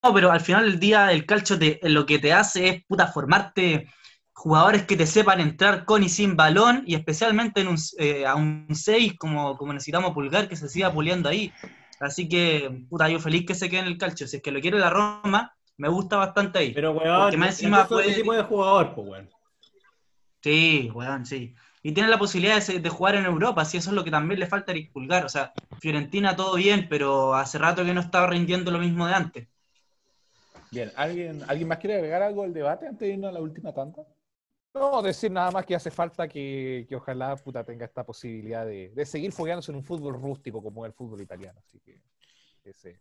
no, 0.02 0.14
pero 0.14 0.30
al 0.30 0.40
final 0.40 0.64
del 0.66 0.80
día 0.80 1.10
el 1.12 1.26
calcio 1.26 1.58
te, 1.58 1.80
lo 1.84 2.06
que 2.06 2.18
te 2.18 2.32
hace 2.32 2.68
es 2.68 2.84
puta 2.86 3.06
formarte 3.08 3.88
jugadores 4.32 4.84
que 4.86 4.96
te 4.96 5.06
sepan 5.06 5.40
entrar 5.40 5.84
con 5.84 6.02
y 6.02 6.08
sin 6.08 6.36
balón 6.36 6.82
y 6.86 6.94
especialmente 6.94 7.60
en 7.60 7.68
un, 7.68 7.76
eh, 7.98 8.26
a 8.26 8.34
un 8.36 8.68
6 8.74 9.14
como, 9.18 9.56
como 9.56 9.72
necesitamos 9.72 10.12
Pulgar 10.14 10.48
que 10.48 10.56
se 10.56 10.68
siga 10.68 10.92
puliendo 10.92 11.28
ahí. 11.28 11.54
Así 11.98 12.28
que, 12.28 12.84
puta, 12.88 13.08
yo 13.10 13.18
feliz 13.20 13.44
que 13.46 13.54
se 13.54 13.68
quede 13.68 13.80
en 13.80 13.86
el 13.86 13.98
calcio. 13.98 14.26
Si 14.26 14.36
es 14.36 14.42
que 14.42 14.50
lo 14.52 14.60
quiere 14.60 14.78
la 14.78 14.90
Roma, 14.90 15.54
me 15.80 15.88
gusta 15.88 16.18
bastante 16.18 16.58
ahí. 16.58 16.72
Pero, 16.74 16.92
weón, 16.92 17.22
Porque 17.22 17.38
más 17.38 17.48
encima 17.58 17.88
puede- 17.88 18.14
tipo 18.14 18.34
de 18.34 18.42
jugador, 18.42 18.94
pues, 18.94 19.08
weón. 19.08 19.30
Sí, 20.42 20.90
weón, 20.94 21.24
sí. 21.24 21.54
Y 21.82 21.92
tiene 21.92 22.10
la 22.10 22.18
posibilidad 22.18 22.62
de, 22.62 22.88
jugar 22.90 23.14
en 23.14 23.24
Europa, 23.24 23.64
sí, 23.64 23.78
eso 23.78 23.88
es 23.88 23.96
lo 23.96 24.04
que 24.04 24.10
también 24.10 24.38
le 24.38 24.46
falta 24.46 24.72
a 24.72 24.74
Eric 24.74 24.92
Pulgar. 24.92 25.24
O 25.24 25.30
sea, 25.30 25.54
Fiorentina 25.80 26.36
todo 26.36 26.56
bien, 26.56 26.86
pero 26.90 27.34
hace 27.34 27.56
rato 27.56 27.82
que 27.82 27.94
no 27.94 28.02
estaba 28.02 28.26
rindiendo 28.26 28.70
lo 28.70 28.78
mismo 28.78 29.06
de 29.06 29.14
antes. 29.14 29.48
Bien, 30.70 30.92
¿alguien, 30.96 31.42
¿alguien 31.48 31.66
más 31.66 31.78
quiere 31.78 31.96
agregar 31.96 32.20
algo 32.20 32.42
al 32.42 32.52
debate 32.52 32.86
antes 32.86 33.08
de 33.08 33.14
irnos 33.14 33.30
a 33.30 33.32
la 33.32 33.40
última 33.40 33.72
tanda? 33.72 34.02
No, 34.74 35.00
decir 35.00 35.30
nada 35.30 35.50
más 35.50 35.64
que 35.64 35.74
hace 35.74 35.90
falta 35.90 36.28
que, 36.28 36.84
que 36.86 36.94
ojalá 36.94 37.34
puta 37.36 37.64
tenga 37.64 37.86
esta 37.86 38.04
posibilidad 38.04 38.66
de, 38.66 38.90
de 38.90 39.06
seguir 39.06 39.32
fogueándose 39.32 39.72
en 39.72 39.78
un 39.78 39.84
fútbol 39.84 40.20
rústico 40.20 40.62
como 40.62 40.84
es 40.84 40.90
el 40.90 40.94
fútbol 40.94 41.22
italiano. 41.22 41.58
Así 41.66 41.80
que 41.80 42.02
ese 42.64 43.00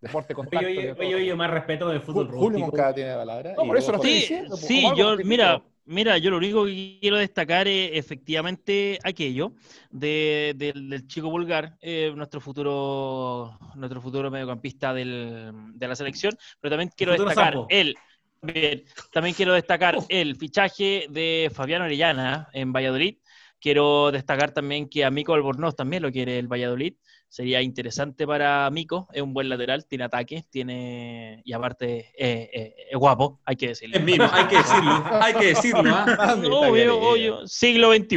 deporte 0.00 0.34
contacto. 0.34 0.66
Oye, 0.66 0.78
oye, 0.78 0.86
de 0.94 1.00
oye, 1.00 1.14
oye, 1.14 1.34
más 1.34 1.50
respeto 1.50 1.88
del 1.88 2.00
fútbol 2.00 2.28
Ju- 2.28 2.38
Julio. 2.38 2.58
Moncada 2.60 2.94
tiene 2.94 3.10
la 3.10 3.16
palabra. 3.18 3.54
No, 3.56 3.64
por 3.66 3.76
eso 3.76 3.92
lo 3.92 3.96
estoy 3.96 4.10
Sí, 4.12 4.20
diciendo, 4.20 4.56
sí, 4.56 4.82
yo, 4.96 5.16
mira, 5.24 5.62
mira, 5.84 6.18
yo 6.18 6.30
lo 6.30 6.38
único 6.38 6.64
que 6.64 6.98
quiero 7.00 7.16
destacar 7.16 7.68
es 7.68 7.90
efectivamente 7.92 8.98
aquello 9.02 9.52
de- 9.90 10.54
del, 10.56 10.88
del 10.88 11.06
chico 11.06 11.30
vulgar, 11.30 11.76
eh, 11.80 12.12
nuestro 12.16 12.40
futuro, 12.40 13.58
nuestro 13.74 14.00
futuro 14.00 14.30
mediocampista 14.30 14.94
del- 14.94 15.52
de 15.74 15.88
la 15.88 15.94
selección, 15.96 16.34
pero 16.60 16.70
también 16.72 16.90
quiero 16.96 17.12
destacar 17.12 17.52
sapo. 17.54 17.66
el, 17.70 17.94
bien, 18.42 18.84
también 19.12 19.34
quiero 19.34 19.52
destacar 19.52 19.98
el 20.08 20.36
fichaje 20.36 21.06
de 21.10 21.50
Fabián 21.52 21.82
Orellana 21.82 22.48
en 22.52 22.72
Valladolid. 22.72 23.16
Quiero 23.62 24.10
destacar 24.10 24.52
también 24.52 24.88
que 24.88 25.04
a 25.04 25.10
Mico 25.10 25.34
Albornoz 25.34 25.76
también 25.76 26.02
lo 26.02 26.10
quiere 26.10 26.38
el 26.38 26.48
Valladolid. 26.48 26.94
Sería 27.30 27.62
interesante 27.62 28.26
para 28.26 28.68
Mico, 28.70 29.06
es 29.12 29.22
un 29.22 29.32
buen 29.32 29.48
lateral, 29.48 29.86
tiene 29.86 30.02
ataque, 30.02 30.44
tiene 30.50 31.42
y 31.44 31.52
aparte 31.52 32.12
eh, 32.18 32.50
eh, 32.52 32.74
es 32.90 32.98
guapo, 32.98 33.40
hay 33.44 33.54
que 33.54 33.68
decirlo. 33.68 33.98
Es 33.98 34.02
mimo, 34.02 34.28
hay 34.32 34.46
que 34.46 34.56
decirlo, 34.56 35.04
hay 35.12 35.34
que 35.34 35.46
decirlo, 35.46 35.94
¿ah? 35.94 36.36
Obvio, 36.50 36.98
obvio, 36.98 37.46
siglo 37.46 37.94
XXI. 37.94 38.16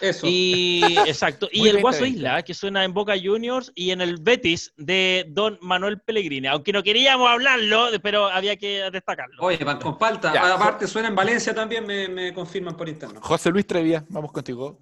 Eso. 0.00 0.26
Y 0.28 0.82
exacto. 1.06 1.48
Y 1.52 1.60
Muy 1.60 1.68
el 1.68 1.80
Guaso 1.80 2.00
2020. 2.00 2.18
Isla, 2.18 2.42
que 2.42 2.54
suena 2.54 2.82
en 2.82 2.92
Boca 2.92 3.14
Juniors 3.22 3.70
y 3.76 3.92
en 3.92 4.00
el 4.00 4.16
Betis 4.20 4.72
de 4.76 5.24
Don 5.28 5.56
Manuel 5.62 6.00
Pellegrini. 6.00 6.48
Aunque 6.48 6.72
no 6.72 6.82
queríamos 6.82 7.30
hablarlo, 7.30 7.90
pero 8.02 8.26
había 8.26 8.56
que 8.56 8.90
destacarlo. 8.90 9.40
Oye, 9.40 9.58
pan 9.58 9.78
con 9.78 9.96
palta. 9.96 10.34
Ya. 10.34 10.52
Aparte 10.52 10.88
suena 10.88 11.06
en 11.06 11.14
Valencia 11.14 11.54
también, 11.54 11.86
me, 11.86 12.08
me 12.08 12.34
confirman 12.34 12.76
por 12.76 12.88
interno. 12.88 13.20
José 13.22 13.50
Luis 13.50 13.68
Trevia, 13.68 14.04
vamos 14.08 14.32
contigo. 14.32 14.80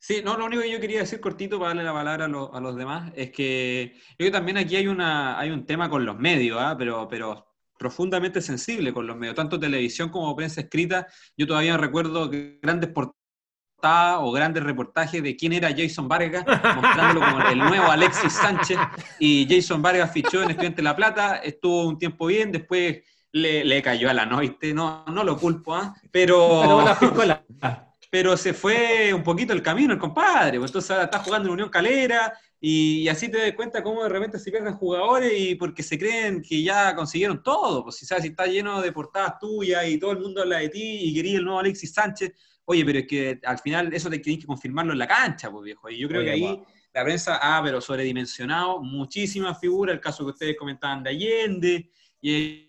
Sí, 0.00 0.22
no, 0.24 0.36
lo 0.36 0.46
único 0.46 0.62
que 0.62 0.70
yo 0.70 0.80
quería 0.80 1.00
decir 1.00 1.20
cortito 1.20 1.58
para 1.58 1.70
darle 1.70 1.82
la 1.84 1.92
palabra 1.92 2.24
a, 2.26 2.28
lo- 2.28 2.54
a 2.54 2.60
los 2.60 2.76
demás 2.76 3.12
es 3.16 3.30
que 3.32 3.92
yo 4.10 4.16
creo 4.16 4.28
que 4.28 4.32
también 4.32 4.56
aquí 4.58 4.76
hay, 4.76 4.86
una, 4.86 5.38
hay 5.38 5.50
un 5.50 5.66
tema 5.66 5.90
con 5.90 6.04
los 6.06 6.16
medios, 6.18 6.56
¿ah? 6.60 6.76
pero, 6.78 7.08
pero 7.08 7.46
profundamente 7.78 8.40
sensible 8.40 8.92
con 8.92 9.06
los 9.06 9.16
medios, 9.16 9.34
tanto 9.34 9.58
televisión 9.58 10.08
como 10.08 10.34
prensa 10.36 10.60
escrita. 10.60 11.06
Yo 11.36 11.46
todavía 11.46 11.76
recuerdo 11.76 12.30
grandes 12.62 12.90
portadas 12.90 14.18
o 14.20 14.30
grandes 14.32 14.62
reportajes 14.62 15.22
de 15.22 15.36
quién 15.36 15.52
era 15.52 15.70
Jason 15.76 16.08
Vargas, 16.08 16.44
mostrándolo 16.46 17.20
como 17.20 17.40
el 17.48 17.58
nuevo 17.58 17.90
Alexis 17.90 18.32
Sánchez. 18.32 18.78
Y 19.18 19.46
Jason 19.48 19.82
Vargas 19.82 20.12
fichó 20.12 20.42
en 20.42 20.50
Estudiante 20.50 20.80
La 20.82 20.94
Plata, 20.96 21.36
estuvo 21.36 21.86
un 21.88 21.98
tiempo 21.98 22.26
bien, 22.26 22.50
después 22.52 23.02
le, 23.32 23.64
le 23.64 23.82
cayó 23.82 24.08
a 24.10 24.14
la 24.14 24.26
noche, 24.26 24.72
no, 24.74 25.04
no 25.06 25.22
lo 25.24 25.36
culpo, 25.36 25.74
¿ah? 25.74 25.94
pero. 26.12 26.62
Pero 28.10 28.36
se 28.36 28.54
fue 28.54 29.12
un 29.12 29.22
poquito 29.22 29.52
el 29.52 29.62
camino 29.62 29.92
el 29.92 29.98
compadre, 29.98 30.58
pues 30.58 30.70
entonces 30.70 30.96
está 30.98 31.18
jugando 31.18 31.48
en 31.48 31.54
Unión 31.54 31.68
Calera 31.68 32.32
y, 32.60 33.02
y 33.02 33.08
así 33.08 33.30
te 33.30 33.38
das 33.38 33.52
cuenta 33.52 33.82
cómo 33.82 34.02
de 34.02 34.08
repente 34.08 34.38
se 34.38 34.50
pierden 34.50 34.74
jugadores 34.74 35.32
y 35.36 35.54
porque 35.54 35.82
se 35.82 35.98
creen 35.98 36.42
que 36.42 36.62
ya 36.62 36.94
consiguieron 36.94 37.42
todo, 37.42 37.84
pues 37.84 37.96
si 37.96 38.06
sabes, 38.06 38.22
si 38.22 38.30
está 38.30 38.46
lleno 38.46 38.80
de 38.80 38.92
portadas 38.92 39.38
tuyas 39.38 39.86
y 39.88 39.98
todo 39.98 40.12
el 40.12 40.20
mundo 40.20 40.42
habla 40.42 40.58
de 40.58 40.70
ti 40.70 41.00
y 41.02 41.14
quería 41.14 41.38
el 41.38 41.44
nuevo 41.44 41.60
Alexis 41.60 41.92
Sánchez, 41.92 42.32
oye, 42.64 42.84
pero 42.84 42.98
es 42.98 43.06
que 43.06 43.40
al 43.44 43.58
final 43.58 43.92
eso 43.92 44.10
te 44.10 44.18
tienes 44.18 44.42
que 44.42 44.46
confirmarlo 44.46 44.92
en 44.92 44.98
la 44.98 45.06
cancha, 45.06 45.50
pues 45.50 45.64
viejo, 45.64 45.88
y 45.90 45.98
yo 45.98 46.08
creo 46.08 46.20
Oye, 46.20 46.30
que 46.30 46.34
ahí 46.34 46.62
la 46.92 47.04
prensa 47.04 47.38
ha, 47.40 47.62
pero 47.62 47.80
sobredimensionado 47.80 48.82
muchísimas 48.82 49.58
figuras, 49.58 49.94
el 49.94 50.00
caso 50.00 50.24
que 50.24 50.32
ustedes 50.32 50.56
comentaban 50.58 51.02
de 51.02 51.10
Allende, 51.10 51.90
y, 52.20 52.67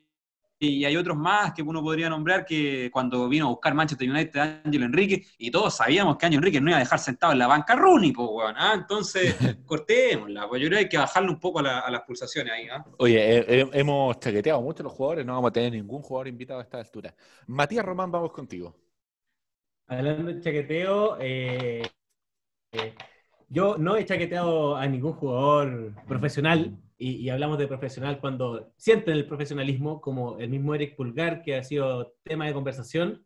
y 0.60 0.84
hay 0.86 0.98
otros 0.98 1.16
más 1.18 1.54
que 1.54 1.62
uno 1.62 1.82
podría 1.82 2.10
nombrar 2.10 2.46
que 2.46 2.90
cuando 2.92 3.30
vino 3.30 3.46
a 3.46 3.50
buscar 3.50 3.74
Manchester 3.74 4.10
United 4.10 4.40
a 4.40 4.62
Ángelo 4.66 4.86
Enrique, 4.86 5.26
y 5.38 5.50
todos 5.52 5.76
sabíamos 5.76 6.18
que 6.18 6.26
Ángelo 6.26 6.42
Enrique 6.42 6.60
no 6.62 6.70
iba 6.70 6.78
a 6.78 6.82
dejar 6.82 7.00
sentado 7.00 7.32
en 7.34 7.40
la 7.40 7.48
banca 7.48 7.76
Rooney, 7.76 8.12
pues, 8.12 8.28
weón, 8.32 8.56
¿ah? 8.58 8.74
Entonces, 8.76 9.36
cortémosla, 9.66 10.48
pues 10.50 10.62
yo 10.62 10.68
creo 10.68 10.78
que 10.80 10.84
hay 10.86 10.90
que 10.90 10.98
bajarle 10.98 11.30
un 11.30 11.40
poco 11.40 11.60
a, 11.60 11.64
la- 11.64 11.80
a 11.80 11.92
las 11.92 12.02
pulsaciones 12.02 12.54
ahí, 12.54 12.68
¿ah? 12.70 12.84
Oye, 12.98 13.38
eh, 13.38 13.46
eh, 13.48 13.70
hemos 13.74 14.20
chaqueteado 14.20 14.62
mucho 14.62 14.84
los 14.84 14.92
jugadores, 14.94 15.26
no 15.26 15.34
vamos 15.34 15.50
a 15.50 15.54
tener 15.54 15.72
ningún 15.72 16.02
jugador 16.02 16.28
invitado 16.28 16.60
a 16.60 16.64
esta 16.64 16.78
altura. 16.80 17.16
Matías 17.48 17.86
Román, 17.86 18.12
vamos 18.12 18.32
contigo. 18.32 18.76
Hablando 19.88 20.32
de 20.34 20.40
chaqueteo, 20.42 21.18
eh, 21.20 21.82
eh, 22.74 22.94
yo 23.48 23.78
no 23.78 23.96
he 23.96 24.06
chaqueteado 24.06 24.76
a 24.76 24.86
ningún 24.88 25.14
jugador 25.14 25.94
profesional, 26.08 26.78
y, 27.00 27.16
y 27.16 27.30
hablamos 27.30 27.58
de 27.58 27.68
profesional 27.68 28.20
cuando 28.20 28.72
sienten 28.78 29.16
el 29.16 29.26
profesionalismo, 29.26 30.02
como 30.02 30.38
el 30.38 30.50
mismo 30.50 30.76
Eric 30.76 30.96
Pulgar, 30.96 31.42
que 31.42 31.56
ha 31.56 31.64
sido 31.64 32.14
tema 32.24 32.46
de 32.46 32.54
conversación. 32.54 33.26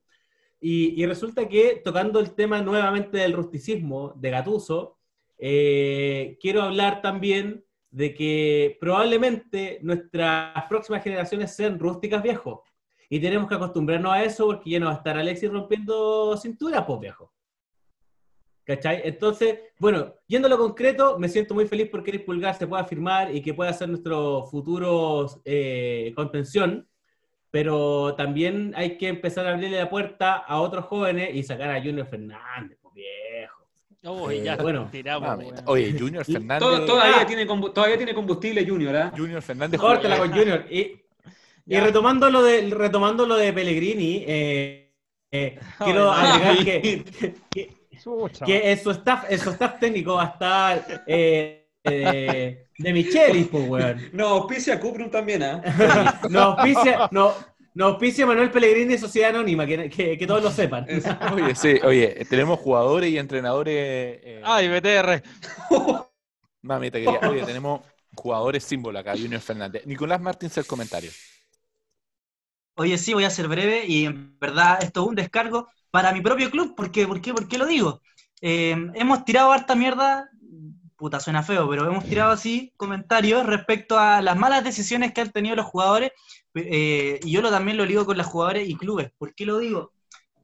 Y, 0.62 1.02
y 1.02 1.06
resulta 1.06 1.50
que, 1.50 1.82
tocando 1.84 2.20
el 2.20 2.36
tema 2.36 2.62
nuevamente 2.62 3.18
del 3.18 3.34
rusticismo 3.34 4.14
de 4.16 4.30
Gatuso, 4.30 5.00
eh, 5.40 6.38
quiero 6.40 6.62
hablar 6.62 7.02
también 7.02 7.66
de 7.90 8.14
que 8.14 8.78
probablemente 8.80 9.80
nuestras 9.82 10.66
próximas 10.70 11.04
generaciones 11.04 11.56
sean 11.56 11.80
rústicas 11.80 12.24
viejos. 12.24 12.62
Y 13.10 13.20
tenemos 13.20 13.50
que 13.50 13.56
acostumbrarnos 13.56 14.14
a 14.14 14.24
eso 14.24 14.46
porque 14.46 14.70
ya 14.70 14.80
no 14.80 14.86
va 14.86 14.94
a 14.94 14.96
estar 14.96 15.18
Alexis 15.18 15.52
rompiendo 15.52 16.38
cintura, 16.38 16.86
pues 16.86 17.00
viejo. 17.00 17.33
¿Cachai? 18.66 19.02
Entonces, 19.04 19.60
bueno, 19.78 20.14
yendo 20.28 20.48
a 20.48 20.50
lo 20.50 20.58
concreto, 20.58 21.20
me 21.20 21.28
siento 21.28 21.54
muy 21.54 21.68
feliz 21.68 21.90
porque 21.92 22.12
Eric 22.12 22.26
Pulgar 22.26 22.56
se 22.56 22.66
pueda 22.66 22.86
firmar 22.86 23.36
y 23.36 23.42
que 23.42 23.54
pueda 23.54 23.74
ser 23.74 23.90
nuestro 23.90 24.46
futuro 24.46 25.28
eh, 25.44 26.14
contención, 26.16 26.88
pero 27.52 28.16
también 28.16 28.74
hay 28.76 28.98
que 28.98 29.10
empezar 29.10 29.46
a 29.46 29.54
abrirle 29.54 29.78
la 29.78 29.90
puerta 29.90 30.36
a 30.38 30.62
otros 30.62 30.86
jóvenes 30.86 31.36
y 31.36 31.44
sacar 31.44 31.70
a 31.72 31.82
Junior 31.82 32.08
Fernández, 32.08 32.78
pues 32.82 32.96
viejo. 32.96 33.68
Oh, 34.06 34.32
Eh, 34.32 34.44
ya 34.44 34.56
bueno. 34.58 34.88
tiramos. 34.92 35.46
Oye, 35.66 35.94
Junior 35.98 36.26
Fernández. 36.26 36.60
Todo- 36.60 36.86
todavía, 36.86 37.22
Ah. 37.22 37.26
tiene, 37.26 37.46
todavía 37.46 37.98
tiene 37.98 38.14
combustible 38.14 38.66
Junior, 38.68 38.96
¿ah? 38.96 39.12
Junior 39.16 39.42
Fernández. 39.42 39.80
Córtala 39.80 40.18
con 40.18 40.32
Junior. 40.32 40.66
Y, 40.70 41.02
y 41.66 41.78
retomando 41.80 42.30
lo 42.30 42.44
de 42.44 42.70
retomando 42.70 43.26
lo 43.26 43.36
de 43.38 43.54
Pellegrini, 43.54 44.24
eh, 44.28 44.94
eh, 45.32 45.60
quiero 45.84 46.12
agregar 46.12 46.58
que, 46.66 47.04
que- 47.52 47.83
Chucha, 48.04 48.48
que 48.48 48.72
en 48.72 48.78
su 48.80 48.92
staff, 48.92 49.26
en 49.30 49.40
su 49.40 49.50
staff 49.52 49.80
técnico 49.80 50.16
va 50.16 50.24
a 50.24 50.28
estar 50.28 51.04
eh, 51.08 51.70
eh, 51.84 52.68
de 52.78 52.94
Michelis, 52.94 53.48
pues, 53.48 53.64
weón. 53.68 54.10
No, 54.14 54.28
auspicia 54.30 54.80
Cuprum 54.80 55.10
también, 55.10 55.44
¿ah? 55.44 55.62
Nos 56.30 56.44
auspicia, 56.44 57.08
no, 57.12 57.34
nos 57.74 57.94
auspicia 57.94 58.26
Manuel 58.26 58.52
Pellegrini, 58.52 58.98
Sociedad 58.98 59.30
Anónima, 59.32 59.66
que, 59.66 59.90
que- 59.90 60.18
que 60.18 60.28
todos 60.28 60.44
lo 60.44 60.52
sepan. 60.52 60.86
Oye, 61.34 61.56
sí, 61.56 61.80
oye, 61.84 62.26
tenemos 62.30 62.60
jugadores 62.60 63.10
y 63.10 63.18
entrenadores. 63.18 63.74
eh, 63.76 64.42
Ay, 64.46 64.68
BTR. 64.70 65.24
Mamita 66.62 67.00
querida. 67.00 67.20
Oye, 67.24 67.44
tenemos 67.44 67.82
jugadores 68.16 68.64
símbolo 68.64 69.00
acá, 69.00 69.14
Junior 69.14 69.42
Fernández. 69.42 69.86
Nicolás 69.86 70.22
Martins, 70.22 70.58
el 70.58 70.66
comentario. 70.66 71.12
Oye, 72.76 72.98
sí, 72.98 73.14
voy 73.14 73.24
a 73.26 73.30
ser 73.30 73.48
breve 73.48 73.86
y 73.86 74.06
en 74.06 74.38
verdad 74.40 74.80
esto 74.84 75.02
es 75.04 75.08
un 75.10 75.16
descargo 75.16 75.70
para 75.94 76.12
mi 76.12 76.22
propio 76.22 76.50
club. 76.50 76.74
¿Por 76.74 76.90
qué, 76.90 77.06
por 77.06 77.22
qué, 77.22 77.36
por 77.36 77.48
qué 77.48 77.60
lo 77.60 77.68
digo? 77.68 78.02
Eh, 78.42 78.76
hemos 78.96 79.26
tirado 79.26 79.52
harta 79.52 79.76
mierda, 79.76 80.28
puta, 80.98 81.20
suena 81.20 81.44
feo, 81.44 81.70
pero 81.70 81.88
hemos 81.88 82.04
tirado 82.04 82.32
así 82.32 82.74
comentarios 82.78 83.46
respecto 83.46 84.00
a 84.00 84.20
las 84.24 84.36
malas 84.36 84.64
decisiones 84.64 85.14
que 85.14 85.22
han 85.22 85.32
tenido 85.32 85.56
los 85.56 85.68
jugadores 85.68 86.12
eh, 86.56 87.20
y 87.24 87.32
yo 87.32 87.44
lo, 87.44 87.52
también 87.52 87.78
lo 87.78 87.86
ligo 87.86 88.08
con 88.08 88.18
los 88.18 88.26
jugadores 88.26 88.68
y 88.68 88.76
clubes. 88.76 89.12
¿Por 89.20 89.36
qué 89.36 89.46
lo 89.46 89.60
digo? 89.60 89.94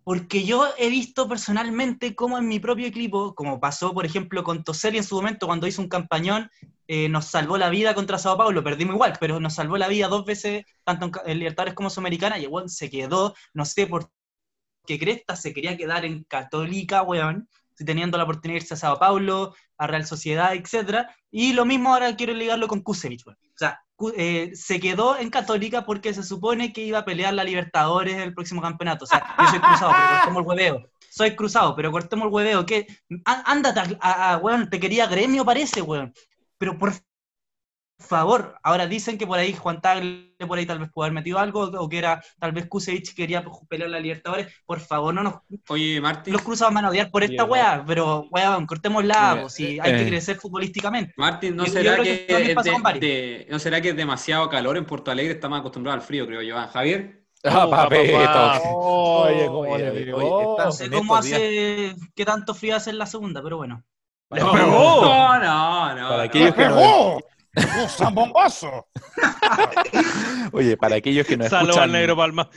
porque 0.10 0.44
yo 0.44 0.68
he 0.80 0.90
visto 0.90 1.30
personalmente 1.30 2.16
cómo 2.16 2.40
en 2.40 2.48
mi 2.48 2.60
propio 2.60 2.88
equipo, 2.88 3.36
como 3.36 3.60
pasó 3.60 3.94
por 3.94 4.08
ejemplo 4.08 4.44
con 4.44 4.64
Toseri 4.64 4.98
en 4.98 5.04
su 5.04 5.14
momento 5.16 5.46
cuando 5.46 5.68
hizo 5.68 5.84
un 5.84 5.88
campañón, 5.88 6.50
eh, 6.88 7.08
nos 7.10 7.26
salvó 7.26 7.60
la 7.60 7.70
vida 7.70 7.94
contra 7.94 8.18
Sao 8.18 8.36
Paulo, 8.36 8.64
perdimos 8.64 8.96
igual, 8.96 9.14
pero 9.20 9.40
nos 9.40 9.54
salvó 9.54 9.78
la 9.78 9.88
vida 9.88 10.08
dos 10.08 10.26
veces, 10.26 10.66
tanto 10.84 11.12
en, 11.28 11.38
Libertadores 11.38 11.76
como 11.76 11.92
Sudamericana, 11.92 12.40
y 12.40 12.46
el 12.46 12.70
se 12.70 12.90
quedó, 12.90 13.36
no 13.54 13.66
sé 13.66 13.86
por 13.86 14.10
qué 14.90 14.98
cresta 15.00 15.36
se 15.36 15.54
quería 15.54 15.78
quedar 15.78 16.04
en 16.04 16.24
Católica, 16.24 17.04
weón, 17.04 17.48
teniendo 17.78 18.18
la 18.18 18.24
oportunidad 18.24 18.60
de 18.60 18.64
irse 18.64 18.74
a 18.74 18.78
Sao 18.78 18.98
Paulo, 18.98 19.54
a 19.78 19.86
Real 19.88 20.06
Sociedad, 20.06 20.56
etcétera, 20.56 21.16
y 21.32 21.54
lo 21.54 21.64
mismo 21.64 21.94
ahora 21.94 22.16
quiero 22.16 22.34
ligarlo 22.34 22.68
con 22.68 22.82
Kusevich, 22.82 23.26
weón. 23.26 23.38
O 23.54 23.58
sea, 23.60 23.82
eh, 24.18 24.52
se 24.56 24.80
quedó 24.80 25.18
en 25.20 25.30
Católica 25.30 25.86
porque 25.86 26.14
se 26.14 26.24
supone 26.24 26.74
que 26.74 26.82
iba 26.82 27.00
a 27.00 27.06
pelear 27.06 27.34
la 27.36 27.44
Libertadores 27.44 28.18
el 28.18 28.34
próximo 28.34 28.62
campeonato. 28.62 29.06
O 29.06 29.08
sea, 29.08 29.36
yo 29.38 29.48
soy 29.48 29.60
cruzado, 29.60 29.92
pero 29.92 30.08
cortemos 30.10 30.42
el 30.42 30.48
hueveo. 30.48 30.90
Soy 31.12 31.36
cruzado, 31.36 31.76
pero 31.76 31.92
cortemos 31.92 32.26
el 32.28 32.34
hueveo. 32.34 32.66
¿Qué? 32.66 32.88
Ándate, 33.26 33.80
a, 33.82 33.88
a- 34.02 34.34
a- 34.34 34.38
weón, 34.38 34.70
te 34.70 34.80
quería 34.80 35.06
gremio, 35.08 35.46
parece, 35.46 35.82
weón. 35.82 36.14
Pero 36.58 36.78
por 36.78 36.94
favor, 38.00 38.56
ahora 38.64 38.88
dicen 38.88 39.18
que 39.18 39.28
por 39.28 39.38
ahí 39.40 39.54
Juan 39.54 39.82
Tagle 39.82 40.28
por 40.48 40.58
ahí 40.58 40.66
tal 40.66 40.80
vez 40.80 40.90
pudo 40.90 41.04
haber 41.04 41.14
metido 41.14 41.38
algo, 41.38 41.64
o 41.64 41.90
que 41.90 41.98
era 41.98 42.24
tal 42.40 42.52
vez 42.54 42.66
Kusevich 42.68 43.14
quería 43.14 43.44
pelear 43.68 43.90
la 43.90 44.00
Libertadores. 44.00 44.48
Por 44.66 44.80
favor, 44.80 45.14
no 45.14 45.22
nos 45.24 45.36
Oye, 45.68 46.00
Martín, 46.00 46.34
los 46.34 46.42
cruzados 46.42 46.74
van 46.74 46.86
a 46.86 46.90
odiar 46.90 47.12
por 47.12 47.24
esta 47.24 47.44
weá, 47.44 47.84
pero 47.86 48.26
weón, 48.32 48.66
cortémosla, 48.66 49.32
Mira, 49.32 49.42
po, 49.44 49.50
si 49.50 49.80
hay 49.80 49.92
que 49.94 50.02
eh. 50.04 50.08
crecer 50.08 50.38
futbolísticamente. 50.38 51.14
Martín, 51.18 51.56
¿no 51.58 51.66
Yo- 51.66 51.74
será 51.74 51.96
que, 51.98 52.26
de- 52.28 53.00
de- 53.00 53.48
¿no 53.50 53.60
será 53.60 53.82
que 53.82 53.90
es 53.90 53.96
demasiado 53.98 54.48
calor 54.50 54.78
en 54.78 54.86
Porto 54.86 55.12
Alegre? 55.12 55.34
Estamos 55.34 55.60
acostumbrados 55.60 56.02
al 56.02 56.08
frío, 56.08 56.26
creo 56.26 56.42
yo. 56.42 56.56
Javier. 56.68 57.18
Ah, 57.42 57.66
Oh, 57.68 57.70
papito. 57.70 58.14
papá. 58.18 58.62
Oye, 58.66 59.46
cómo 59.48 59.60
Oye, 59.60 59.84
le 59.84 59.92
oye, 59.92 60.06
pegó. 60.06 60.18
oye, 60.18 60.52
están- 60.52 60.66
No 60.66 60.72
sé 60.74 60.90
cómo 60.90 61.16
hace, 61.16 61.96
qué 62.14 62.26
tanto 62.26 62.54
frío 62.54 62.76
hace 62.76 62.90
en 62.90 62.98
la 62.98 63.06
segunda, 63.06 63.42
pero 63.42 63.56
bueno. 63.58 63.82
¡Le 64.32 64.42
No. 64.42 64.54
No, 64.54 65.40
no. 65.40 65.40
Para 65.40 65.96
no. 65.96 66.20
aquellos 66.20 66.54
que 66.54 66.66
no, 66.66 66.76
¡Pegó! 66.76 67.20
¡Un 67.56 67.90
zambombazo! 67.90 68.88
oye, 70.52 70.78
para 70.78 70.96
aquellos 70.98 71.26
que 71.26 71.36
nos 71.38 71.50
Saludos 71.50 71.76
escuchan, 71.76 71.90
al 71.90 71.92
negro 71.92 72.16
Palma. 72.16 72.50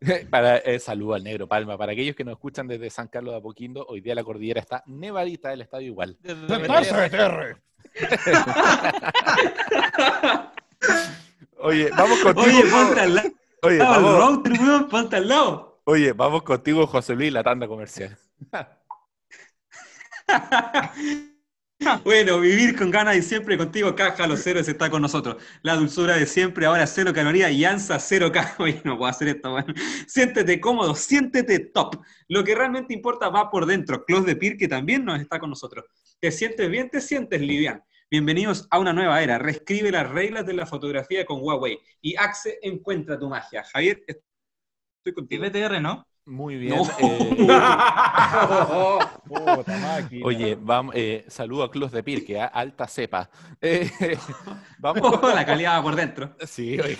para, 0.30 0.56
eh, 0.58 0.78
saludo 0.78 1.14
al 1.14 1.24
negro 1.24 1.46
Palma. 1.46 1.76
Para 1.76 1.92
aquellos 1.92 2.16
que 2.16 2.24
nos 2.24 2.32
escuchan 2.32 2.66
desde 2.66 2.88
San 2.90 3.08
Carlos 3.08 3.32
de 3.34 3.38
Apoquindo, 3.38 3.84
hoy 3.86 4.00
día 4.00 4.14
la 4.14 4.24
cordillera 4.24 4.60
está 4.60 4.82
nevadita, 4.86 5.52
el 5.52 5.60
estadio 5.62 5.88
igual. 5.88 6.16
Oye, 11.62 11.90
vamos 11.96 12.18
contigo. 12.20 12.46
Oye, 12.46 12.62
ponte 12.70 13.00
al 13.00 13.14
lado 13.14 13.30
Oye, 13.62 13.76
del 13.76 13.86
vamos, 13.86 14.42
weón, 14.42 14.88
ponte 14.88 15.16
al 15.16 15.28
lado. 15.28 15.82
oye, 15.84 16.12
vamos 16.12 16.42
contigo, 16.42 16.86
José 16.86 17.14
Luis, 17.14 17.32
la 17.32 17.42
tanda 17.42 17.68
comercial. 17.68 18.16
Bueno, 22.04 22.40
vivir 22.40 22.76
con 22.76 22.90
ganas 22.90 23.16
y 23.16 23.22
siempre 23.22 23.56
contigo, 23.56 23.94
Caja 23.94 24.26
Los 24.26 24.42
Ceros 24.42 24.68
está 24.68 24.90
con 24.90 25.02
nosotros. 25.02 25.42
La 25.62 25.76
dulzura 25.76 26.16
de 26.16 26.26
siempre, 26.26 26.66
ahora 26.66 26.86
cero 26.86 27.12
calorías 27.14 27.50
y 27.52 27.64
ANSA 27.64 27.96
0K. 27.96 28.54
Oye, 28.58 28.80
no 28.84 28.98
puedo 28.98 29.10
hacer 29.10 29.28
esto, 29.28 29.54
weón. 29.54 29.74
Siéntete 30.06 30.60
cómodo, 30.60 30.94
siéntete 30.94 31.58
top. 31.58 31.96
Lo 32.28 32.44
que 32.44 32.54
realmente 32.54 32.92
importa 32.92 33.28
va 33.28 33.50
por 33.50 33.66
dentro. 33.66 34.04
Close 34.04 34.26
de 34.26 34.36
Pir, 34.36 34.56
que 34.56 34.68
también 34.68 35.04
nos 35.04 35.20
está 35.20 35.38
con 35.38 35.50
nosotros. 35.50 35.84
Te 36.18 36.30
sientes 36.30 36.68
bien, 36.70 36.90
te 36.90 37.00
sientes 37.00 37.40
livian. 37.40 37.82
Bienvenidos 38.10 38.66
a 38.70 38.78
una 38.78 38.92
nueva 38.92 39.22
era. 39.22 39.38
Reescribe 39.38 39.90
las 39.90 40.10
reglas 40.10 40.44
de 40.46 40.54
la 40.54 40.66
fotografía 40.66 41.24
con 41.24 41.40
Huawei. 41.40 41.78
Y 42.02 42.14
Axe 42.16 42.58
encuentra 42.62 43.18
tu 43.18 43.28
magia. 43.28 43.64
Javier, 43.64 44.04
estoy 44.06 45.14
contigo. 45.14 45.44
BTR, 45.44 45.80
¿no? 45.80 46.06
Muy 46.30 46.56
bien. 46.56 46.76
No. 46.76 46.84
eh, 50.10 50.20
oye, 50.22 50.56
vamos, 50.60 50.94
eh, 50.96 51.24
saludo 51.26 51.64
a 51.64 51.70
Club 51.72 51.90
de 51.90 52.04
Pirque, 52.04 52.40
a 52.40 52.46
alta 52.46 52.86
cepa. 52.86 53.28
Eh, 53.62 53.90
vamos 54.78 55.20
la 55.34 55.44
calidad 55.44 55.78
va 55.78 55.82
por 55.82 55.96
dentro. 55.96 56.34
Sí, 56.46 56.78
oye, 56.80 56.96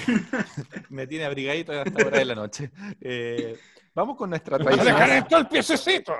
me 0.90 1.06
tiene 1.06 1.24
abrigadito 1.24 1.72
a 1.72 1.82
esta 1.82 2.06
hora 2.06 2.18
de 2.18 2.24
la 2.24 2.34
noche. 2.34 2.70
Eh, 3.00 3.56
vamos 3.94 4.16
con 4.16 4.30
nuestra 4.30 4.58
¡Se 4.58 4.64
tradición. 4.64 4.96
calentó 4.96 5.38
el 5.38 5.46
piececito! 5.46 6.12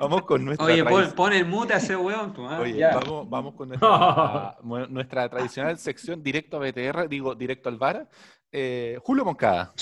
Vamos 0.00 0.22
con 0.22 0.44
nuestra 0.44 0.66
Oye, 0.66 0.84
pon, 0.84 1.12
pon 1.16 1.32
el 1.32 1.44
mute 1.44 1.74
a 1.74 1.78
ese 1.78 1.96
weón. 1.96 2.32
tu 2.32 2.42
madre. 2.42 2.62
Oye, 2.62 2.86
vamos, 2.86 3.28
vamos 3.28 3.54
con 3.54 3.68
nuestra, 3.68 4.56
nuestra 4.88 5.28
tradicional 5.28 5.78
sección 5.78 6.22
directo 6.22 6.56
a 6.56 6.60
BTR, 6.60 7.08
digo 7.08 7.34
directo 7.34 7.68
al 7.68 7.76
VAR. 7.76 8.08
Eh, 8.50 8.98
Julio 9.02 9.24
Moncada. 9.24 9.72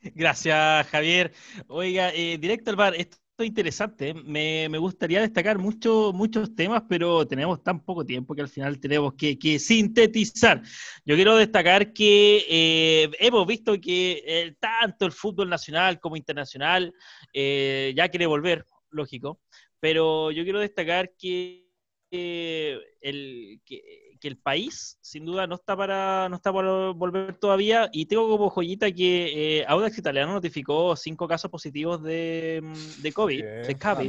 Gracias, 0.00 0.86
Javier. 0.88 1.32
Oiga, 1.68 2.12
eh, 2.14 2.38
directo 2.38 2.70
al 2.70 2.76
bar, 2.76 2.94
esto 2.96 3.18
es 3.38 3.48
interesante. 3.48 4.08
¿eh? 4.10 4.14
Me, 4.14 4.68
me 4.68 4.78
gustaría 4.78 5.20
destacar 5.20 5.58
mucho, 5.58 6.12
muchos 6.12 6.54
temas, 6.54 6.82
pero 6.88 7.26
tenemos 7.26 7.62
tan 7.62 7.84
poco 7.84 8.04
tiempo 8.04 8.34
que 8.34 8.42
al 8.42 8.48
final 8.48 8.80
tenemos 8.80 9.14
que, 9.14 9.58
sintetizar. 9.58 10.62
Yo 11.04 11.14
quiero 11.14 11.36
destacar 11.36 11.92
que 11.92 12.44
eh, 12.48 13.10
hemos 13.18 13.46
visto 13.46 13.80
que 13.80 14.22
eh, 14.26 14.56
tanto 14.58 15.06
el 15.06 15.12
fútbol 15.12 15.48
nacional 15.48 16.00
como 16.00 16.16
internacional 16.16 16.92
eh, 17.32 17.92
ya 17.96 18.08
quiere 18.08 18.26
volver, 18.26 18.66
lógico, 18.90 19.40
pero 19.80 20.30
yo 20.30 20.44
quiero 20.44 20.60
destacar 20.60 21.12
que, 21.18 21.66
el, 22.10 23.60
que, 23.64 24.07
que 24.18 24.28
el 24.28 24.36
país, 24.36 24.98
sin 25.00 25.24
duda, 25.24 25.46
no 25.46 25.54
está 25.54 25.76
para 25.76 26.28
no 26.28 26.36
está 26.36 26.52
para 26.52 26.90
volver 26.90 27.34
todavía. 27.38 27.88
Y 27.92 28.06
tengo 28.06 28.28
como 28.28 28.50
joyita 28.50 28.90
que 28.92 29.60
eh, 29.60 29.64
Audax 29.66 29.98
Italiano 29.98 30.32
notificó 30.32 30.96
cinco 30.96 31.26
casos 31.28 31.50
positivos 31.50 32.02
de, 32.02 32.60
mm, 32.62 33.02
de 33.02 33.12
COVID, 33.12 33.44
de 33.44 33.78
COVID. 33.78 34.08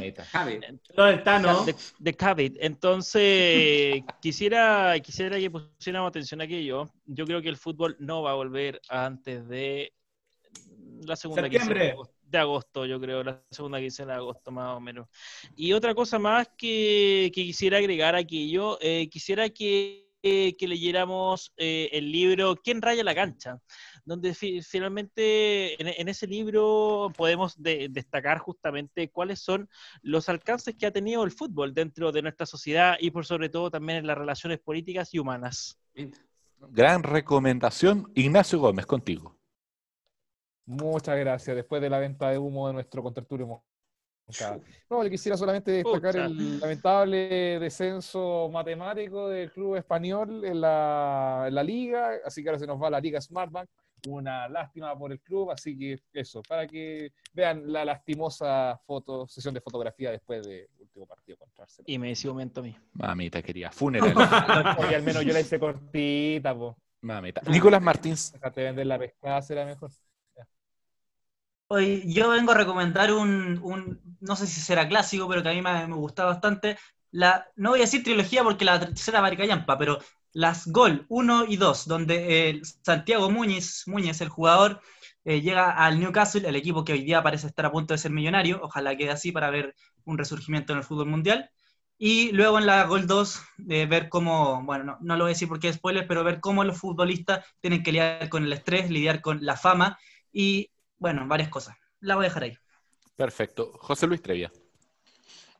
De, 1.64 1.74
de 1.98 2.14
COVID. 2.14 2.56
Entonces, 2.60 4.02
quisiera, 4.20 4.98
quisiera 5.00 5.38
que 5.38 5.50
pusiéramos 5.50 6.08
atención 6.08 6.40
a 6.40 6.44
aquello. 6.44 6.90
Yo 7.06 7.24
creo 7.24 7.42
que 7.42 7.48
el 7.48 7.56
fútbol 7.56 7.96
no 7.98 8.22
va 8.22 8.32
a 8.32 8.34
volver 8.34 8.80
antes 8.88 9.48
de 9.48 9.92
la 11.06 11.16
segunda 11.16 11.48
quincena 11.48 11.74
de 11.74 11.80
Septiembre. 11.80 11.90
agosto, 11.92 12.14
de 12.30 12.38
agosto, 12.38 12.86
yo 12.86 13.00
creo, 13.00 13.22
la 13.24 13.42
segunda 13.50 13.80
quincena 13.80 14.12
de 14.12 14.18
agosto 14.18 14.50
más 14.50 14.76
o 14.76 14.80
menos. 14.80 15.08
Y 15.56 15.72
otra 15.72 15.94
cosa 15.94 16.18
más 16.18 16.48
que, 16.56 17.30
que 17.34 17.44
quisiera 17.44 17.78
agregar 17.78 18.14
a 18.14 18.18
aquello, 18.18 18.78
eh, 18.80 19.08
quisiera 19.08 19.48
que, 19.50 20.06
eh, 20.22 20.54
que 20.56 20.68
leyéramos 20.68 21.52
eh, 21.56 21.88
el 21.92 22.12
libro 22.12 22.54
¿Quién 22.56 22.82
raya 22.82 23.02
la 23.02 23.14
cancha? 23.14 23.58
donde 24.04 24.34
fi- 24.34 24.60
finalmente 24.62 25.80
en, 25.80 25.88
en 25.88 26.08
ese 26.08 26.26
libro 26.26 27.10
podemos 27.16 27.60
de- 27.62 27.88
destacar 27.90 28.38
justamente 28.38 29.08
cuáles 29.10 29.40
son 29.40 29.68
los 30.02 30.28
alcances 30.28 30.74
que 30.76 30.86
ha 30.86 30.90
tenido 30.90 31.22
el 31.24 31.30
fútbol 31.30 31.72
dentro 31.74 32.12
de 32.12 32.22
nuestra 32.22 32.44
sociedad 32.46 32.96
y 33.00 33.10
por 33.10 33.24
sobre 33.26 33.48
todo 33.48 33.70
también 33.70 33.98
en 34.00 34.06
las 34.06 34.18
relaciones 34.18 34.58
políticas 34.58 35.12
y 35.14 35.18
humanas. 35.18 35.78
Gran 36.58 37.02
recomendación, 37.02 38.10
Ignacio 38.14 38.58
Gómez, 38.58 38.84
contigo. 38.86 39.39
Muchas 40.70 41.18
gracias. 41.18 41.56
Después 41.56 41.82
de 41.82 41.90
la 41.90 41.98
venta 41.98 42.30
de 42.30 42.38
humo 42.38 42.68
de 42.68 42.74
nuestro 42.74 43.02
contertulio. 43.02 43.64
No, 44.88 45.02
le 45.02 45.10
quisiera 45.10 45.36
solamente 45.36 45.72
destacar 45.72 46.12
Pucha. 46.12 46.26
el 46.26 46.60
lamentable 46.60 47.58
descenso 47.58 48.48
matemático 48.52 49.28
del 49.28 49.50
club 49.50 49.74
español 49.74 50.44
en 50.44 50.60
la, 50.60 51.46
en 51.48 51.54
la 51.56 51.62
liga, 51.64 52.12
así 52.24 52.40
que 52.40 52.50
ahora 52.50 52.60
se 52.60 52.68
nos 52.68 52.80
va 52.80 52.88
la 52.88 53.00
liga 53.00 53.20
Smartbank. 53.20 53.68
Una 54.06 54.48
lástima 54.48 54.96
por 54.96 55.10
el 55.10 55.20
club, 55.20 55.50
así 55.50 55.76
que 55.76 55.98
eso, 56.12 56.40
para 56.48 56.68
que 56.68 57.12
vean 57.32 57.70
la 57.70 57.84
lastimosa 57.84 58.80
foto, 58.86 59.26
sesión 59.26 59.52
de 59.52 59.60
fotografía 59.60 60.12
después 60.12 60.46
del 60.46 60.68
último 60.78 61.04
partido 61.04 61.36
contra 61.36 61.64
Arsenal. 61.64 61.84
Y 61.90 61.98
me 61.98 62.08
decía 62.08 62.30
un 62.30 62.36
momento 62.36 62.60
a 62.60 62.62
mí. 62.62 62.76
Mamita 62.92 63.42
quería. 63.42 63.72
Funeral. 63.72 64.14
Oye, 64.78 64.94
al 64.94 65.02
menos 65.02 65.24
yo 65.24 65.32
la 65.32 65.40
hice 65.40 65.58
cortita, 65.58 66.54
po. 66.54 66.78
Mamita. 67.00 67.42
Nicolás 67.50 67.82
Martins. 67.82 68.32
Déjate 68.32 68.62
vender 68.62 68.86
la 68.86 68.98
pescada, 68.98 69.42
será 69.42 69.66
mejor. 69.66 69.90
Hoy 71.72 72.02
yo 72.12 72.30
vengo 72.30 72.50
a 72.50 72.56
recomendar 72.56 73.12
un, 73.12 74.00
no 74.20 74.34
sé 74.34 74.48
si 74.48 74.60
será 74.60 74.88
clásico, 74.88 75.28
pero 75.28 75.40
que 75.40 75.50
a 75.50 75.52
mí 75.52 75.62
me, 75.62 75.86
me 75.86 75.94
gusta 75.94 76.24
bastante. 76.24 76.76
No 77.12 77.70
voy 77.70 77.78
a 77.78 77.82
decir 77.82 78.02
trilogía 78.02 78.42
porque 78.42 78.64
la 78.64 78.80
tercera 78.80 79.20
va 79.20 79.32
Yampa, 79.32 79.78
pero 79.78 79.98
las 80.32 80.66
Gol 80.66 81.06
1 81.08 81.44
y 81.46 81.56
2, 81.56 81.86
donde 81.86 82.50
eh, 82.50 82.60
Santiago 82.82 83.30
Muñiz, 83.30 83.84
Muñiz, 83.86 84.20
el 84.20 84.30
jugador, 84.30 84.80
eh, 85.24 85.42
llega 85.42 85.70
al 85.70 86.00
Newcastle, 86.00 86.48
el 86.48 86.56
equipo 86.56 86.84
que 86.84 86.92
hoy 86.92 87.04
día 87.04 87.22
parece 87.22 87.46
estar 87.46 87.66
a 87.66 87.70
punto 87.70 87.94
de 87.94 87.98
ser 87.98 88.10
millonario, 88.10 88.58
ojalá 88.64 88.96
quede 88.96 89.10
así 89.10 89.30
para 89.30 89.50
ver 89.50 89.76
un 90.04 90.18
resurgimiento 90.18 90.72
en 90.72 90.78
el 90.78 90.84
fútbol 90.84 91.06
mundial. 91.06 91.50
Y 91.98 92.32
luego 92.32 92.58
en 92.58 92.66
la 92.66 92.84
Gol 92.86 93.06
2, 93.06 93.42
eh, 93.68 93.86
ver 93.86 94.08
cómo, 94.08 94.60
bueno, 94.64 94.84
no, 94.84 94.98
no 95.00 95.16
lo 95.16 95.24
voy 95.24 95.30
a 95.30 95.34
decir 95.34 95.46
porque 95.46 95.68
es 95.68 95.76
spoiler, 95.76 96.08
pero 96.08 96.24
ver 96.24 96.40
cómo 96.40 96.64
los 96.64 96.78
futbolistas 96.78 97.46
tienen 97.60 97.84
que 97.84 97.92
lidiar 97.92 98.28
con 98.28 98.42
el 98.44 98.52
estrés, 98.52 98.90
lidiar 98.90 99.20
con 99.20 99.44
la 99.46 99.56
fama 99.56 99.98
y, 100.32 100.70
bueno, 101.00 101.26
varias 101.26 101.48
cosas. 101.48 101.76
La 102.00 102.14
voy 102.14 102.26
a 102.26 102.28
dejar 102.28 102.44
ahí. 102.44 102.56
Perfecto. 103.16 103.72
José 103.78 104.06
Luis 104.06 104.22
Trevia. 104.22 104.52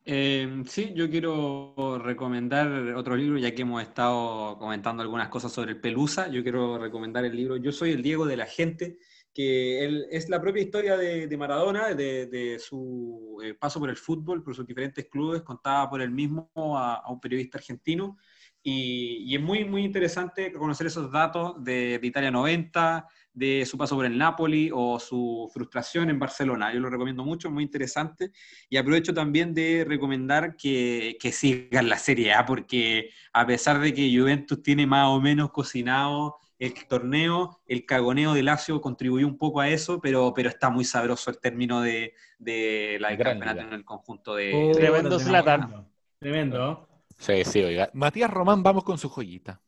Eh, 0.05 0.63
sí, 0.67 0.93
yo 0.95 1.11
quiero 1.11 2.01
recomendar 2.03 2.69
otro 2.95 3.17
libro, 3.17 3.39
ya 3.39 3.55
que 3.55 3.63
hemos 3.63 3.83
estado 3.83 4.59
comentando 4.59 5.03
algunas 5.03 5.29
cosas 5.29 5.53
sobre 5.53 5.73
el 5.73 5.81
Pelusa. 5.81 6.29
Yo 6.29 6.43
quiero 6.43 6.79
recomendar 6.79 7.25
el 7.25 7.35
libro 7.35 7.57
Yo 7.57 7.73
soy 7.73 7.91
el 7.93 8.03
Diego 8.03 8.27
de 8.27 8.37
la 8.37 8.47
gente, 8.47 8.99
que 9.35 9.85
él, 9.85 10.07
es 10.11 10.29
la 10.29 10.41
propia 10.41 10.63
historia 10.63 10.97
de, 10.97 11.27
de 11.27 11.37
Maradona, 11.37 11.95
de, 11.95 12.27
de 12.27 12.59
su 12.59 13.39
eh, 13.43 13.55
paso 13.55 13.81
por 13.81 13.91
el 13.91 13.97
fútbol, 13.97 14.43
por 14.43 14.55
sus 14.55 14.67
diferentes 14.67 15.07
clubes, 15.09 15.43
contada 15.43 15.89
por 15.89 16.03
él 16.03 16.11
mismo 16.11 16.51
a, 16.77 16.97
a 16.97 17.11
un 17.11 17.21
periodista 17.21 17.59
argentino. 17.59 18.19
Y, 18.63 19.25
y, 19.27 19.37
es 19.37 19.41
muy, 19.41 19.65
muy 19.65 19.85
interesante 19.85 20.53
conocer 20.53 20.87
esos 20.87 21.11
datos 21.11 21.63
de, 21.65 21.99
de, 21.99 22.07
Italia 22.07 22.31
90, 22.31 23.07
de 23.33 23.65
su 23.67 23.79
paso 23.79 23.97
por 23.97 24.07
el 24.07 24.19
Napoli 24.19 24.71
o 24.73 24.99
su 24.99 25.51
frustración 25.53 26.11
en 26.11 26.19
Barcelona. 26.19 26.73
Yo 26.73 26.81
lo 26.81 26.91
recomiendo 26.91 27.25
mucho, 27.25 27.51
muy 27.51 27.63
interesante. 27.63 28.33
Y 28.69 28.77
aprovecho 28.77 29.15
también 29.15 29.55
de 29.55 29.85
recomendar 29.87 30.57
que, 30.57 31.17
que 31.21 31.33
sigan 31.33 31.89
la 31.89 31.99
Serie 31.99 32.33
A, 32.33 32.45
porque 32.45 33.11
a 33.33 33.47
pesar 33.47 33.81
de 33.81 33.95
que 33.95 34.15
Juventus 34.17 34.63
tiene 34.63 34.87
más 34.87 35.09
o 35.09 35.21
menos 35.21 35.51
cocinado 35.51 36.37
el 36.59 36.75
torneo, 36.87 37.63
el 37.67 37.87
cagoneo 37.87 38.35
de 38.35 38.43
Lazio 38.43 38.83
contribuyó 38.83 39.27
un 39.27 39.39
poco 39.39 39.61
a 39.61 39.69
eso, 39.71 39.99
pero, 39.99 40.35
pero 40.35 40.51
está 40.51 40.69
muy 40.69 40.85
sabroso 40.85 41.31
el 41.31 41.39
término 41.39 41.81
de, 41.81 42.13
de 42.39 42.99
la 43.01 43.15
Gran 43.17 43.39
campeonato 43.39 43.69
en 43.69 43.73
el 43.73 43.85
conjunto 43.85 44.35
de... 44.35 44.53
Oh, 44.55 44.73
Tremendo 44.73 45.19
Zlatan. 45.19 45.89
Tremendo. 46.19 46.87
Sí, 47.17 47.45
sí, 47.45 47.63
oiga. 47.63 47.91
Matías 47.95 48.31
Román, 48.31 48.63
vamos 48.63 48.85
con 48.85 48.99
su 48.99 49.09
joyita. 49.09 49.59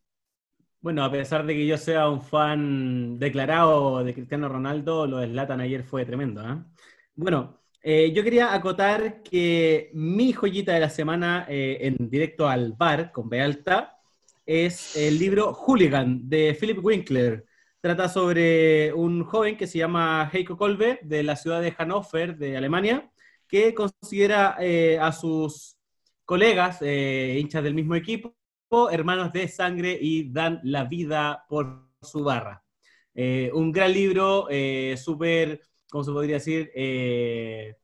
Bueno, 0.82 1.04
a 1.04 1.12
pesar 1.12 1.46
de 1.46 1.54
que 1.54 1.64
yo 1.64 1.78
sea 1.78 2.08
un 2.08 2.20
fan 2.20 3.16
declarado 3.16 4.02
de 4.02 4.12
Cristiano 4.14 4.48
Ronaldo, 4.48 5.06
lo 5.06 5.18
de 5.18 5.28
Zlatan 5.28 5.60
ayer 5.60 5.84
fue 5.84 6.04
tremendo. 6.04 6.42
¿eh? 6.42 6.58
Bueno, 7.14 7.60
eh, 7.80 8.12
yo 8.12 8.24
quería 8.24 8.52
acotar 8.52 9.22
que 9.22 9.90
mi 9.94 10.32
joyita 10.32 10.72
de 10.72 10.80
la 10.80 10.90
semana 10.90 11.46
eh, 11.48 11.78
en 11.82 12.10
directo 12.10 12.48
al 12.48 12.72
bar 12.72 13.12
con 13.12 13.28
B 13.28 13.40
alta 13.40 13.96
es 14.44 14.96
el 14.96 15.20
libro 15.20 15.54
Hooligan 15.54 16.28
de 16.28 16.56
Philip 16.58 16.84
Winkler. 16.84 17.46
Trata 17.80 18.08
sobre 18.08 18.92
un 18.92 19.22
joven 19.22 19.56
que 19.56 19.68
se 19.68 19.78
llama 19.78 20.28
Heiko 20.32 20.56
Kolbe 20.56 20.98
de 21.02 21.22
la 21.22 21.36
ciudad 21.36 21.62
de 21.62 21.70
Hannover, 21.70 22.36
de 22.36 22.56
Alemania, 22.56 23.08
que 23.46 23.72
considera 23.72 24.56
eh, 24.58 24.98
a 25.00 25.12
sus 25.12 25.76
colegas, 26.24 26.82
hinchas 26.82 27.62
del 27.62 27.74
mismo 27.74 27.94
equipo, 27.94 28.34
hermanos 28.90 29.32
de 29.32 29.48
sangre 29.48 29.98
y 30.00 30.32
dan 30.32 30.60
la 30.62 30.84
vida 30.84 31.44
por 31.48 31.90
su 32.00 32.24
barra. 32.24 32.64
Eh, 33.14 33.50
un 33.52 33.70
gran 33.70 33.92
libro, 33.92 34.46
eh, 34.50 34.96
súper, 34.96 35.60
¿cómo 35.90 36.04
se 36.04 36.12
podría 36.12 36.36
decir? 36.36 36.70
Eh, 36.74 37.76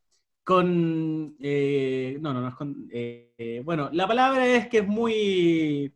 con, 0.42 1.36
eh, 1.40 2.16
no, 2.20 2.32
no, 2.32 2.40
no 2.40 2.48
es 2.48 2.54
con, 2.54 2.88
bueno, 3.64 3.90
la 3.92 4.08
palabra 4.08 4.46
es 4.46 4.68
que 4.68 4.78
es 4.78 4.86
muy 4.86 5.94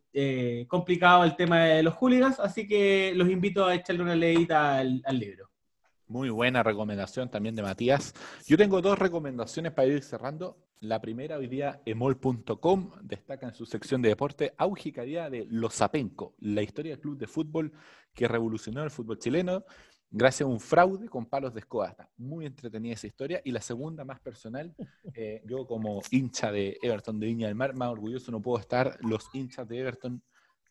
complicado 0.67 1.23
el 1.23 1.35
tema 1.35 1.65
de 1.65 1.83
los 1.83 1.95
hooligans, 1.95 2.39
así 2.39 2.67
que 2.67 3.13
los 3.15 3.29
invito 3.29 3.65
a 3.65 3.73
echarle 3.75 4.03
una 4.03 4.15
leída 4.15 4.77
al 4.79 5.19
libro. 5.19 5.52
Muy 6.13 6.29
buena 6.29 6.61
recomendación 6.61 7.27
también 7.31 7.55
de 7.55 7.63
Matías. 7.63 8.13
Yo 8.45 8.55
tengo 8.55 8.83
dos 8.83 8.99
recomendaciones 8.99 9.71
para 9.71 9.87
ir 9.87 10.03
cerrando. 10.03 10.59
La 10.79 11.01
primera, 11.01 11.39
hoy 11.39 11.47
día, 11.47 11.81
emol.com 11.87 12.91
destaca 13.01 13.47
en 13.47 13.55
su 13.55 13.65
sección 13.65 13.99
de 14.03 14.09
deporte 14.09 14.53
Augicaría 14.59 15.31
de 15.31 15.47
Los 15.49 15.73
Zapenco, 15.73 16.35
la 16.37 16.61
historia 16.61 16.91
del 16.91 16.99
club 16.99 17.17
de 17.17 17.25
fútbol 17.25 17.73
que 18.13 18.27
revolucionó 18.27 18.83
el 18.83 18.91
fútbol 18.91 19.17
chileno 19.17 19.65
gracias 20.11 20.47
a 20.47 20.51
un 20.51 20.59
fraude 20.59 21.09
con 21.09 21.25
palos 21.25 21.51
de 21.51 21.61
escoba. 21.61 21.95
Muy 22.17 22.45
entretenida 22.45 22.93
esa 22.93 23.07
historia. 23.07 23.41
Y 23.43 23.51
la 23.51 23.61
segunda, 23.61 24.05
más 24.05 24.19
personal, 24.19 24.75
eh, 25.15 25.41
yo 25.47 25.65
como 25.65 26.03
hincha 26.11 26.51
de 26.51 26.77
Everton 26.83 27.19
de 27.19 27.25
Viña 27.25 27.47
del 27.47 27.55
Mar, 27.55 27.73
más 27.73 27.89
orgulloso 27.89 28.31
no 28.31 28.39
puedo 28.39 28.59
estar. 28.59 28.99
Los 29.01 29.31
hinchas 29.33 29.67
de 29.67 29.79
Everton 29.79 30.21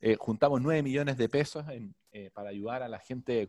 eh, 0.05 0.17
juntamos 0.19 0.61
9 0.61 0.83
millones 0.83 1.17
de 1.17 1.29
pesos 1.29 1.65
eh, 2.11 2.31
para 2.35 2.49
ayudar 2.49 2.83
a 2.83 2.89
la 2.89 2.99
gente 2.99 3.49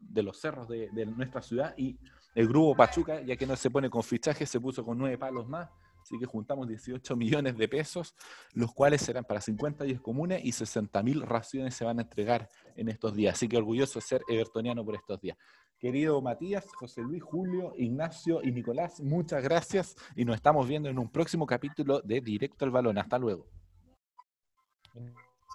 de 0.00 0.22
los 0.22 0.40
cerros 0.40 0.66
de, 0.66 0.88
nuestra 1.14 1.42
ciudad 1.42 1.74
y 1.76 1.98
el 2.34 2.48
grupo 2.48 2.74
Pachuca, 2.74 3.20
ya 3.20 3.36
que 3.36 3.46
no 3.46 3.54
se 3.54 3.68
pone 3.70 3.90
con 3.90 4.02
fichaje, 4.02 4.46
se 4.46 4.58
puso 4.58 4.82
con 4.82 4.96
9 4.96 5.18
palos 5.18 5.46
más, 5.46 5.68
así 6.00 6.18
que 6.18 6.24
juntamos 6.24 6.68
18 6.68 7.14
millones 7.16 7.58
de 7.58 7.68
pesos, 7.68 8.14
los 8.54 8.72
cuales 8.72 9.02
serán 9.02 9.24
para 9.24 9.42
50 9.42 9.84
días 9.84 10.00
comunes 10.00 10.42
y 10.42 10.52
60 10.52 11.02
mil 11.02 11.20
raciones 11.20 11.74
se 11.74 11.84
van 11.84 11.98
a 11.98 12.02
entregar 12.02 12.48
en 12.74 12.88
estos 12.88 13.14
días, 13.14 13.34
así 13.34 13.46
que 13.46 13.58
orgulloso 13.58 13.98
de 13.98 14.06
ser 14.06 14.22
evertoniano 14.26 14.82
por 14.82 14.94
estos 14.94 15.20
días. 15.20 15.36
Querido 15.78 16.22
Matías, 16.22 16.66
José 16.72 17.02
Luis, 17.02 17.22
Julio, 17.22 17.74
Ignacio 17.76 18.40
y 18.42 18.52
Nicolás, 18.52 19.00
muchas 19.00 19.42
gracias 19.42 19.96
y 20.16 20.24
nos 20.24 20.36
estamos 20.36 20.66
viendo 20.66 20.88
en 20.88 20.98
un 20.98 21.10
próximo 21.10 21.44
capítulo 21.44 22.00
de 22.00 22.22
Directo 22.22 22.64
al 22.64 22.70
Balón. 22.70 22.96
Hasta 22.96 23.18
luego. 23.18 23.46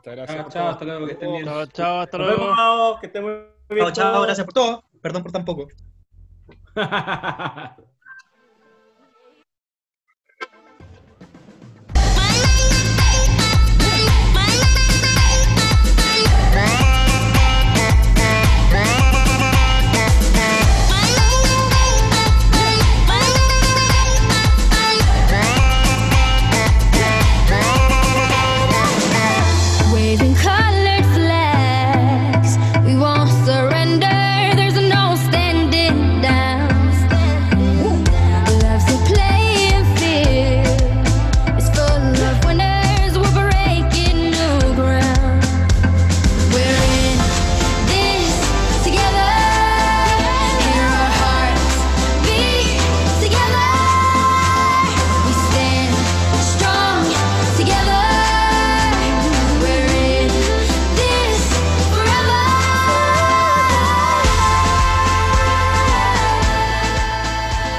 Muchas 0.06 0.16
gracias. 0.18 0.38
Chao, 0.38 0.50
chao, 0.52 0.70
hasta 0.70 0.86
luego, 0.86 1.06
que 1.06 1.12
estén 1.14 1.32
bien. 1.32 1.46
Chao, 1.46 1.66
chao, 1.68 2.00
hasta 2.02 2.18
Nos 2.18 2.28
luego. 2.28 2.44
vemos, 2.44 3.00
que 3.00 3.06
estén 3.08 3.24
muy 3.24 3.34
bien. 3.70 3.80
Chao, 3.80 3.92
chao, 3.92 4.22
gracias 4.24 4.46
por 4.46 4.54
todo. 4.54 4.84
Perdón 5.02 5.24
por 5.24 5.32
tan 5.32 5.46
poco. 5.46 5.68